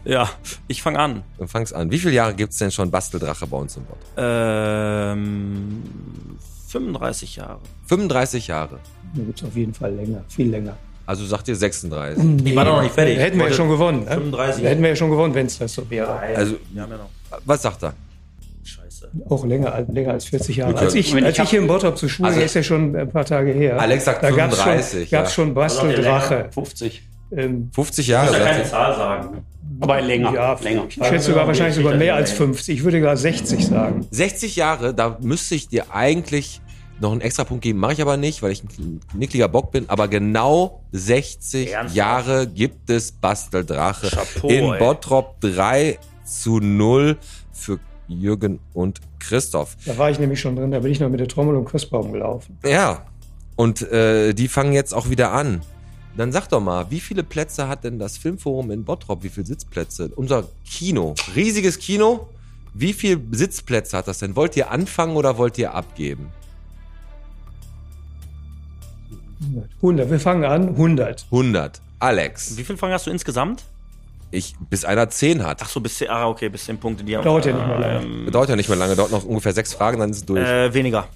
[0.04, 0.28] Ja,
[0.66, 1.22] ich fange an.
[1.38, 1.90] Dann fang's an.
[1.90, 4.04] Wie viele Jahre gibt's denn schon Basteldrache bei uns im Bottrop?
[4.16, 5.82] Ähm,
[6.68, 7.60] 35 Jahre.
[7.86, 8.78] 35 Jahre.
[9.14, 10.76] Da gibt's auf jeden Fall länger, viel länger.
[11.06, 12.44] Also sagt ihr 36.
[12.44, 13.18] Ich war doch noch nicht fertig.
[13.18, 14.04] Hätten wir ja schon gewonnen.
[14.04, 14.10] Ne?
[14.10, 14.62] 35.
[14.62, 16.12] Da hätten wir ja schon gewonnen, wenn es das so wäre.
[16.12, 17.10] Also, ja noch.
[17.44, 17.94] was sagt er?
[19.28, 20.72] Auch länger, als- länger als 40 Jahre.
[20.72, 22.94] Gut, Als ich, als ich ich hier in Bottrop zur Schule, Also- ist ja schon
[22.96, 23.78] ein paar Tage her.
[23.80, 25.34] Alex sagt da gab's 35, schon, gab's ja.
[25.34, 26.48] schon Basteldrache.
[26.52, 27.02] 50.
[27.36, 28.30] Ähm, 50 Jahre.
[28.32, 28.64] Ich kann keine?
[28.64, 29.38] Zahl sagen.
[29.80, 30.32] Aber länger.
[30.34, 30.84] ja, länger.
[30.88, 32.78] ich schätze sogar wahrscheinlich sogar mehr als 50.
[32.78, 34.06] Ich würde gar 60 sagen.
[34.10, 36.60] 60 Jahre, da müsste ich dir eigentlich
[37.00, 39.88] noch einen extra Punkt geben, mache ich aber nicht, weil ich ein nickliger Bock bin,
[39.88, 41.96] aber genau 60 Ernsthaft?
[41.96, 44.08] Jahre gibt es Basteldrache.
[44.08, 44.78] Chapeau, in ey.
[44.78, 47.16] Bottrop 3 zu 0
[47.52, 47.78] für
[48.10, 49.76] Jürgen und Christoph.
[49.86, 52.12] Da war ich nämlich schon drin, da bin ich noch mit der Trommel und Christbaum
[52.12, 52.58] gelaufen.
[52.64, 53.04] Ja,
[53.56, 55.62] und äh, die fangen jetzt auch wieder an.
[56.16, 59.22] Dann sag doch mal, wie viele Plätze hat denn das Filmforum in Bottrop?
[59.22, 60.10] Wie viele Sitzplätze?
[60.16, 62.28] Unser Kino, riesiges Kino.
[62.74, 64.36] Wie viele Sitzplätze hat das denn?
[64.36, 66.28] Wollt ihr anfangen oder wollt ihr abgeben?
[69.76, 71.26] 100, wir fangen an, 100.
[71.30, 71.80] 100.
[71.98, 73.64] Alex, Wie viel Fragen hast du insgesamt?
[74.30, 75.60] Ich, bis einer 10 hat.
[75.62, 77.04] Ach so, bis 10, ah, okay, bis 10 Punkte.
[77.04, 78.04] Die haben, Dauert ja nicht mehr lange.
[78.04, 80.46] Ähm, Dauert ja nicht mehr lange, dauert noch ungefähr sechs Fragen, dann ist es durch.
[80.46, 81.08] äh, weniger.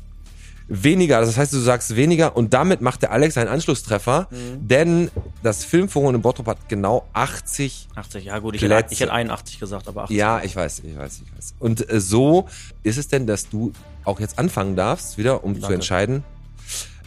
[0.66, 5.10] Weniger, das heißt, du sagst weniger und damit macht der Alex einen Anschlusstreffer, denn
[5.42, 8.74] das Filmforum in Bottrop hat genau 80 80, ja gut, ich Plätze.
[8.76, 10.16] hätte, ich hätte 81 gesagt, aber 80.
[10.16, 11.54] Ja, ich weiß, ich weiß, ich weiß.
[11.58, 12.48] Und äh, so
[12.82, 13.72] ist es denn, dass du
[14.04, 15.74] auch jetzt anfangen darfst, wieder, um zu Danke.
[15.74, 16.24] entscheiden.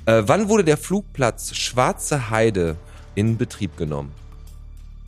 [0.05, 2.75] Äh, wann wurde der Flugplatz Schwarze Heide
[3.15, 4.11] in Betrieb genommen?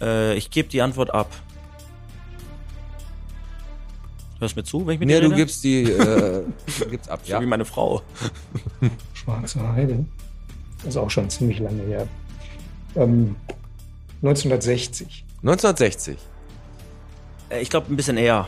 [0.02, 1.30] Äh, ich gebe die Antwort ab.
[4.40, 5.36] Hörst mir zu, wenn ich mit Nee, dir du rede?
[5.38, 6.44] gibst die, äh,
[6.80, 7.42] du gibst ab, So ja.
[7.42, 8.02] wie meine Frau.
[9.14, 10.06] Schwarze Heide.
[10.80, 12.08] Das ist auch schon ziemlich lange her.
[12.96, 13.36] Ähm,
[14.22, 15.26] 1960.
[15.42, 16.18] 1960.
[17.50, 18.48] Äh, ich glaube, ein bisschen eher.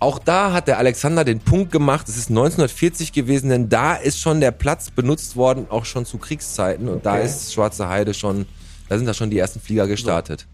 [0.00, 4.18] Auch da hat der Alexander den Punkt gemacht, es ist 1940 gewesen, denn da ist
[4.18, 6.88] schon der Platz benutzt worden, auch schon zu Kriegszeiten.
[6.88, 7.26] Und da Okay.
[7.26, 8.46] ist Schwarze Heide schon,
[8.90, 10.48] da sind da schon die ersten Flieger gestartet.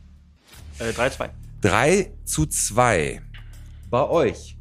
[0.78, 1.30] Äh, 3-2.
[1.62, 3.22] 3 zu 2
[3.88, 4.58] bei euch.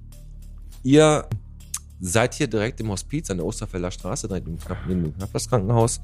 [0.82, 1.28] Ihr
[2.00, 6.00] seid hier direkt im Hospiz an der Osterfelder Straße, direkt im Knapp, neben dem Knappers-Krankenhaus.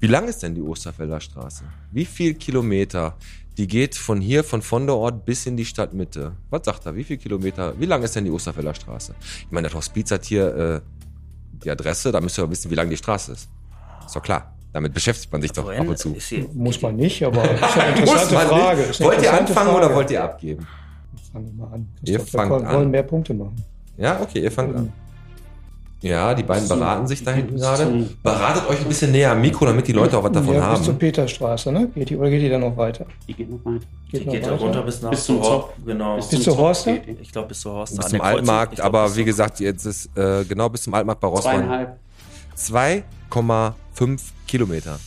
[0.00, 1.64] Wie lang ist denn die Osterfelder Straße?
[1.92, 3.18] Wie viel Kilometer?
[3.58, 6.32] Die geht von hier, von Vonderort bis in die Stadtmitte.
[6.48, 6.96] Was sagt er?
[6.96, 7.78] Wie viel Kilometer?
[7.78, 9.14] Wie lang ist denn die Osterfelder Straße?
[9.20, 10.80] Ich meine, das Hospiz hat hier äh,
[11.62, 13.50] die Adresse, da müsst ihr aber wissen, wie lang die Straße ist.
[14.06, 14.55] Ist doch klar.
[14.72, 16.14] Damit beschäftigt man sich doch ab und zu.
[16.54, 18.82] Muss man nicht, aber ist ja eine Muss interessante man Frage.
[18.82, 19.86] eine Wollt ihr anfangen Frage.
[19.86, 20.66] oder wollt ihr abgeben?
[21.32, 21.88] Fangen wir mal an.
[22.04, 22.90] Ihr Christoph, fangt wir wollen an.
[22.90, 23.56] mehr Punkte machen.
[23.96, 24.92] Ja, okay, ihr fangt an.
[26.02, 28.06] Ja, die beiden beraten sich da hinten bis gerade.
[28.22, 30.82] Beratet euch ein bisschen näher am Mikro, damit die Leute auch was davon ja, bis
[30.82, 30.98] zur haben.
[30.98, 31.88] Peterstraße, ne?
[31.94, 33.06] Geht die, oder geht die dann noch weiter?
[33.26, 33.86] Die geht noch weiter.
[34.12, 34.60] die noch geht da weiter?
[34.62, 35.72] runter bis nach Bis zum Hor- Zopf.
[35.86, 36.16] Genau.
[36.16, 37.16] Bis Bis zum zur die.
[37.22, 37.96] Ich glaube, bis zur Horst.
[37.96, 38.20] Bis an zum.
[38.20, 41.28] Altmarkt, glaub, aber bis wie zur- gesagt, jetzt ist äh, genau bis zum Altmarkt bei
[41.28, 41.96] Rossmann Zweieinhalb.
[43.30, 44.98] 2,5 Kilometer.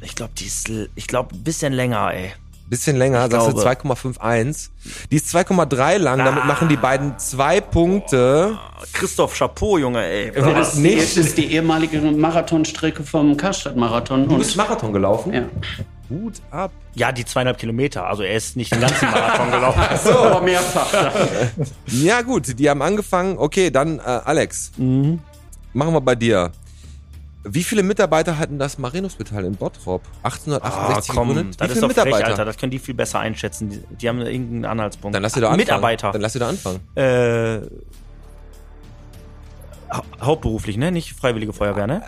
[0.00, 2.32] Ich glaube, die ist, ich glaube, ein bisschen länger, ey.
[2.68, 3.70] Bisschen länger, Ich sagst du glaube.
[3.70, 4.68] 2,51.
[5.10, 8.58] Die ist 2,3 lang, damit machen die beiden zwei Punkte.
[8.92, 10.30] Christoph, Chapeau, Junge, ey.
[10.32, 10.98] Das ist, die, nicht.
[10.98, 14.28] das ist die ehemalige Marathonstrecke vom Karstadt-Marathon.
[14.28, 15.32] Du bist Marathon gelaufen?
[15.32, 15.42] ja.
[16.10, 16.70] Hut ab.
[16.94, 18.06] Ja, die zweieinhalb Kilometer.
[18.06, 19.82] Also er ist nicht den ganzen Marathon gelaufen.
[20.04, 20.90] so, aber mehrfach.
[21.86, 23.36] Ja gut, die haben angefangen.
[23.36, 25.18] Okay, dann äh, Alex, Mhm.
[25.74, 26.50] machen wir bei dir.
[27.54, 30.02] Wie viele Mitarbeiter hatten das Marienhospital in Bottrop?
[30.22, 31.54] 1868 Ah, komm, gegründet?
[31.54, 32.30] Wie das ist viele doch frech, Mitarbeiter?
[32.30, 32.44] Alter.
[32.44, 33.70] Das können die viel besser einschätzen.
[33.70, 35.14] Die, die haben irgendeinen Anhaltspunkt.
[35.14, 35.60] Dann lass sie doch anfangen.
[35.60, 36.12] Mitarbeiter.
[36.12, 36.80] Dann lass sie doch anfangen.
[36.94, 37.60] Äh,
[39.90, 40.92] hau- hauptberuflich, ne?
[40.92, 42.02] Nicht freiwillige Feuerwehr, ne?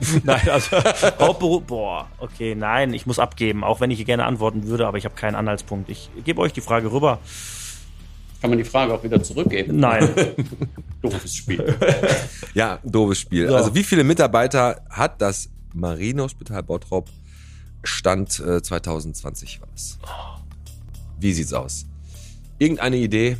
[0.24, 0.76] Nein, also
[1.20, 4.98] Hauptberuf, boah, okay, nein, ich muss abgeben, auch wenn ich hier gerne antworten würde, aber
[4.98, 5.88] ich habe keinen Anhaltspunkt.
[5.88, 7.18] Ich gebe euch die Frage rüber.
[8.44, 9.78] Kann man die Frage auch wieder zurückgeben?
[9.80, 10.06] Nein,
[11.00, 11.74] Doofes Spiel.
[12.52, 13.48] Ja, doofes Spiel.
[13.48, 13.56] So.
[13.56, 17.08] Also wie viele Mitarbeiter hat das Marienhospital Bottrop
[17.84, 19.98] Stand äh, 2020 war das?
[21.18, 21.86] Wie sieht's aus?
[22.58, 23.38] Irgendeine Idee?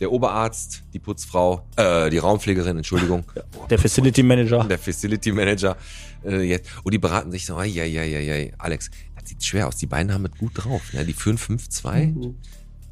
[0.00, 3.22] Der Oberarzt, die Putzfrau, äh, die Raumpflegerin, Entschuldigung,
[3.70, 4.64] der Facility Manager.
[4.64, 5.76] der Facility Manager.
[6.24, 6.68] Äh, jetzt.
[6.82, 9.76] Und die beraten sich so, ja, ja, ja, ja, Alex, das sieht schwer aus.
[9.76, 10.92] Die beiden haben es gut drauf.
[10.92, 11.04] Ne?
[11.04, 12.34] Die führen 5-2.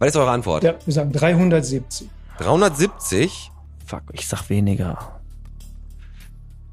[0.01, 0.65] Was ist eure Antwort?
[0.65, 2.09] Ja, wir sagen 370.
[2.39, 3.51] 370?
[3.87, 5.21] Fuck, ich sag weniger.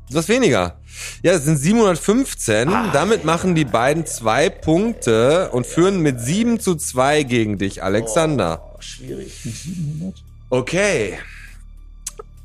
[0.10, 0.78] Was weniger.
[1.22, 2.70] Ja, das sind 715.
[2.94, 8.62] Damit machen die beiden zwei Punkte und führen mit 7 zu 2 gegen dich, Alexander.
[8.74, 9.34] Oh, schwierig.
[10.50, 11.18] Okay.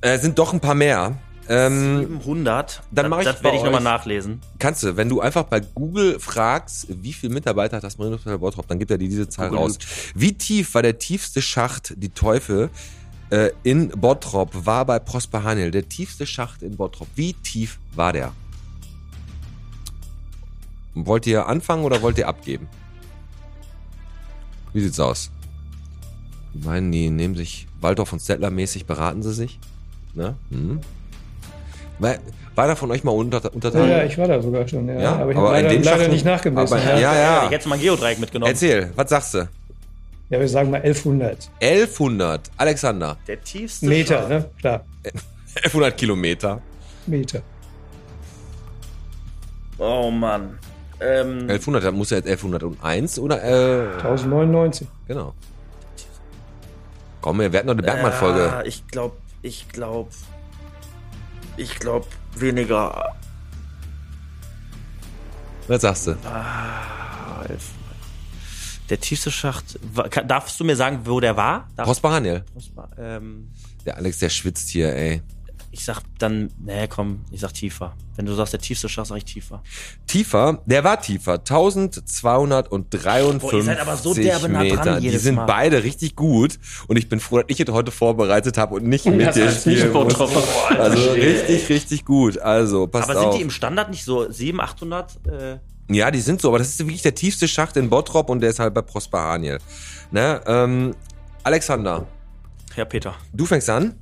[0.01, 1.17] Äh, sind doch ein paar mehr.
[1.49, 2.83] Ähm, 700.
[2.91, 4.41] Dann mach ich Das werde ich nochmal nachlesen.
[4.59, 8.67] kannst du, wenn du einfach bei Google fragst, wie viele Mitarbeiter hat das Marienhospital Bottrop,
[8.69, 9.79] dann gibt er dir diese Zahl Google raus.
[10.15, 12.71] Wie tief war der tiefste Schacht, die Teufel,
[13.31, 15.71] äh, in Bottrop, war bei Prosper Haniel.
[15.71, 17.09] Der tiefste Schacht in Bottrop.
[17.17, 18.33] Wie tief war der?
[20.95, 22.69] Wollt ihr anfangen oder wollt ihr abgeben?
[24.73, 25.31] Wie sieht's aus?
[26.55, 29.59] Die meinen, die nehmen sich Waldorf und Stettler mäßig, beraten sie sich?
[30.15, 30.37] Ne?
[30.51, 30.81] Hm.
[31.99, 32.15] War,
[32.55, 33.91] war da von euch mal unter, Ja, unterteilt?
[33.91, 34.89] ja, ich war da sogar schon.
[34.89, 36.77] Ja, Ja, aber ich habe leider, leider Schacht- nicht nachgemessen.
[36.79, 36.99] aber- ja.
[36.99, 37.45] ja, ja.
[37.47, 38.51] Ich hätte mal ein Geodreieck mitgenommen.
[38.53, 39.49] Erzähl, was sagst du?
[40.31, 42.51] ja, wir sagen mal 1100 1100.
[42.57, 43.17] Alexander.
[43.27, 44.29] Der tiefste Meter, Schacht.
[44.29, 44.45] ne?
[44.59, 44.85] Klar,
[45.57, 46.61] 1100 Kilometer.
[47.07, 47.41] Meter.
[49.79, 50.59] Oh Mann.
[51.01, 54.87] Ähm, 1100, dann muss ja jetzt 1101 oder, äh, 1099.
[55.09, 55.35] genau.
[57.21, 58.41] Komm, wir werden noch eine Bergmann-Folge.
[58.41, 60.11] Ja, ich glaube, ich glaube,
[61.57, 63.15] ich glaube weniger.
[65.69, 66.13] Was sagst du?
[66.25, 67.45] Ah.
[68.89, 69.79] Der tiefste Schacht.
[70.27, 71.69] Darfst du mir sagen, wo der war?
[71.77, 72.45] Darf, Prosper Haniel.
[72.99, 73.49] ähm,
[73.87, 75.23] Der Alex, der schwitzt hier, ey.
[75.75, 77.95] Ich sag dann, nee, komm, ich sag tiefer.
[78.15, 79.63] Wenn du sagst, der tiefste Schacht, sag ich tiefer.
[80.07, 81.39] Tiefer, der war tiefer.
[81.39, 85.01] 1253 Boah, ihr seid aber so derbe nah dran Meter.
[85.01, 85.47] Die jedes sind Mal.
[85.47, 86.59] beide richtig gut.
[86.89, 89.51] Und ich bin froh, dass ich es heute vorbereitet habe und nicht mit das dir
[89.51, 90.15] spielen muss.
[90.15, 90.47] Bottrop.
[90.79, 92.39] Also richtig, richtig gut.
[92.39, 93.37] Also, passt Aber sind auf.
[93.37, 95.19] die im Standard nicht so 700, 800?
[95.27, 95.59] Äh,
[95.95, 98.51] Ja, die sind so, aber das ist wirklich der tiefste Schacht in Bottrop und der
[98.51, 99.59] ist halt bei Prosper Haniel.
[100.11, 100.41] Ne?
[100.47, 100.95] Ähm,
[101.45, 102.07] Alexander,
[102.75, 103.15] Herr Peter.
[103.33, 103.95] du fängst an.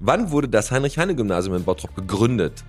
[0.00, 2.64] Wann wurde das Heinrich-Heine-Gymnasium in Bottrop gegründet?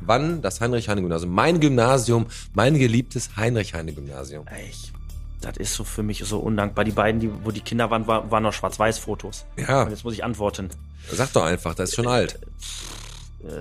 [0.00, 1.32] Wann das Heinrich-Heine-Gymnasium?
[1.32, 4.46] Mein Gymnasium, mein geliebtes Heinrich-Heine-Gymnasium.
[4.68, 4.92] Ich,
[5.40, 6.84] das ist so für mich so undankbar.
[6.84, 9.44] Die beiden, die, wo die Kinder waren, war, waren noch Schwarz-Weiß-Fotos.
[9.56, 10.70] Ja, Und jetzt muss ich antworten.
[11.12, 12.38] sag doch einfach, das ist schon alt.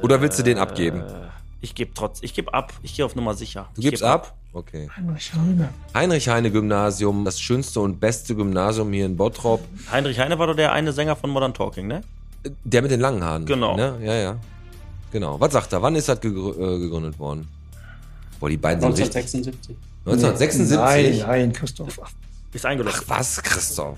[0.02, 1.02] Oder willst du den abgeben?
[1.02, 1.28] Äh,
[1.62, 2.74] ich gebe trotz, ich gebe ab.
[2.82, 3.70] Ich gehe auf Nummer sicher.
[3.76, 4.36] Du Ich gibst geb ab?
[4.54, 4.90] Okay.
[4.96, 5.70] Heinrich Heine.
[5.94, 9.62] Heinrich-Heine-Gymnasium, das schönste und beste Gymnasium hier in Bottrop.
[9.92, 12.02] Heinrich Heine war doch der eine Sänger von Modern Talking, ne?
[12.64, 13.46] Der mit den langen Haaren.
[13.46, 13.76] Genau.
[13.76, 13.98] Ne?
[14.02, 14.38] Ja, ja.
[15.12, 15.40] Genau.
[15.40, 15.82] Was sagt er?
[15.82, 17.48] Wann ist das äh, gegründet worden?
[18.40, 19.16] Boah, die beiden sind richtig.
[19.16, 19.76] 1976.
[20.06, 21.20] 1976?
[21.20, 22.00] Nein, nein, Christoph.
[22.54, 22.96] Ist eingeloggt.
[23.02, 23.98] Ach was, Christoph?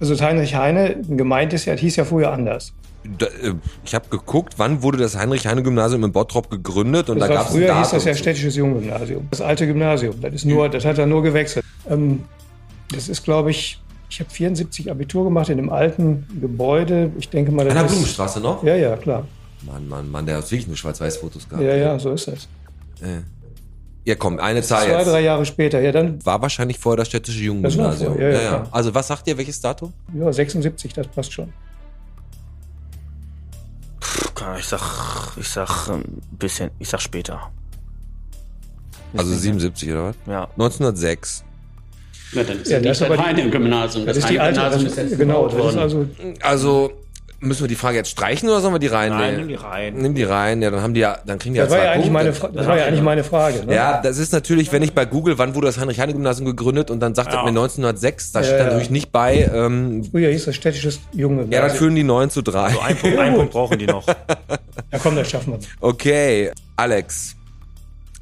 [0.00, 2.72] Also Heinrich Heine, gemeint ist ja, das hieß ja früher anders.
[3.18, 7.34] Da, äh, ich habe geguckt, wann wurde das Heinrich-Heine-Gymnasium in Bottrop gegründet und Das da
[7.34, 9.26] gab es früher hieß das ja städtisches Junggymnasium.
[9.30, 10.20] Das alte Gymnasium.
[10.20, 11.64] Das ist nur, das hat er nur gewechselt.
[11.88, 12.24] Ähm,
[12.92, 13.80] das ist, glaube ich,
[14.10, 17.10] ich habe 74 Abitur gemacht in dem alten Gebäude.
[17.18, 18.62] Ich denke mal, das An der ist, Blumenstraße noch?
[18.64, 19.26] Ja, ja, klar.
[19.62, 21.64] Mann, Mann, Mann, der hat wirklich nur Schwarz-Weiß-Fotos gehabt.
[21.64, 22.48] Ja, ja, so ist das.
[23.00, 23.20] Äh.
[24.04, 25.06] Ja, komm, eine Zahl Zwei, jetzt.
[25.08, 25.80] drei Jahre später.
[25.80, 28.12] Ja, dann, War wahrscheinlich vorher das städtische Das war Junggymnasium.
[28.14, 28.68] vorher, ja, ja, klar.
[28.72, 29.92] Also was sagt ihr, welches Datum?
[30.18, 31.52] ja, 76, das passt schon.
[34.58, 34.80] Ich sag,
[35.36, 37.50] ich sag ein bisschen, ich sag später.
[39.16, 40.16] Also 77 oder was?
[40.26, 40.44] Ja.
[40.52, 41.44] 1906.
[42.32, 44.06] Ja, dann ist Ja, ja, das nicht ist aber das die- Heine-Gymnasium.
[44.06, 46.08] Das ist die alte, das, Heine-Gymnasium ist jetzt genau, das ist also,
[46.42, 46.92] Also
[47.40, 49.48] müssen wir die Frage jetzt streichen oder sollen wir die Nein, nimm reinnehmen?
[49.48, 49.94] die rein.
[49.94, 51.84] Nimm die rein, ja, dann haben die ja, dann kriegen die ja das war zwei
[51.86, 52.24] ja eigentlich Punkte.
[52.24, 53.66] meine, Fra das war ja eigentlich meine Frage.
[53.66, 53.74] Ne?
[53.74, 57.14] Ja, das ist natürlich, wenn ich bei Google, wann wurde das Heinrich-Heine-Gymnasium gegründet und dann
[57.14, 57.42] sagt er Ja.
[57.44, 58.64] mir 1906, da Ja, steht ja.
[58.66, 61.52] natürlich nicht bei, ähm, Früher hieß das städtisches Junggymnasium.
[61.52, 62.70] ja, dann führen die 9 zu 3.
[62.72, 64.06] So ein Punkt, einen Punkt brauchen die noch.
[64.06, 65.58] Ja, komm, das schaffen wir.
[65.80, 67.36] Okay, Alex.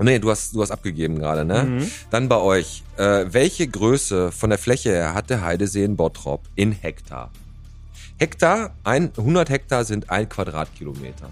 [0.01, 1.65] Nee, du hast, du hast abgegeben gerade, ne?
[1.65, 1.91] Mhm.
[2.13, 2.85] Dann bei euch.
[2.97, 7.31] Äh, welche Größe von der Fläche her hat der Heidesee in Bottrop in Hektar?
[8.19, 11.29] Hektar, ein, 100 Hektar sind ein Quadratkilometer.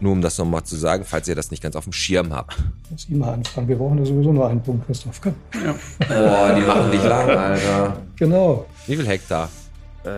[0.00, 2.56] Nur um das nochmal zu sagen, falls ihr das nicht ganz auf dem Schirm habt.
[2.90, 3.66] Lass ihn mal anfangen.
[3.66, 5.20] Wir brauchen da sowieso nur einen Punkt, Christoph.
[5.20, 5.34] Komm.
[6.06, 7.96] Boah, die machen dich lang, Alter.
[8.16, 8.66] Genau.
[8.86, 9.48] Wie viel Hektar?
[10.04, 10.08] äh,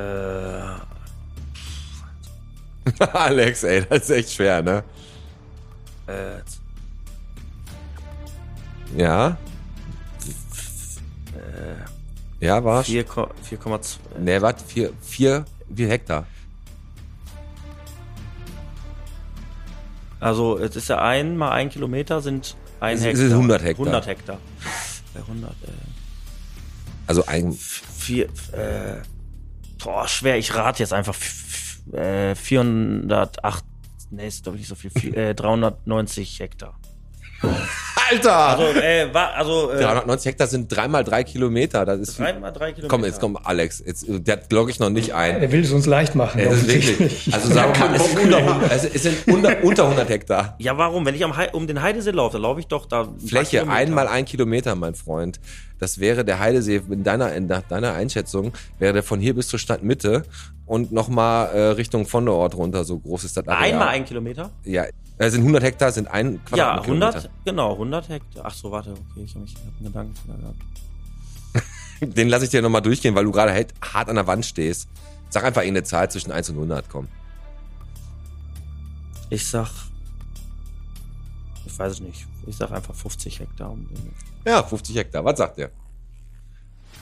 [3.13, 4.83] Alex, ey, das ist echt schwer, ne?
[6.07, 6.41] Äh,
[8.97, 9.37] Ja?
[12.41, 13.99] Ja, war 4, 4,2.
[14.19, 16.27] Ne, warte, vier, vier, wie Hektar?
[20.19, 23.23] Also, es ist ja ein mal ein Kilometer sind ein Es Hektar.
[23.23, 23.87] sind 100 Hektar.
[23.87, 24.39] 100 Hektar.
[25.15, 25.55] Bei 100, äh,
[27.07, 29.01] Also ein, vier, äh,
[29.83, 30.37] boah, schwer.
[30.39, 31.17] Ich rate jetzt einfach
[31.93, 33.65] äh, 408,
[34.11, 36.79] nee, ist glaube ich nicht so viel, äh, 390 Hektar.
[38.11, 38.35] Alter!
[38.35, 41.85] Also, äh, war, also, äh, 390 Hektar sind dreimal drei Kilometer.
[41.85, 42.89] Das ist drei mal drei Kilometer.
[42.89, 43.83] Komm, jetzt komm, Alex.
[43.85, 45.41] Jetzt, der logge ich noch nicht ein.
[45.41, 46.43] Er will es uns leicht machen.
[46.43, 47.31] Das ist wirklich.
[47.41, 50.57] Also sagen wir mal, es, ist unter, es, es sind unter, unter 100 Hektar.
[50.59, 51.07] Ja, warum?
[51.07, 53.09] Wenn ich am um den Heidesee laufe, dann laufe ich doch da.
[53.25, 55.41] Fläche, einmal ein Kilometer, mein Freund.
[55.79, 59.49] Das wäre der Heidesee, in deiner, in nach deiner Einschätzung, wäre der von hier bis
[59.49, 60.25] zur Stadtmitte
[60.67, 63.73] und nochmal äh, Richtung von der Ort runter, so groß ist das Areal.
[63.73, 64.51] Einmal ein Kilometer?
[64.65, 64.85] Ja,
[65.21, 67.07] äh, sind 100 Hektar, sind ein Ja, Quadratkilometer.
[67.09, 68.45] 100, genau, 100 Hektar.
[68.47, 70.57] Ach so, warte, okay, ich habe mich ich hab einen Gedanken gehabt.
[72.17, 74.89] Den lasse ich dir nochmal durchgehen, weil du gerade halt hart an der Wand stehst.
[75.29, 77.09] Sag einfach irgendeine Zahl zwischen 1 und 100, komm.
[79.29, 79.69] Ich sag,
[81.67, 83.77] ich weiß es nicht, ich sag einfach 50 Hektar.
[84.47, 85.25] Ja, 50 Hektar.
[85.25, 85.71] Was sagt der?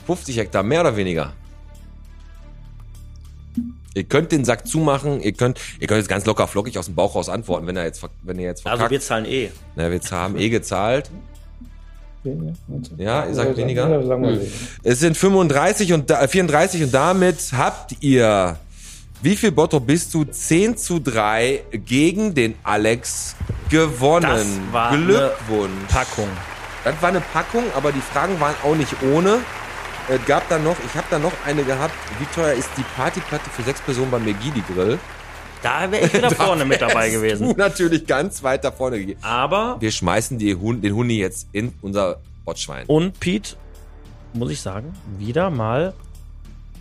[0.05, 1.33] 50 Hektar, mehr oder weniger?
[3.99, 6.95] Ihr könnt den Sack zumachen, ihr könnt, ihr könnt jetzt ganz locker flockig aus dem
[6.95, 8.83] Bauch raus antworten, wenn er jetzt, wenn ihr jetzt verkackt.
[8.83, 9.49] Also wir zahlen eh.
[9.75, 11.11] Na, wir haben eh gezahlt.
[12.97, 14.01] Ja, ihr sagt weniger?
[14.01, 14.39] Hm.
[14.83, 18.57] Es sind 35 und da- 34 und damit habt ihr,
[19.21, 20.23] wie viel Botto bist du?
[20.23, 23.35] 10 zu 3 gegen den Alex
[23.69, 24.23] gewonnen.
[24.29, 25.91] Das war eine Glückwunsch.
[25.91, 26.29] Packung.
[26.85, 29.39] Das war eine Packung, aber die Fragen waren auch nicht ohne.
[30.09, 31.93] Es gab dann noch, ich habe da noch eine gehabt.
[32.19, 34.97] Wie teuer ist die Partyplatte für sechs Personen beim Megidi Grill?
[35.61, 37.53] Da wäre ich wieder vorne mit dabei gewesen.
[37.57, 39.19] natürlich ganz weit da vorne gegeben.
[39.23, 42.85] Aber, Wir schmeißen die Hun den Huni jetzt in unser Botschwein.
[42.87, 43.55] und Pete,
[44.33, 45.93] muss ich sagen, wieder mal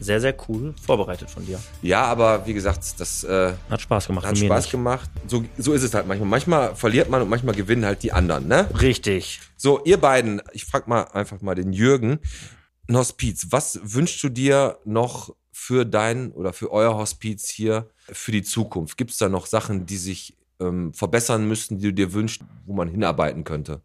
[0.00, 1.58] sehr, sehr cool vorbereitet von dir.
[1.82, 4.24] Ja, aber wie gesagt, das äh, Hat Spaß gemacht.
[4.26, 4.70] hat Spaß nicht.
[4.70, 5.10] gemacht.
[5.26, 6.28] So, so ist es halt manchmal.
[6.28, 8.68] Manchmal verliert man und manchmal gewinnen halt die anderen, ne?
[8.80, 9.40] Richtig.
[9.56, 12.20] So, ihr beiden, ich frag mal einfach mal den Jürgen.
[12.88, 18.32] Ein Hospiz, was wünschst du dir noch für dein oder für euer Hospiz hier für
[18.32, 18.96] die Zukunft?
[18.96, 22.72] Gibt es da noch Sachen, die sich ähm, verbessern müssten, die du dir wünschst, wo
[22.72, 23.82] man hinarbeiten könnte?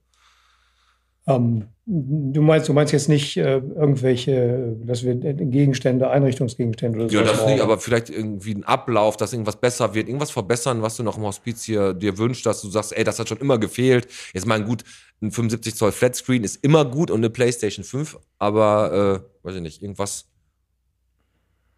[1.27, 7.17] Ähm, du meinst, du meinst jetzt nicht äh, irgendwelche, dass wir Gegenstände, Einrichtungsgegenstände oder so.
[7.17, 10.95] Ja, das nicht, aber vielleicht irgendwie ein Ablauf, dass irgendwas besser wird, irgendwas verbessern, was
[10.95, 13.57] du noch im Hospiz hier dir wünschst, dass du sagst, ey, das hat schon immer
[13.57, 14.07] gefehlt.
[14.33, 14.83] Jetzt mal ein gut,
[15.21, 19.61] ein 75 Zoll Flatscreen ist immer gut und eine PlayStation 5, aber äh, weiß ich
[19.61, 20.29] nicht, irgendwas.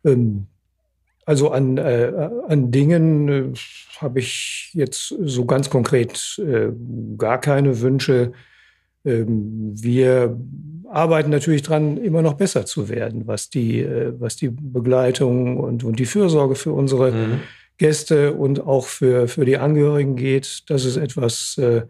[0.04, 0.48] Ähm,
[1.26, 3.54] also an, äh, an Dingen äh,
[3.98, 6.70] habe ich jetzt so ganz konkret äh,
[7.18, 8.34] gar keine Wünsche.
[9.06, 10.38] Ähm, wir
[10.90, 15.84] arbeiten natürlich dran, immer noch besser zu werden, was die, äh, was die Begleitung und,
[15.84, 17.40] und die Fürsorge für unsere
[17.78, 20.64] Gäste und auch für, für die Angehörigen geht.
[20.70, 21.84] Das ist etwas, äh,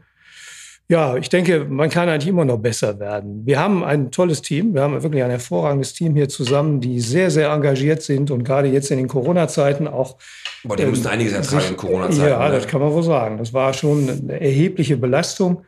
[0.88, 3.46] ja, ich denke, man kann eigentlich immer noch besser werden.
[3.46, 4.76] Wir haben ein tolles Team.
[4.76, 8.68] Wir haben wirklich ein hervorragendes Team hier zusammen, die sehr, sehr engagiert sind und gerade
[8.68, 10.18] jetzt in den Corona-Zeiten auch.
[10.64, 12.30] Boah, die mussten einiges ertragen in Corona-Zeiten.
[12.30, 12.56] Ja, ne?
[12.56, 13.38] das kann man wohl sagen.
[13.40, 15.64] Das war schon eine erhebliche Belastung.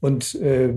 [0.00, 0.74] Und äh,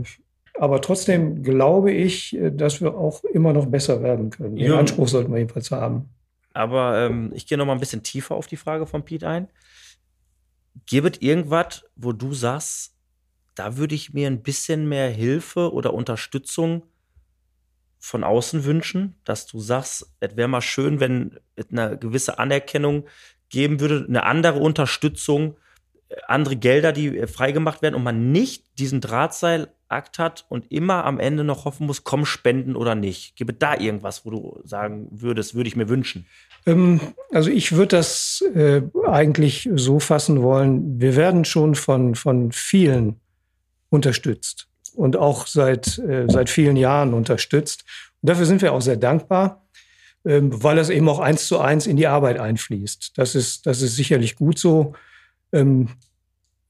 [0.54, 4.56] aber trotzdem glaube ich, äh, dass wir auch immer noch besser werden können.
[4.56, 4.80] Den Ja.
[4.80, 6.10] Anspruch sollten wir jedenfalls haben.
[6.54, 9.48] Aber ähm, ich gehe noch mal ein bisschen tiefer auf die Frage von Pete ein.
[10.86, 12.96] Gibt es irgendwas, wo du sagst,
[13.56, 16.84] da würde ich mir ein bisschen mehr Hilfe oder Unterstützung
[18.00, 23.06] von außen wünschen, dass du sagst, es wäre mal schön, wenn es eine gewisse Anerkennung
[23.50, 25.58] geben würde, eine andere Unterstützung,
[26.28, 31.20] andere Gelder, die äh, freigemacht werden und man nicht diesen Drahtseilakt hat und immer am
[31.20, 33.36] Ende noch hoffen muss, komm spenden oder nicht.
[33.36, 36.26] Gibt es da irgendwas, wo du sagen würdest, würde ich mir wünschen?
[36.66, 37.00] Ähm,
[37.32, 43.20] also ich würde das äh, eigentlich so fassen wollen, wir werden schon von, von vielen
[43.90, 47.86] unterstützt und auch seit, äh, seit vielen Jahren unterstützt.
[48.22, 49.66] Und dafür sind wir auch sehr dankbar,
[50.26, 53.18] ähm, weil das eben auch eins zu eins in die Arbeit einfließt.
[53.18, 54.94] Das ist, das ist sicherlich gut so.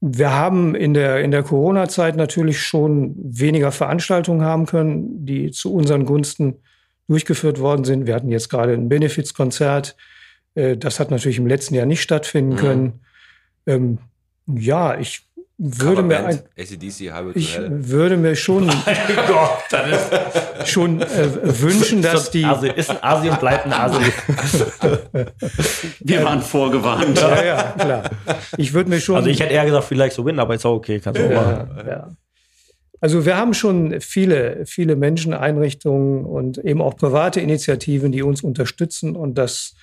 [0.00, 5.72] Wir haben in der, in der Corona-Zeit natürlich schon weniger Veranstaltungen haben können, die zu
[5.74, 6.56] unseren Gunsten
[7.06, 8.06] durchgeführt worden sind.
[8.06, 9.96] Wir hatten jetzt gerade ein Benefizkonzert.
[10.54, 12.56] Äh, Das hat natürlich im letzten Jahr nicht stattfinden Mhm.
[12.56, 13.00] können.
[13.66, 13.98] Ähm,
[14.46, 15.28] ja, ich
[15.62, 17.68] würde mir, ein, ACDC, ich Hell.
[17.70, 18.66] würde mir schon,
[19.28, 22.44] Gott, schon äh, wünschen, dass die.
[22.46, 24.00] Asi, ist ein Asi und bleibt ein Asi.
[26.00, 27.20] Wir waren vorgewarnt.
[27.20, 28.10] Ja, ja, klar.
[28.56, 29.16] Ich würde mir schon.
[29.16, 31.34] Also ich hätte eher gesagt, vielleicht so win, aber ist auch okay, kannst du auch
[31.34, 31.70] machen.
[31.76, 32.08] ja, ja.
[33.02, 38.42] Also wir haben schon viele, viele Menschen, Einrichtungen und eben auch private Initiativen, die uns
[38.42, 39.16] unterstützen.
[39.16, 39.74] Und das,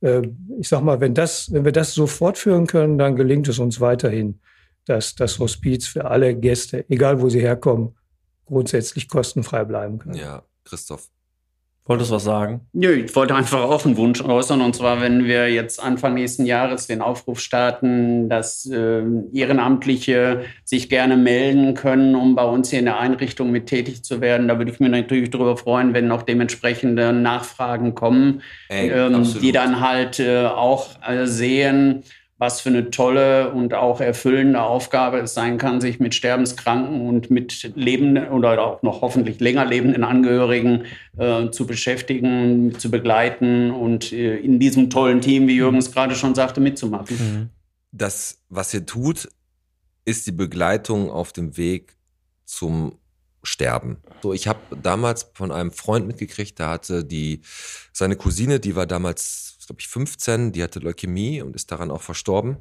[0.00, 0.22] äh,
[0.58, 3.80] ich sag mal, wenn das, wenn wir das so fortführen können, dann gelingt es uns
[3.80, 4.40] weiterhin,
[4.88, 7.96] dass das Hospiz für alle Gäste, egal wo sie herkommen,
[8.46, 10.14] grundsätzlich kostenfrei bleiben kann.
[10.14, 11.08] Ja, Christoph.
[11.88, 12.60] Wolltest du was sagen?
[12.74, 14.60] Nö, ich wollte einfach auch einen Wunsch äußern.
[14.60, 19.02] Und zwar, wenn wir jetzt Anfang nächsten Jahres den Aufruf starten, dass äh,
[19.32, 24.20] Ehrenamtliche sich gerne melden können, um bei uns hier in der Einrichtung mit tätig zu
[24.20, 24.48] werden.
[24.48, 29.52] Da würde ich mich natürlich darüber freuen, wenn noch dementsprechende Nachfragen kommen, Ey, ähm, die
[29.52, 32.02] dann halt äh, auch äh, sehen,
[32.38, 37.30] was für eine tolle und auch erfüllende Aufgabe es sein kann, sich mit Sterbenskranken und
[37.30, 40.84] mit lebenden oder auch noch hoffentlich länger lebenden Angehörigen
[41.16, 46.14] äh, zu beschäftigen, zu begleiten und äh, in diesem tollen Team, wie Jürgen es gerade
[46.14, 47.50] schon sagte, mitzumachen.
[47.90, 49.28] Das, was ihr tut,
[50.04, 51.96] ist die Begleitung auf dem Weg
[52.44, 52.98] zum
[53.42, 53.98] Sterben.
[54.22, 57.42] So, ich habe damals von einem Freund mitgekriegt, der hatte die,
[57.92, 62.02] seine Cousine, die war damals, glaube ich, 15, die hatte Leukämie und ist daran auch
[62.02, 62.56] verstorben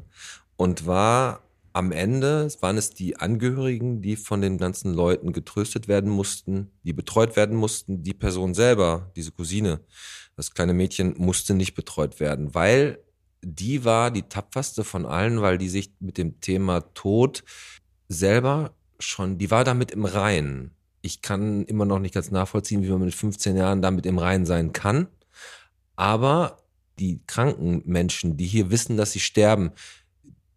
[0.57, 1.41] und war
[1.73, 6.93] am Ende, waren es die Angehörigen, die von den ganzen Leuten getröstet werden mussten, die
[6.93, 8.03] betreut werden mussten.
[8.03, 9.81] Die Person selber, diese Cousine,
[10.35, 12.99] das kleine Mädchen, musste nicht betreut werden, weil
[13.43, 17.43] die war die tapferste von allen, weil die sich mit dem Thema Tod
[18.09, 20.71] selber schon, die war damit im Reinen.
[21.01, 24.47] Ich kann immer noch nicht ganz nachvollziehen, wie man mit 15 Jahren damit im Reinen
[24.47, 25.07] sein kann.
[25.95, 26.57] Aber
[26.99, 29.71] die kranken Menschen, die hier wissen, dass sie sterben,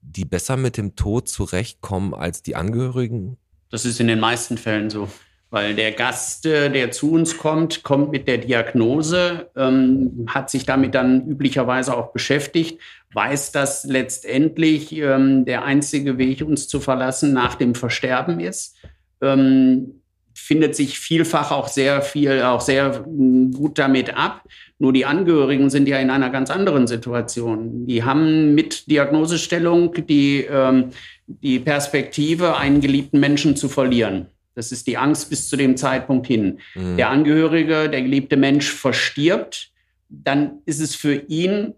[0.02, 3.36] die besser mit dem Tod zurechtkommen als die Angehörigen.
[3.70, 5.08] Das ist in den meisten Fällen so.
[5.52, 10.94] Weil der Gast, der zu uns kommt, kommt mit der Diagnose, ähm, hat sich damit
[10.94, 12.80] dann üblicherweise auch beschäftigt,
[13.14, 18.76] weiß, dass letztendlich ähm, der einzige Weg, uns zu verlassen, nach dem Versterben ist.
[19.20, 19.99] Ähm,
[20.34, 24.44] findet sich vielfach auch sehr viel, auch sehr mm, gut damit ab.
[24.78, 27.86] Nur die Angehörigen sind ja in einer ganz anderen Situation.
[27.86, 30.90] Die haben mit Diagnosestellung die, ähm,
[31.26, 34.26] die Perspektive, einen geliebten Menschen zu verlieren.
[34.54, 36.58] Das ist die Angst bis zu dem Zeitpunkt hin.
[36.74, 36.96] Mhm.
[36.96, 39.70] Der Angehörige, der geliebte Mensch verstirbt,
[40.08, 41.74] dann ist es für ihn,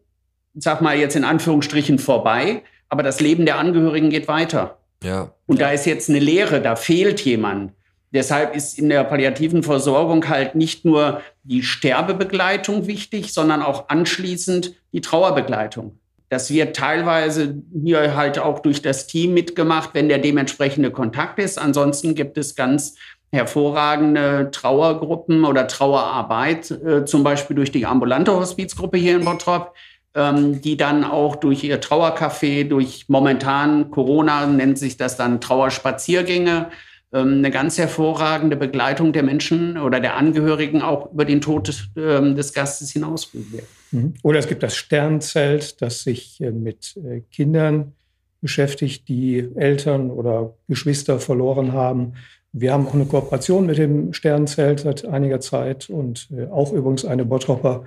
[0.54, 4.78] sag mal jetzt in Anführungsstrichen vorbei, aber das Leben der Angehörigen geht weiter.
[5.02, 7.72] Ja, Und da ist jetzt eine Leere, da fehlt jemand.
[8.12, 14.74] Deshalb ist in der palliativen Versorgung halt nicht nur die Sterbebegleitung wichtig, sondern auch anschließend
[14.92, 15.98] die Trauerbegleitung.
[16.28, 21.58] Das wird teilweise hier halt auch durch das Team mitgemacht, wenn der dementsprechende Kontakt ist.
[21.58, 22.96] Ansonsten gibt es ganz
[23.30, 29.74] hervorragende Trauergruppen oder Trauerarbeit, äh, zum Beispiel durch die ambulante Hospizgruppe hier in Bottrop,
[30.14, 36.70] ähm, die dann auch durch ihr Trauercafé, durch momentan Corona nennt sich das dann Trauerspaziergänge,
[37.18, 42.34] eine ganz hervorragende Begleitung der Menschen oder der Angehörigen auch über den Tod des, ähm,
[42.34, 43.66] des Gastes hinausführen wird.
[43.90, 44.14] Mhm.
[44.22, 47.92] Oder es gibt das Sternzelt, das sich äh, mit äh, Kindern
[48.40, 52.14] beschäftigt, die Eltern oder Geschwister verloren haben.
[52.52, 57.04] Wir haben auch eine Kooperation mit dem Sternzelt seit einiger Zeit und äh, auch übrigens
[57.04, 57.84] eine Bottropper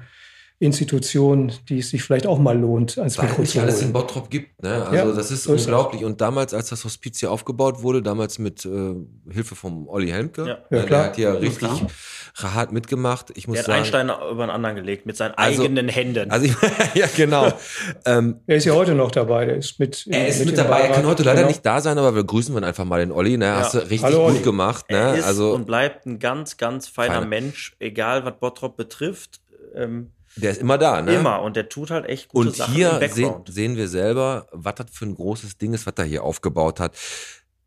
[0.59, 3.91] Institution, die es sich vielleicht auch mal lohnt, als nicht zu alles in.
[3.91, 4.63] Bottrop gibt.
[4.63, 4.83] Ne?
[4.85, 5.67] Also Ja, das ist so ist es.
[5.67, 6.03] unglaublich.
[6.05, 8.95] Und damals, als das Hospiz hier aufgebaut wurde, damals mit äh,
[9.29, 10.57] Hilfe vom Olli Helmke, Ja.
[10.69, 12.53] ne, Ja, der hat ja richtig klar.
[12.53, 13.31] hart mitgemacht.
[13.35, 15.89] Ich muss Der hat sagen, einen Stein über den anderen gelegt mit seinen Also- eigenen
[15.89, 16.31] Händen.
[16.31, 16.55] also ich,
[16.95, 17.51] ja genau.
[18.05, 20.05] ähm, Er ist ja heute noch dabei, der ist mit.
[20.09, 20.81] er ist mit, im dabei.
[20.81, 21.47] Er kann heute leider Genau.
[21.49, 23.37] nicht da sein, aber wir grüßen ihn einfach mal den Olli.
[23.37, 23.51] Ne?
[23.55, 24.39] Hast du richtig Hallo, gut Olli.
[24.43, 24.89] gemacht.
[24.89, 24.97] Ne?
[24.97, 27.25] er ist Also und bleibt ein ganz, ganz feiner Feiner.
[27.27, 29.41] Mensch, egal was Bottrop betrifft.
[29.75, 31.01] Ähm, der ist immer da.
[31.01, 31.15] Ne?
[31.15, 31.41] Immer.
[31.41, 34.75] Und der tut halt echt gute Und Sachen hier im sehen, sehen wir selber, was
[34.75, 36.95] das für ein großes Ding ist, was er hier aufgebaut hat.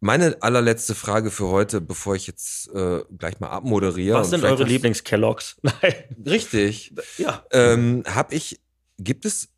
[0.01, 4.19] Meine allerletzte Frage für heute, bevor ich jetzt äh, gleich mal abmoderiere.
[4.19, 5.57] was und sind eure hast- Lieblings-Kelloggs?
[5.63, 5.95] Nein.
[6.25, 6.95] Richtig.
[7.17, 7.45] Ja.
[7.51, 8.61] Ähm, hab ich,
[8.99, 9.49] gibt es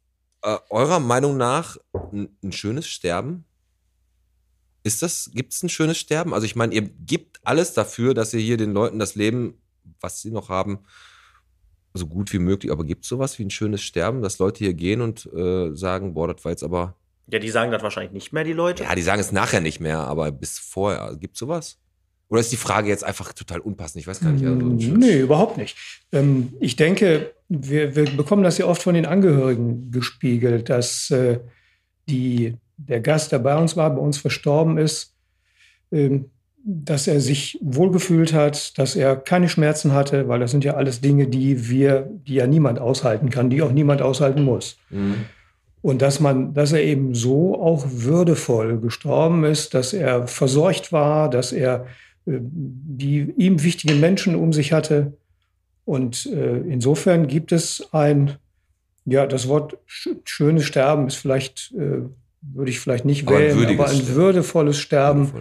[0.42, 3.44] äh, eurer Meinung nach ein, ein schönes Sterben?
[4.82, 6.32] Ist das, gibt es ein schönes Sterben?
[6.32, 9.60] Also ich meine, ihr gebt alles dafür, dass ihr hier den Leuten das Leben,
[10.00, 10.78] was sie noch haben,
[11.94, 12.70] so gut wie möglich.
[12.72, 16.14] Aber gibt es sowas wie ein schönes Sterben, dass Leute hier gehen und äh, sagen,
[16.14, 16.94] boah, das war jetzt aber,
[17.28, 18.84] Ja, die sagen das wahrscheinlich nicht mehr, die Leute.
[18.84, 21.78] ja, die sagen es nachher nicht mehr, aber bis vorher, gibt es sowas?
[22.28, 24.00] Oder ist die Frage jetzt einfach total unpassend?
[24.00, 24.44] Ich weiß gar nicht.
[24.46, 25.76] Also, Mm, Nee, überhaupt nicht.
[26.12, 31.40] Ähm, ich denke, wir, wir bekommen das ja oft von den Angehörigen gespiegelt, dass äh,
[32.08, 35.14] die der Gast, der bei uns war, bei uns verstorben ist,
[35.90, 36.30] ähm,
[36.64, 41.00] dass er sich wohlgefühlt hat, dass er keine Schmerzen hatte, weil das sind ja alles
[41.00, 44.78] Dinge, die wir, die ja niemand aushalten kann, die auch niemand aushalten muss.
[44.90, 45.24] Mhm.
[45.82, 51.30] Und dass man, dass er eben so auch würdevoll gestorben ist, dass er versorgt war,
[51.30, 51.86] dass er
[52.26, 55.14] äh, die ihm wichtigen Menschen um sich hatte.
[55.86, 58.36] Und äh, insofern gibt es ein,
[59.06, 62.02] ja, das Wort sch schönes Sterben ist vielleicht, äh,
[62.42, 64.14] würde ich vielleicht nicht Aber ein wählen, würdiges aber ein Sterben.
[64.14, 65.32] würdevolles Sterben,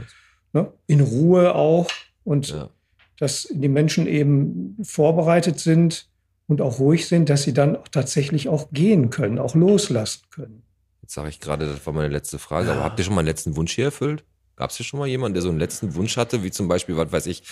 [0.54, 0.72] ne?
[0.88, 1.88] in Ruhe auch.
[2.24, 2.70] Und Ja.
[3.18, 6.08] dass die Menschen eben vorbereitet sind
[6.48, 10.64] und auch ruhig sind, dass sie dann auch tatsächlich auch gehen können, auch loslassen können.
[11.02, 13.28] Jetzt sage ich gerade, das war meine letzte Frage, aber habt ihr schon mal einen
[13.28, 14.24] letzten Wunsch hier erfüllt?
[14.56, 16.96] Gab es hier schon mal jemanden, der so einen letzten Wunsch hatte, wie zum Beispiel,
[16.98, 17.44] was weiß ich,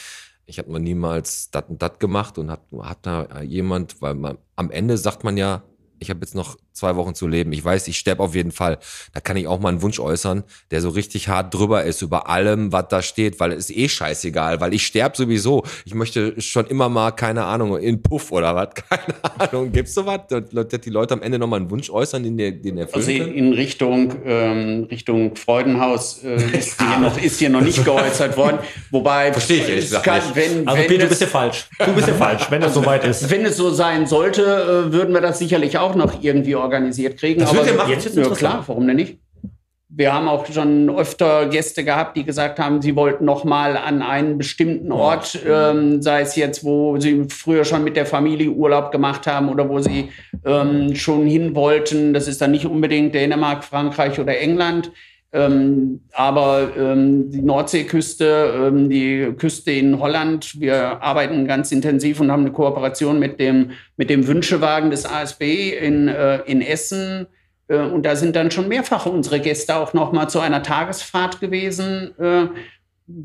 [0.46, 4.38] ich habe noch niemals dat und dat gemacht und hat, hat da jemand, weil man
[4.56, 5.64] am Ende sagt man ja,
[6.00, 7.52] ich habe jetzt noch zwei Wochen zu leben.
[7.52, 8.78] Ich weiß, ich sterbe auf jeden Fall.
[9.14, 12.30] Da kann ich auch mal einen Wunsch äußern, der so richtig hart drüber ist über
[12.30, 15.64] allem, was da steht, weil es ist eh scheißegal, weil ich sterbe sowieso.
[15.86, 19.72] Ich möchte schon immer mal, keine Ahnung, in Puff oder was, keine Ahnung.
[19.72, 22.78] Gibt's sowas, dass die Leute am Ende noch mal einen Wunsch äußern, den der, den
[22.78, 23.34] erfüllen Also können?
[23.34, 28.60] in Richtung, ähm, Richtung Freudenhaus äh, ist, hier noch, ist hier noch nicht geäußert worden.
[28.92, 30.36] Wobei, Verstehe ich es gesagt kann, nicht.
[30.36, 31.68] wenn, Also wenn Peter, du es- bist ja falsch.
[31.86, 33.30] Du bist ja falsch, wenn das soweit ist.
[33.30, 34.44] Wenn es so sein sollte,
[34.88, 37.40] äh, würden wir das sicherlich auch noch irgendwie organisiert kriegen.
[37.40, 37.92] Das würdet ihr machen?
[37.92, 39.18] Jetzt wird's ja, klar, warum denn nicht?
[39.90, 44.02] Wir haben auch schon öfter Gäste gehabt, die gesagt haben, sie wollten noch mal an
[44.02, 48.92] einen bestimmten Ort, ähm, sei es jetzt, wo sie früher schon mit der Familie Urlaub
[48.92, 50.10] gemacht haben oder wo sie
[50.46, 52.14] ähm, schon hin wollten.
[52.14, 54.92] Das ist dann nicht unbedingt Dänemark, Frankreich oder England.
[55.34, 62.32] Ähm, aber ähm, die Nordseeküste, ähm, die Küste in Holland, wir arbeiten ganz intensiv und
[62.32, 65.42] haben eine Kooperation mit dem, mit dem Wünschewagen des ASB
[65.78, 67.28] in, äh, in Essen.
[67.68, 71.42] Äh, und da sind dann schon mehrfach unsere Gäste auch noch mal zu einer Tagesfahrt
[71.42, 72.48] gewesen, äh,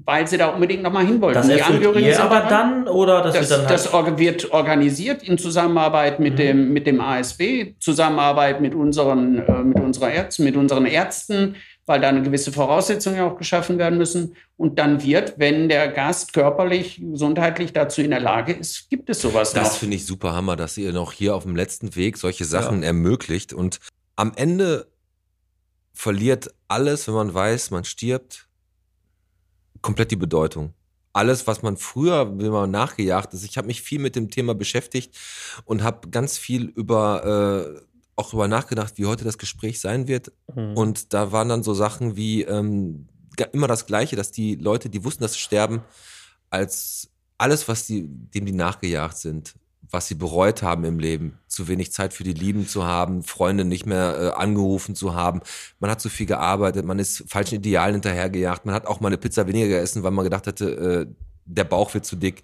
[0.05, 1.39] weil sie da unbedingt noch mal hin wollten.
[1.39, 4.53] Das erfüllt ihr sind aber dann oder das, Das, wird dann halt das orga- wird
[4.53, 10.45] organisiert in Zusammenarbeit mit, dem, mit dem ASB, Zusammenarbeit mit unseren, äh, mit, unserer Ärzten,
[10.45, 14.36] mit unseren Ärzten, weil da eine gewisse Voraussetzungen ja auch geschaffen werden müssen.
[14.56, 19.20] Und dann wird, wenn der Gast körperlich, gesundheitlich dazu in der Lage ist, gibt es
[19.20, 22.44] sowas Das finde ich super Hammer, dass ihr noch hier auf dem letzten Weg solche
[22.44, 23.52] Sachen ermöglicht.
[23.52, 23.78] Und
[24.14, 24.86] am Ende
[25.92, 28.48] verliert alles, wenn man weiß, man stirbt,
[29.80, 30.74] komplett die Bedeutung.
[31.12, 34.54] Alles, was man früher, wenn man nachgejagt ist, ich habe mich viel mit dem Thema
[34.54, 35.18] beschäftigt
[35.64, 40.32] und habe ganz viel über äh, auch darüber nachgedacht, wie heute das Gespräch sein wird.
[40.55, 40.76] Mhm.
[40.76, 43.09] Und da waren dann so Sachen wie ähm,
[43.52, 45.82] immer das Gleiche, dass die Leute, die wussten, dass sie sterben,
[46.51, 47.09] als
[47.39, 49.55] alles, was die, dem die nachgejagt sind,
[49.90, 53.64] was sie bereut haben im Leben, zu wenig Zeit für die Lieben zu haben, Freunde
[53.64, 55.40] nicht mehr äh, angerufen zu haben,
[55.80, 59.18] man hat zu viel gearbeitet, man ist falschen Idealen hinterhergejagt, man hat auch mal eine
[59.18, 61.14] Pizza weniger gegessen, weil man gedacht hatte, äh,
[61.44, 62.43] der Bauch wird zu dick.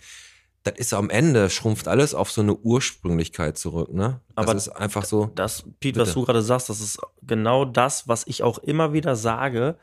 [0.71, 4.21] Das ist am Ende, schrumpft alles auf so eine Ursprünglichkeit zurück, ne?
[4.35, 5.31] Das Aber ist einfach so.
[5.35, 9.17] Das, Pete, was du gerade sagst, das ist genau das, was ich auch immer wieder
[9.17, 9.79] sage.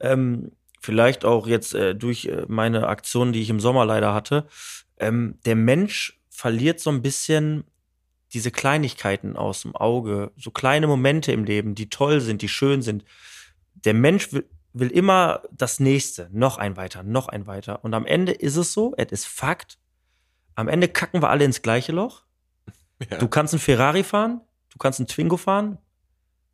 [0.00, 4.46] Ähm, vielleicht auch jetzt äh, durch äh, meine Aktion, die ich im Sommer leider hatte.
[4.98, 7.64] Ähm, der Mensch verliert so ein bisschen
[8.32, 12.82] diese Kleinigkeiten aus dem Auge, so kleine Momente im Leben, die toll sind, die schön
[12.82, 13.04] sind.
[13.74, 17.84] Der Mensch will, will immer das Nächste, noch ein weiter, noch ein weiter.
[17.84, 19.78] Und am Ende ist es so, es ist Fakt.
[20.58, 22.24] Am Ende kacken wir alle ins gleiche Loch.
[23.08, 23.18] Ja.
[23.18, 24.40] Du kannst einen Ferrari fahren,
[24.70, 25.78] du kannst einen Twingo fahren.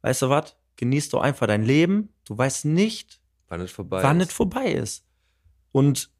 [0.02, 0.58] Weißt du was?
[0.76, 2.12] Genieß doch einfach dein Leben.
[2.26, 4.28] Du weißt nicht, Wann es vorbei wann ist.
[4.28, 5.06] es vorbei ist.
[5.72, 6.10] Und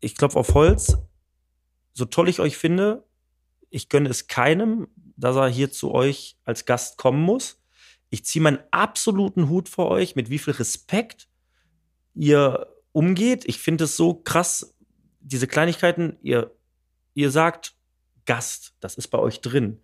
[0.00, 0.98] ich klopfe auf Holz.
[1.94, 3.06] So toll ich euch finde,
[3.70, 7.62] ich gönne es keinem, dass er hier zu euch als Gast kommen muss.
[8.10, 11.28] Ich ziehe meinen absoluten Hut vor euch, mit wie viel Respekt
[12.12, 13.44] ihr umgeht.
[13.46, 14.73] Ich finde es so krass,
[15.24, 16.54] diese Kleinigkeiten, ihr,
[17.14, 17.74] ihr sagt
[18.26, 19.80] Gast, das ist bei euch drin.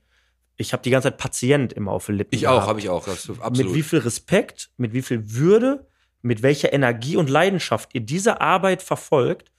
[0.57, 2.35] Ich habe die ganze Zeit Patient immer auf den Lippen.
[2.35, 3.09] Ich auch, habe ich auch.
[3.09, 3.57] Absolut.
[3.57, 5.87] mit wie viel Respekt, mit wie viel Würde,
[6.23, 9.51] mit welcher Energie und Leidenschaft ihr diese Arbeit verfolgt.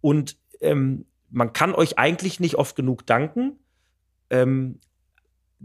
[0.00, 3.58] Und ähm, man kann euch eigentlich nicht oft genug danken.
[4.30, 4.78] Ähm,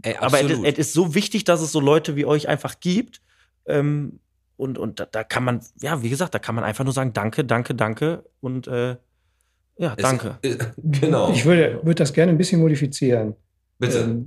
[0.02, 3.20] Ey, aber es, es ist so wichtig, dass es so Leute wie euch einfach gibt.
[3.66, 4.18] Ähm,
[4.56, 7.12] und und da, da kann man, ja, wie gesagt, da kann man einfach nur sagen,
[7.12, 8.24] danke, danke, danke.
[8.40, 8.96] Und äh,
[9.80, 10.36] ja, Es- danke.
[10.42, 10.54] äh,
[11.00, 11.32] genau.
[11.32, 13.34] Ich würde, würde das gerne ein bisschen modifizieren.
[13.78, 13.98] Bitte.
[13.98, 14.26] Ähm,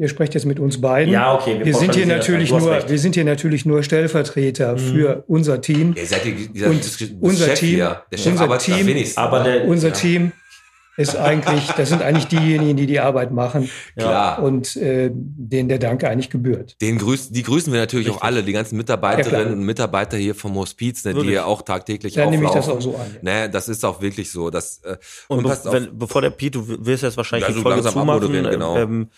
[0.00, 1.12] ihr sprecht jetzt mit uns beiden.
[1.12, 2.90] Ja, okay, wir Wir sind hier natürlich nur, recht.
[2.90, 4.78] wir sind hier natürlich nur Stellvertreter Mhm.
[4.78, 5.94] für unser Team.
[5.96, 8.02] Ihr seid die, ihr seid Und unser Chef Team- hier.
[8.10, 9.20] Der Chef unser Team- wenigsten.
[9.20, 9.94] Aber der, Unser ja.
[9.94, 10.32] Team
[10.96, 14.42] ist eigentlich, das sind eigentlich diejenigen, die die Arbeit machen Klar.
[14.42, 16.80] und äh, denen der Dank eigentlich gebührt.
[16.82, 19.52] Den grüßen, die grüßen wir natürlich auch alle, die ganzen Ja, Mitarbeiterinnen klar.
[19.56, 22.90] und Mitarbeiter hier vom Hospiz, ne, die ja auch tagtäglich Dann nehme ich das auflaufen.
[22.90, 23.16] auch so an.
[23.22, 23.44] Ja.
[23.46, 24.50] Ne, das ist auch wirklich so.
[24.50, 24.96] Das, äh,
[25.28, 27.58] Und, und be passt auf, wenn, bevor der Pete, du wirst jetzt wahrscheinlich Ja, die
[27.58, 28.10] so Folge langsam zumachen.
[28.22, 28.76] abmoderieren, genau.
[28.76, 29.08] Ähm,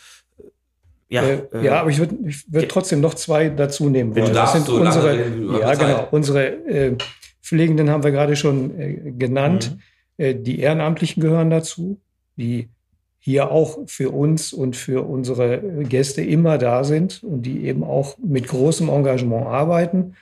[1.08, 4.32] ja, äh, äh, ja, aber ich würde ich würd trotzdem noch zwei dazu nehmen wollen.
[4.32, 5.28] das sind unsere,
[5.60, 6.96] ja, genau, unsere äh,
[7.42, 9.72] Pflegenden haben wir gerade schon äh, genannt.
[9.74, 9.80] Mhm.
[10.16, 12.00] Äh, die Ehrenamtlichen gehören dazu,
[12.36, 12.68] die
[13.18, 18.18] hier auch für uns und für unsere Gäste immer da sind und die eben auch
[18.18, 20.14] mit großem Engagement arbeiten.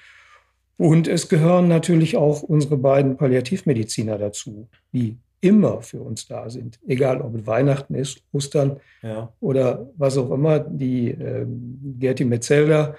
[0.76, 6.78] Und es gehören natürlich auch unsere beiden Palliativmediziner dazu, die immer für uns da sind,
[6.86, 9.32] egal ob es Weihnachten ist, Ostern ja.
[9.40, 12.94] oder was auch immer, die ähm, Gerti Metzelder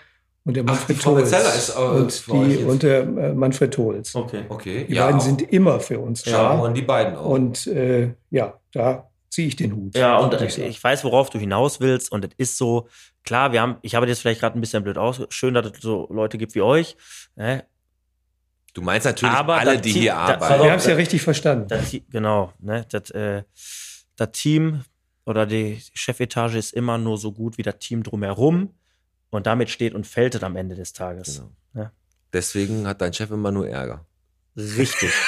[0.46, 1.32] und der Ach, Manfred die Frau Tholz.
[1.32, 4.14] Ist, äh, und, die, und der äh, Manfred Tholz.
[4.16, 4.44] Okay.
[4.50, 5.24] okay, Die ja, beiden auch.
[5.24, 6.62] sind immer für uns da.
[6.62, 7.26] an die beiden auch.
[7.26, 9.96] Und äh, ja, da ziehe ich den Hut.
[9.96, 12.12] Ja, und ich ich weiß, worauf du hinaus willst.
[12.12, 12.88] Und es ist so,
[13.24, 15.22] klar, wir haben, ich habe das vielleicht gerade ein bisschen blöd aus.
[15.30, 16.96] Schön, dass es so Leute gibt wie euch.
[17.36, 17.66] Ne?
[18.74, 20.64] du meinst natürlich Aber alle, die hier da- arbeiten.
[20.64, 21.68] Wir haben es ja richtig verstanden.
[21.68, 22.86] Das, genau, ne?
[22.90, 23.44] Das, äh,
[24.16, 24.84] das Team
[25.26, 28.72] oder die Chefetage ist immer nur so gut wie das Team drumherum.
[29.34, 31.38] Und damit steht und fällt es am Ende des Tages.
[31.38, 31.50] Genau.
[31.86, 31.92] Ja.
[32.32, 34.06] Deswegen hat dein Chef immer nur Ärger.
[34.56, 35.12] Richtig.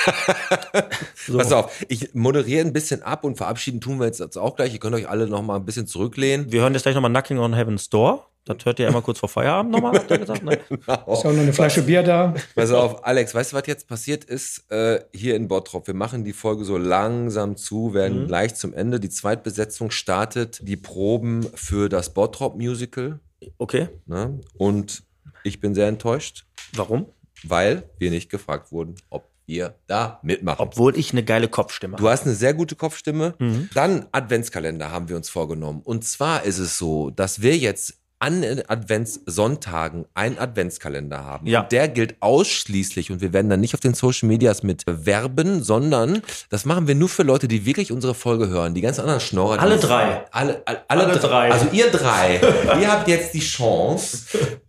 [1.28, 1.40] So.
[1.40, 4.74] Pass auf, ich moderiere ein bisschen ab und verabschieden tun wir jetzt auch gleich.
[4.74, 6.52] Ihr könnt euch alle noch mal ein bisschen zurücklehnen.
[6.52, 8.30] Wir hören jetzt gleich nochmal Knocking on Heaven's Door.
[8.44, 10.44] Das hört ihr immer kurz vor Feierabend nochmal, hat der gesagt.
[10.44, 10.60] Ne?
[10.70, 12.36] Ist auch noch eine Flasche Bier da.
[12.54, 15.88] Pass auf, Alex, weißt du, was jetzt passiert ist äh, hier in Bottrop?
[15.88, 18.28] Wir machen die Folge so langsam zu, werden Mhm.
[18.28, 19.00] gleich zum Ende.
[19.00, 23.20] Die Zweitbesetzung startet die Proben für das Bottrop-Musical.
[23.58, 23.90] Okay.
[24.06, 24.40] Ne?
[24.58, 25.04] Und
[25.44, 27.08] ich bin sehr enttäuscht, Warum?
[27.44, 30.60] weil wir nicht gefragt wurden, ob wir da mitmachen.
[30.60, 33.36] Obwohl ich eine geile Kopfstimme Du hast eine sehr gute Kopfstimme.
[33.38, 33.70] Mhm.
[33.74, 35.82] Dann Adventskalender haben wir uns vorgenommen.
[35.84, 41.46] Und zwar ist es so, dass wir jetzt an Adventssonntagen einen Adventskalender haben.
[41.46, 41.62] Ja.
[41.62, 45.62] Und der gilt ausschließlich, und wir werden dann nicht auf den Social Medias mit werben,
[45.62, 48.74] sondern das machen wir nur für Leute, die wirklich unsere Folge hören.
[48.74, 49.60] Die ganz anderen Schnorrer.
[49.60, 50.26] Alle drei.
[50.32, 51.52] Alle, alle, alle, Alle drei.
[51.52, 52.42] Also ihr drei.
[52.82, 54.26] ihr habt jetzt die Chance,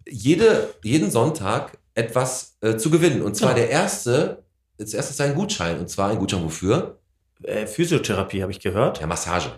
[0.06, 3.22] jede, jeden Sonntag etwas äh, zu gewinnen.
[3.22, 4.44] Und zwar der erste,
[4.78, 5.78] als erstes ist ein Gutschein.
[5.78, 6.98] Und zwar ein Gutschein wofür?
[7.42, 9.00] Äh, Physiotherapie habe ich gehört.
[9.00, 9.50] Ja, Massage.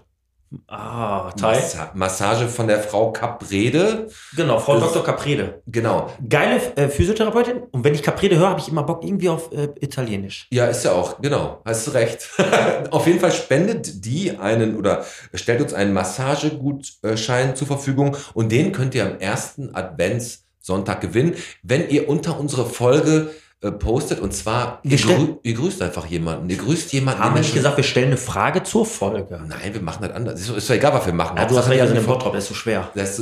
[0.66, 1.56] Ah, Thai.
[1.56, 4.08] Massa Massage von der Frau Caprede.
[4.34, 5.04] Genau, Frau Das- Dr.
[5.04, 5.62] Caprede.
[5.66, 6.10] Genau.
[6.26, 7.62] Geile äh, Physiotherapeutin.
[7.70, 10.46] Und wenn ich Caprede höre, habe ich immer Bock irgendwie auf äh, Italienisch.
[10.50, 12.28] Ja, ist ja auch, genau, hast du recht.
[12.90, 15.04] auf jeden Fall spendet die einen oder
[15.34, 21.88] stellt uns einen Massagegutschein zur Verfügung und den könnt ihr am ersten Adventssonntag gewinnen, wenn
[21.90, 23.30] ihr unter unsere Folge
[23.60, 26.48] äh, postet und zwar, ihr, grü ihr grüßt einfach jemanden.
[26.48, 27.20] Ihr grüßt jemanden.
[27.20, 29.40] Haben wir nicht gesagt, wir stellen eine Frage zur Folge?
[29.48, 30.40] Nein, wir machen das anders.
[30.40, 31.36] Ist, doch- ist doch egal, was wir machen.
[31.36, 32.88] Ja, du hast recht, also den Bottrop, das ist so schwer.
[32.94, 33.20] Ist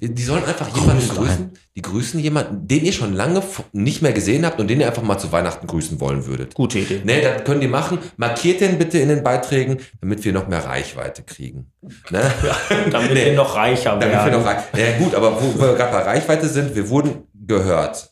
[0.00, 1.50] die sollen einfach jemanden Grüßt grüßen.
[1.76, 3.42] Die grüßen jemanden, den ihr schon lange
[3.72, 6.54] nicht mehr gesehen habt und den ihr einfach mal zu Weihnachten grüßen wollen würdet.
[6.54, 7.02] Gute Idee.
[7.04, 7.98] Ne, das können die machen.
[8.16, 11.70] Markiert den bitte in den Beiträgen, damit wir noch mehr Reichweite kriegen.
[12.10, 12.20] Ne?
[12.90, 13.26] Damit Nee.
[13.26, 14.32] wir noch reicher Damit wir werden.
[14.32, 18.10] noch reich ja, gut, aber wo wir gerade bei Reichweite sind, wir wurden gehört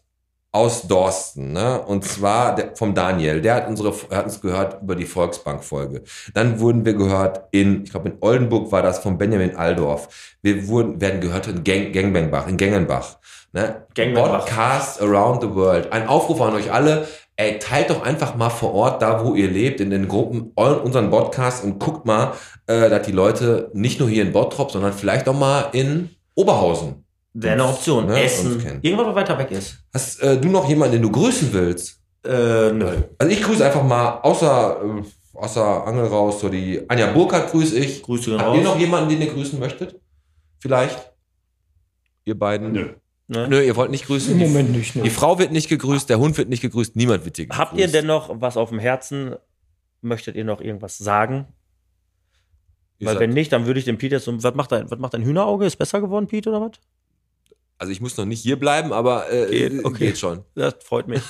[0.50, 1.80] aus Dorsten, ne?
[1.82, 3.40] Und zwar der, vom Daniel.
[3.40, 6.02] Der hat unsere, er hat uns gehört über die Volksbank-Folge.
[6.32, 10.36] Dann wurden wir gehört in, ich glaube in Oldenburg war das von Benjamin Aldorf.
[10.42, 13.18] Wir wurden, werden gehört in Gang, Gangbangbach, in Gengenbach.
[13.52, 13.86] Ne?
[13.94, 14.46] Gangbangbach.
[14.46, 15.92] Podcast around the world.
[15.92, 17.06] Ein Aufruf an euch alle.
[17.36, 21.10] Ey, teilt doch einfach mal vor Ort, da wo ihr lebt, in den Gruppen, unseren
[21.10, 22.32] Podcast und guckt mal,
[22.66, 27.04] äh, dass die Leute nicht nur hier in Bottrop, sondern vielleicht auch mal in Oberhausen.
[27.40, 28.06] Wäre eine Option.
[28.06, 28.60] Ne, Essen.
[28.82, 29.78] Irgendwas, was weiter weg ist.
[29.94, 32.01] Hast äh, du noch jemanden, den du grüßen willst?
[32.24, 32.97] Äh, nö.
[33.19, 37.78] Also ich grüße einfach mal, außer, äh, außer Angel raus, so die Anja Burkhardt grüße
[37.78, 38.02] ich.
[38.02, 40.01] Grüße Habt ihr noch jemanden, den ihr grüßen möchtet?
[40.59, 41.12] Vielleicht?
[42.24, 42.73] Ihr beiden?
[42.73, 42.89] Nö.
[43.28, 43.47] Ne?
[43.48, 44.32] Nö, ihr wollt nicht grüßen.
[44.32, 44.94] Im Die- Moment nicht.
[44.94, 45.10] Die Ne?
[45.10, 47.60] Frau wird nicht gegrüßt, der Hund wird nicht gegrüßt, niemand wird hier gegrüßt.
[47.60, 49.36] Habt ihr denn noch was auf dem Herzen?
[50.01, 51.47] Möchtet ihr noch irgendwas sagen?
[53.01, 55.15] Weil wenn nicht, dann würde ich dem Pete jetzt so, was macht dein, was macht
[55.15, 55.66] dein Hühnerauge?
[55.66, 56.73] Ist besser geworden, Pete, oder was?
[57.78, 60.06] Also ich muss noch nicht hier bleiben, aber äh, Geht, okay.
[60.06, 60.44] geht schon.
[60.55, 61.22] Das freut mich.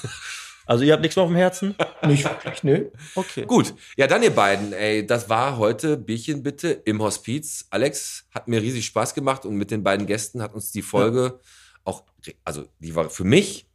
[0.69, 1.75] Also ihr habt nichts mehr auf dem Herzen?
[2.07, 2.93] Nicht wirklich, ne?
[3.15, 3.47] Okay.
[3.47, 7.67] Gut, ja dann ihr beiden, ey, das war heute Bierchen bitte im Hospiz.
[7.71, 11.41] Alex hat mir riesig Spaß gemacht und mit den beiden Gästen hat uns die Folge
[11.85, 12.03] auch,
[12.45, 13.67] also die war für mich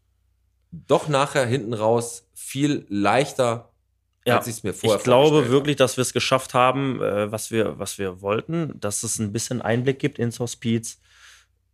[0.72, 3.72] doch nachher hinten raus viel leichter,
[4.28, 7.32] Ja, als ich es mir vorher ich glaube wirklich, dass wir es geschafft haben, äh,
[7.32, 11.00] was, wir, was wir wollten, dass es ein bisschen Einblick gibt ins Hospiz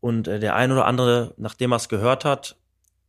[0.01, 2.57] und äh, der ein oder andere, nachdem er es gehört hat,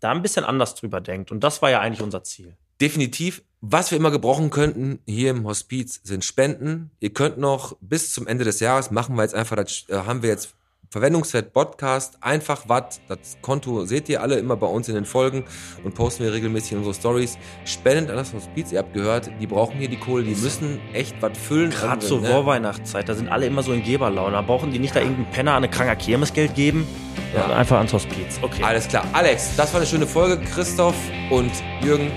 [0.00, 1.30] da ein bisschen anders drüber denkt.
[1.30, 2.56] Und das war ja eigentlich unser Ziel.
[2.80, 3.42] definitiv.
[3.62, 6.90] Was wir immer gebrauchen könnten hier im Hospiz sind Spenden.
[6.98, 10.22] Ihr könnt noch bis zum Ende des Jahres machen wir jetzt einfach, das äh, haben
[10.22, 10.54] wir jetzt
[10.92, 15.44] Verwendungswert Podcast, einfach was, das Konto seht ihr alle immer bei uns in den Folgen
[15.84, 17.38] und posten wir regelmäßig in unsere Stories.
[17.64, 21.14] Spendend an das Hospiz, ihr habt gehört, die brauchen hier die Kohle, die müssen echt
[21.22, 21.70] was füllen.
[21.70, 22.30] Gerade zur ne?
[22.30, 24.32] Vorweihnachtszeit, da sind alle immer so in Geberlaune.
[24.32, 26.88] Da brauchen die nicht da irgendeinen Penner an eine kranker Kirmes Geld geben.
[27.32, 27.48] Ja.
[27.48, 27.56] Ja.
[27.56, 28.40] Einfach ans Hospiz.
[28.42, 28.64] Okay.
[28.64, 29.04] Alles klar.
[29.12, 30.42] Alex, das war eine schöne Folge.
[30.44, 30.96] Christoph
[31.30, 31.52] und
[31.82, 32.10] Jürgen,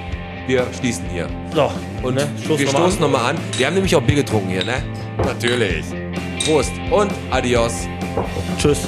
[0.47, 1.27] wir schließen hier.
[1.53, 1.71] So,
[2.01, 3.37] Und ne, Stoß wir stoßen nochmal an.
[3.57, 4.83] Wir haben nämlich auch Bier getrunken hier, ne?
[5.17, 5.85] Natürlich.
[6.45, 7.87] Prost und adios.
[8.57, 8.87] Tschüss.